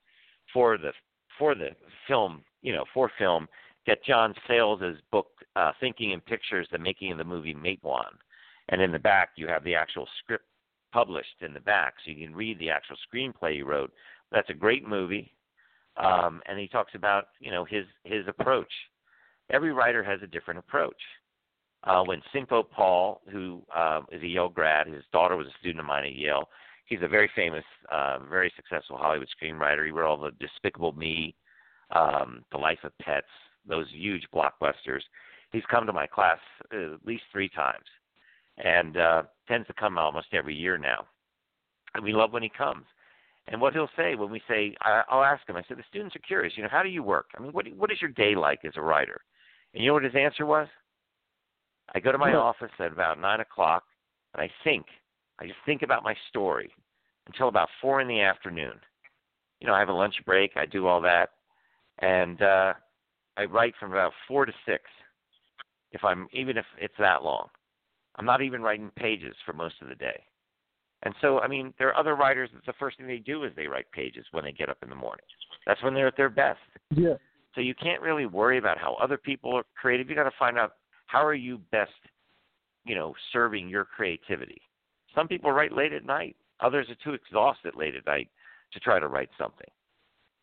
for 0.54 0.78
the 0.78 0.92
for 1.38 1.56
the 1.56 1.70
film, 2.08 2.44
you 2.62 2.74
know, 2.74 2.84
for 2.94 3.12
film, 3.18 3.48
get 3.86 4.04
John 4.04 4.34
Sayles' 4.48 4.98
book, 5.12 5.28
uh, 5.56 5.72
Thinking 5.80 6.12
in 6.12 6.22
Pictures: 6.22 6.68
The 6.72 6.78
Making 6.78 7.14
of 7.14 7.18
the 7.18 7.24
Movie 7.24 7.54
Matewan, 7.54 8.16
and 8.70 8.82
in 8.82 8.92
the 8.92 9.00
back 9.00 9.30
you 9.36 9.48
have 9.48 9.64
the 9.64 9.76
actual 9.76 10.08
script 10.20 10.46
published 10.92 11.42
in 11.42 11.54
the 11.54 11.60
back, 11.60 11.96
so 12.04 12.12
you 12.12 12.26
can 12.26 12.36
read 12.36 12.58
the 12.60 12.70
actual 12.70 12.98
screenplay 13.14 13.56
he 13.56 13.62
wrote. 13.62 13.92
That's 14.32 14.50
a 14.50 14.56
great 14.56 14.88
movie, 14.88 15.34
um, 15.98 16.42
and 16.48 16.60
he 16.60 16.68
talks 16.68 16.96
about 16.96 17.28
you 17.40 17.52
know 17.52 17.66
his 17.66 17.86
his 18.04 18.28
approach. 18.28 18.72
Every 19.52 19.74
writer 19.74 20.04
has 20.04 20.20
a 20.24 20.28
different 20.28 20.60
approach. 20.60 21.02
Uh, 21.86 22.04
when 22.04 22.22
Cinco 22.34 22.62
Paul, 22.62 23.22
who 23.32 23.64
uh, 23.74 24.02
is 24.12 24.22
a 24.22 24.28
Yale 24.28 24.50
grad, 24.50 24.88
his 24.88 25.04
daughter 25.14 25.38
was 25.38 25.48
a 25.48 25.60
student 25.60 25.80
of 25.80 25.86
mine 25.86 26.06
at 26.06 26.14
Yale, 26.14 26.50
he's 26.90 27.00
a 27.04 27.08
very 27.08 27.30
famous, 27.36 27.64
uh, 27.92 28.18
very 28.30 28.52
successful 28.56 28.98
Hollywood 28.98 29.30
screenwriter. 29.42 29.86
He 29.86 29.92
wrote 29.92 30.10
all 30.10 30.18
the 30.18 30.32
Despicable 30.40 30.92
Me, 30.94 31.36
um, 31.96 32.44
The 32.52 32.58
Life 32.58 32.80
of 32.84 32.92
Pets, 33.00 33.28
those 33.68 33.86
huge 33.92 34.24
blockbusters. 34.34 35.02
He's 35.52 35.64
come 35.70 35.86
to 35.86 35.94
my 35.94 36.08
class 36.08 36.40
at 36.74 37.06
least 37.06 37.24
three 37.32 37.50
times, 37.50 37.86
and 38.58 38.98
uh, 38.98 39.24
tends 39.48 39.68
to 39.68 39.74
come 39.74 39.98
almost 39.98 40.28
every 40.34 40.56
year 40.56 40.78
now. 40.78 41.06
And 41.94 42.04
we 42.04 42.14
love 42.14 42.34
when 42.34 42.44
he 42.44 42.52
comes. 42.56 42.86
And 43.48 43.60
what 43.60 43.74
he'll 43.74 43.90
say 43.98 44.14
when 44.16 44.30
we 44.30 44.42
say, 44.48 44.76
I, 44.82 45.02
I'll 45.10 45.24
ask 45.24 45.48
him. 45.48 45.56
I 45.56 45.64
said, 45.68 45.78
the 45.78 45.84
students 45.90 46.16
are 46.16 46.20
curious. 46.20 46.54
You 46.56 46.64
know, 46.64 46.70
how 46.72 46.84
do 46.84 46.90
you 46.90 47.02
work? 47.02 47.28
I 47.36 47.42
mean, 47.42 47.52
what 47.52 47.66
what 47.76 47.92
is 47.92 48.00
your 48.00 48.12
day 48.12 48.36
like 48.36 48.60
as 48.64 48.74
a 48.76 48.82
writer? 48.82 49.22
And 49.74 49.84
you 49.84 49.90
know 49.90 49.96
what 49.96 50.04
his 50.04 50.16
answer 50.16 50.46
was? 50.46 50.68
I 51.96 52.00
go 52.00 52.12
to 52.12 52.18
my 52.20 52.34
office 52.36 52.72
at 52.80 52.92
about 52.92 53.20
nine 53.20 53.40
o'clock, 53.40 53.84
and 54.36 54.42
I 54.44 54.52
think 54.64 54.86
I 55.40 55.46
just 55.46 55.60
think 55.66 55.82
about 55.82 56.04
my 56.04 56.16
story 56.30 56.70
until 57.28 57.48
about 57.48 57.70
four 57.82 58.02
in 58.02 58.08
the 58.08 58.22
afternoon. 58.22 58.74
You 59.60 59.68
know, 59.68 59.74
I 59.74 59.80
have 59.80 59.90
a 59.90 59.94
lunch 59.94 60.16
break, 60.26 60.52
I 60.56 60.66
do 60.66 60.88
all 60.88 61.02
that, 61.02 61.30
and 62.00 62.42
uh, 62.42 62.74
I 63.38 63.46
write 63.46 63.74
from 63.80 63.92
about 63.92 64.14
four 64.28 64.46
to 64.46 64.54
six. 64.66 64.84
If 65.92 66.04
I'm 66.04 66.28
even 66.34 66.58
if 66.58 66.66
it's 66.80 66.94
that 67.00 67.24
long, 67.24 67.48
I'm 68.16 68.26
not 68.26 68.42
even 68.42 68.62
writing 68.62 68.92
pages 68.96 69.36
for 69.46 69.54
most 69.54 69.76
of 69.82 69.90
the 69.90 69.96
day. 69.96 70.24
And 71.04 71.16
so, 71.22 71.40
I 71.40 71.48
mean, 71.48 71.74
there 71.80 71.88
are 71.88 71.98
other 71.98 72.16
writers 72.16 72.50
that 72.54 72.66
the 72.66 72.78
first 72.78 72.98
thing 72.98 73.08
they 73.08 73.18
do 73.18 73.46
is 73.46 73.54
they 73.56 73.68
write 73.68 73.90
pages 73.94 74.26
when 74.32 74.44
they 74.44 74.52
get 74.52 74.70
up 74.70 74.78
in 74.84 74.90
the 74.90 74.96
morning. 74.96 75.26
That's 75.66 75.82
when 75.82 75.94
they're 75.94 76.08
at 76.08 76.18
their 76.18 76.30
best. 76.30 76.60
Yeah. 76.94 77.14
So 77.56 77.62
you 77.62 77.74
can't 77.74 78.02
really 78.02 78.26
worry 78.26 78.58
about 78.58 78.78
how 78.78 78.96
other 79.02 79.18
people 79.18 79.56
are 79.56 79.64
creative. 79.80 80.10
You 80.10 80.16
got 80.16 80.24
to 80.24 80.32
find 80.38 80.58
out 80.58 80.74
how 81.08 81.26
are 81.26 81.34
you 81.34 81.60
best, 81.72 81.92
you 82.86 82.96
know, 82.96 83.14
serving 83.32 83.70
your 83.70 83.86
creativity. 83.86 84.62
Some 85.16 85.28
people 85.28 85.52
write 85.52 85.72
late 85.72 85.94
at 85.94 86.06
night. 86.06 86.36
Others 86.62 86.88
are 86.90 87.04
too 87.04 87.14
exhausted 87.14 87.76
late 87.76 87.96
at 87.96 88.06
night 88.06 88.30
to 88.74 88.80
try 88.80 89.00
to 89.00 89.08
write 89.08 89.30
something. 89.38 89.70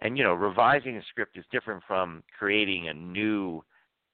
And 0.01 0.19
you 0.19 0.25
know, 0.25 0.35
revising 0.35 0.97
a 0.97 1.03
script 1.11 1.37
is 1.37 1.45
different 1.51 1.83
from 1.87 2.23
creating 2.39 2.89
a 2.89 2.95
new, 2.95 3.63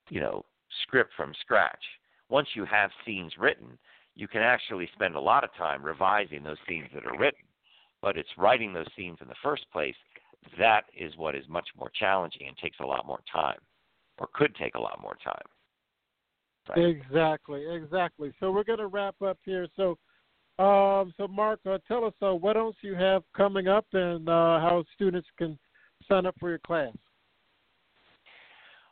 you 0.08 0.20
know, 0.20 0.44
script 0.82 1.12
from 1.16 1.32
scratch. 1.40 1.82
Once 2.28 2.48
you 2.54 2.64
have 2.64 2.90
scenes 3.04 3.32
written, 3.38 3.78
you 4.14 4.28
can 4.28 4.42
actually 4.42 4.88
spend 4.94 5.14
a 5.14 5.20
lot 5.20 5.44
of 5.44 5.50
time 5.54 5.82
revising 5.82 6.42
those 6.42 6.58
scenes 6.68 6.88
that 6.94 7.06
are 7.06 7.18
written. 7.18 7.42
But 8.00 8.16
it's 8.16 8.28
writing 8.36 8.72
those 8.72 8.86
scenes 8.96 9.18
in 9.20 9.28
the 9.28 9.34
first 9.42 9.64
place 9.72 9.94
that 10.58 10.84
is 10.96 11.16
what 11.16 11.34
is 11.34 11.44
much 11.48 11.68
more 11.78 11.90
challenging 11.98 12.48
and 12.48 12.56
takes 12.56 12.78
a 12.80 12.86
lot 12.86 13.06
more 13.06 13.20
time, 13.32 13.58
or 14.18 14.28
could 14.34 14.54
take 14.56 14.74
a 14.74 14.80
lot 14.80 15.00
more 15.00 15.16
time. 15.22 15.42
Right? 16.68 16.96
Exactly, 16.96 17.64
exactly. 17.70 18.32
So 18.40 18.52
we're 18.52 18.64
going 18.64 18.78
to 18.78 18.86
wrap 18.86 19.20
up 19.22 19.38
here. 19.44 19.66
So 19.76 19.98
um, 20.58 21.12
so, 21.16 21.26
Marc, 21.28 21.60
uh, 21.66 21.78
tell 21.88 22.04
us 22.04 22.12
uh, 22.22 22.34
what 22.34 22.56
else 22.56 22.76
you 22.82 22.94
have 22.94 23.22
coming 23.36 23.68
up 23.68 23.86
and 23.92 24.28
uh, 24.28 24.60
how 24.60 24.84
students 24.94 25.28
can 25.38 25.58
sign 26.08 26.26
up 26.26 26.34
for 26.38 26.50
your 26.50 26.58
class. 26.58 26.92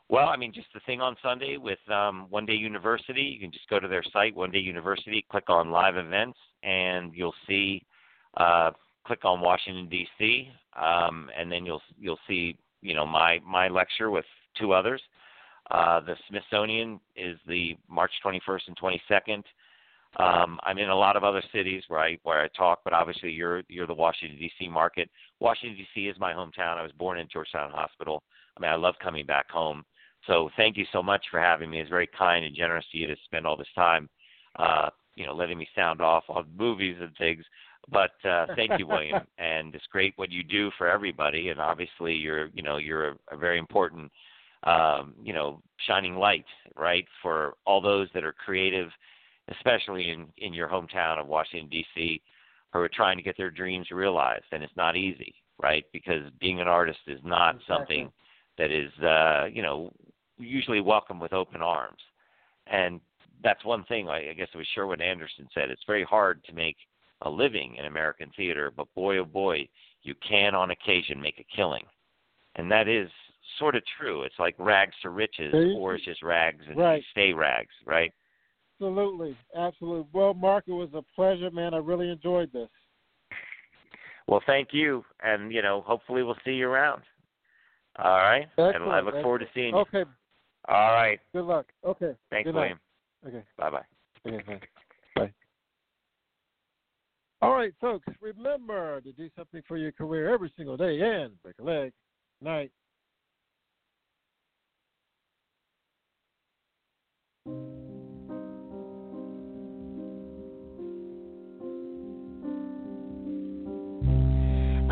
Well, 0.09 0.27
I 0.27 0.35
mean, 0.35 0.51
just 0.53 0.67
the 0.73 0.81
thing 0.85 0.99
on 0.99 1.15
Sunday 1.23 1.55
with 1.55 1.79
um, 1.89 2.27
OneDay 2.33 2.59
University. 2.59 3.21
You 3.21 3.39
can 3.39 3.51
just 3.51 3.69
go 3.69 3.79
to 3.79 3.87
their 3.87 4.03
site, 4.11 4.35
OneDay 4.35 4.61
University, 4.61 5.25
click 5.31 5.45
on 5.49 5.71
live 5.71 5.95
events, 5.95 6.37
and 6.63 7.13
you'll 7.15 7.33
see. 7.47 7.83
Uh, 8.35 8.71
click 9.05 9.23
on 9.23 9.39
Washington 9.39 9.87
D.C. 9.87 10.49
Um, 10.79 11.29
and 11.37 11.51
then 11.51 11.65
you'll 11.65 11.81
you'll 11.99 12.19
see 12.27 12.57
you 12.81 12.93
know 12.93 13.05
my 13.05 13.39
my 13.45 13.67
lecture 13.67 14.11
with 14.11 14.25
two 14.59 14.73
others. 14.73 15.01
Uh, 15.69 16.01
the 16.01 16.15
Smithsonian 16.27 16.99
is 17.15 17.37
the 17.47 17.77
March 17.89 18.11
21st 18.25 18.61
and 18.67 18.77
22nd. 18.77 19.43
Um, 20.17 20.59
I'm 20.63 20.77
in 20.77 20.89
a 20.89 20.95
lot 20.95 21.15
of 21.15 21.23
other 21.23 21.41
cities 21.53 21.83
where 21.87 22.01
I 22.01 22.17
where 22.23 22.41
I 22.41 22.47
talk, 22.49 22.79
but 22.83 22.93
obviously 22.93 23.31
you're 23.31 23.63
you're 23.69 23.87
the 23.87 23.93
Washington 23.93 24.37
D.C. 24.37 24.67
market. 24.67 25.09
Washington 25.39 25.77
D.C. 25.77 26.07
is 26.07 26.19
my 26.19 26.33
hometown. 26.33 26.77
I 26.77 26.83
was 26.83 26.91
born 26.97 27.17
in 27.17 27.27
Georgetown 27.31 27.71
Hospital. 27.71 28.21
I 28.57 28.61
mean, 28.61 28.71
I 28.71 28.75
love 28.75 28.95
coming 29.01 29.25
back 29.25 29.49
home. 29.49 29.85
So 30.27 30.49
thank 30.57 30.77
you 30.77 30.85
so 30.91 31.01
much 31.01 31.23
for 31.31 31.39
having 31.39 31.69
me. 31.69 31.79
It's 31.79 31.89
very 31.89 32.09
kind 32.17 32.45
and 32.45 32.55
generous 32.55 32.85
of 32.93 32.99
you 32.99 33.07
to 33.07 33.15
spend 33.25 33.47
all 33.47 33.57
this 33.57 33.67
time, 33.73 34.09
uh, 34.59 34.89
you 35.15 35.25
know, 35.25 35.33
letting 35.33 35.57
me 35.57 35.67
sound 35.75 36.01
off 36.01 36.25
on 36.29 36.45
movies 36.57 36.97
and 36.99 37.15
things. 37.17 37.43
But 37.89 38.11
uh, 38.29 38.47
thank 38.55 38.77
you, 38.77 38.87
William, 38.87 39.21
and 39.37 39.73
it's 39.73 39.87
great 39.91 40.13
what 40.17 40.31
you 40.31 40.43
do 40.43 40.71
for 40.77 40.87
everybody. 40.87 41.49
And 41.49 41.59
obviously, 41.59 42.13
you're 42.13 42.49
you 42.53 42.63
know 42.63 42.77
you're 42.77 43.09
a, 43.09 43.15
a 43.31 43.37
very 43.37 43.57
important 43.57 44.11
um, 44.63 45.13
you 45.23 45.33
know 45.33 45.61
shining 45.87 46.15
light, 46.15 46.45
right, 46.75 47.05
for 47.21 47.53
all 47.65 47.81
those 47.81 48.09
that 48.13 48.25
are 48.25 48.33
creative 48.33 48.89
especially 49.51 50.09
in 50.09 50.27
in 50.37 50.53
your 50.53 50.67
hometown 50.67 51.19
of 51.19 51.27
Washington 51.27 51.69
D.C., 51.69 52.21
who 52.73 52.79
are 52.79 52.89
trying 52.89 53.17
to 53.17 53.23
get 53.23 53.37
their 53.37 53.51
dreams 53.51 53.91
realized, 53.91 54.45
and 54.51 54.63
it's 54.63 54.75
not 54.75 54.95
easy, 54.95 55.35
right? 55.61 55.85
Because 55.91 56.23
being 56.39 56.61
an 56.61 56.67
artist 56.67 56.99
is 57.07 57.19
not 57.23 57.55
exactly. 57.55 57.75
something 57.75 58.11
that 58.57 58.71
is, 58.71 58.91
uh, 59.03 59.45
you 59.51 59.61
know, 59.61 59.91
usually 60.37 60.81
welcome 60.81 61.19
with 61.19 61.33
open 61.33 61.61
arms, 61.61 61.99
and 62.67 62.99
that's 63.43 63.65
one 63.65 63.83
thing. 63.85 64.07
I, 64.09 64.29
I 64.29 64.33
guess 64.33 64.47
it 64.53 64.57
was 64.57 64.67
Sherwood 64.73 65.01
Anderson 65.01 65.47
said. 65.53 65.69
It's 65.69 65.83
very 65.85 66.03
hard 66.03 66.43
to 66.45 66.53
make 66.53 66.77
a 67.23 67.29
living 67.29 67.75
in 67.77 67.85
American 67.85 68.31
theater, 68.35 68.71
but 68.75 68.93
boy, 68.95 69.17
oh 69.17 69.25
boy, 69.25 69.67
you 70.03 70.15
can 70.27 70.55
on 70.55 70.71
occasion 70.71 71.21
make 71.21 71.39
a 71.39 71.55
killing, 71.55 71.85
and 72.55 72.71
that 72.71 72.87
is 72.87 73.09
sort 73.59 73.75
of 73.75 73.83
true. 73.99 74.23
It's 74.23 74.39
like 74.39 74.55
rags 74.57 74.95
to 75.01 75.09
riches, 75.09 75.53
or 75.75 75.95
it's 75.95 76.05
just 76.05 76.23
rags 76.23 76.63
and 76.67 76.77
right. 76.77 77.03
stay 77.11 77.33
rags, 77.33 77.73
right? 77.85 78.13
Absolutely, 78.81 79.37
absolutely. 79.55 80.07
Well, 80.11 80.33
Marc, 80.33 80.63
it 80.67 80.71
was 80.71 80.89
a 80.95 81.03
pleasure, 81.13 81.51
man. 81.51 81.75
I 81.75 81.77
really 81.77 82.09
enjoyed 82.09 82.51
this. 82.51 82.67
Well, 84.27 84.41
thank 84.47 84.69
you, 84.71 85.05
and 85.21 85.53
you 85.53 85.61
know, 85.61 85.81
hopefully, 85.85 86.23
we'll 86.23 86.37
see 86.43 86.53
you 86.53 86.67
around. 86.67 87.03
All 87.97 88.17
right, 88.17 88.47
Excellent. 88.57 88.75
and 88.77 88.85
I 88.85 88.97
look 89.01 89.09
Excellent. 89.09 89.23
forward 89.23 89.39
to 89.39 89.45
seeing 89.53 89.75
you. 89.75 89.81
Okay. 89.81 90.03
All 90.67 90.93
right. 90.93 91.19
Good 91.31 91.45
luck. 91.45 91.67
Okay. 91.85 92.13
Thanks, 92.31 92.47
Good 92.47 92.55
William. 92.55 92.79
Luck. 93.23 93.33
Okay. 93.35 93.45
Bye 93.55 93.69
bye. 93.69 93.85
Okay, 94.27 94.43
bye. 94.47 94.61
Bye. 95.15 95.33
All 97.43 97.53
right, 97.53 97.73
folks. 97.79 98.07
Remember 98.19 98.99
to 99.01 99.11
do 99.11 99.29
something 99.37 99.61
for 99.67 99.77
your 99.77 99.91
career 99.91 100.33
every 100.33 100.51
single 100.57 100.75
day 100.77 101.01
and 101.01 101.39
break 101.43 101.59
a 101.59 101.63
leg. 101.63 101.93
Night. 102.41 102.71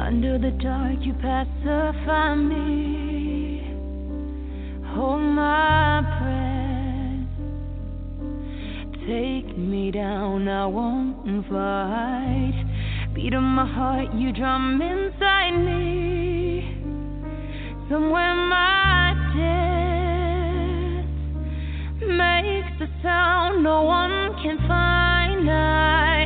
Under 0.10 0.40
the 0.40 0.50
dark, 0.50 0.98
you 1.02 1.14
pacify 1.14 2.34
me. 2.34 3.62
Hold 4.88 5.22
my 5.22 6.02
breath. 6.18 7.30
Take 9.06 9.56
me 9.56 9.92
down, 9.92 10.48
I 10.48 10.66
won't 10.66 11.46
fight. 11.48 12.66
Beat 13.14 13.36
of 13.36 13.44
my 13.44 13.72
heart, 13.72 14.12
you 14.16 14.34
drum 14.34 14.82
inside 14.82 15.56
me. 15.64 16.74
Somewhere 17.88 18.34
my 18.34 19.14
death 19.38 21.06
makes 22.02 22.80
the 22.80 22.88
sound 23.04 23.62
no 23.64 23.84
one 23.84 24.34
can 24.42 24.58
find. 24.68 25.48
I 25.52 26.19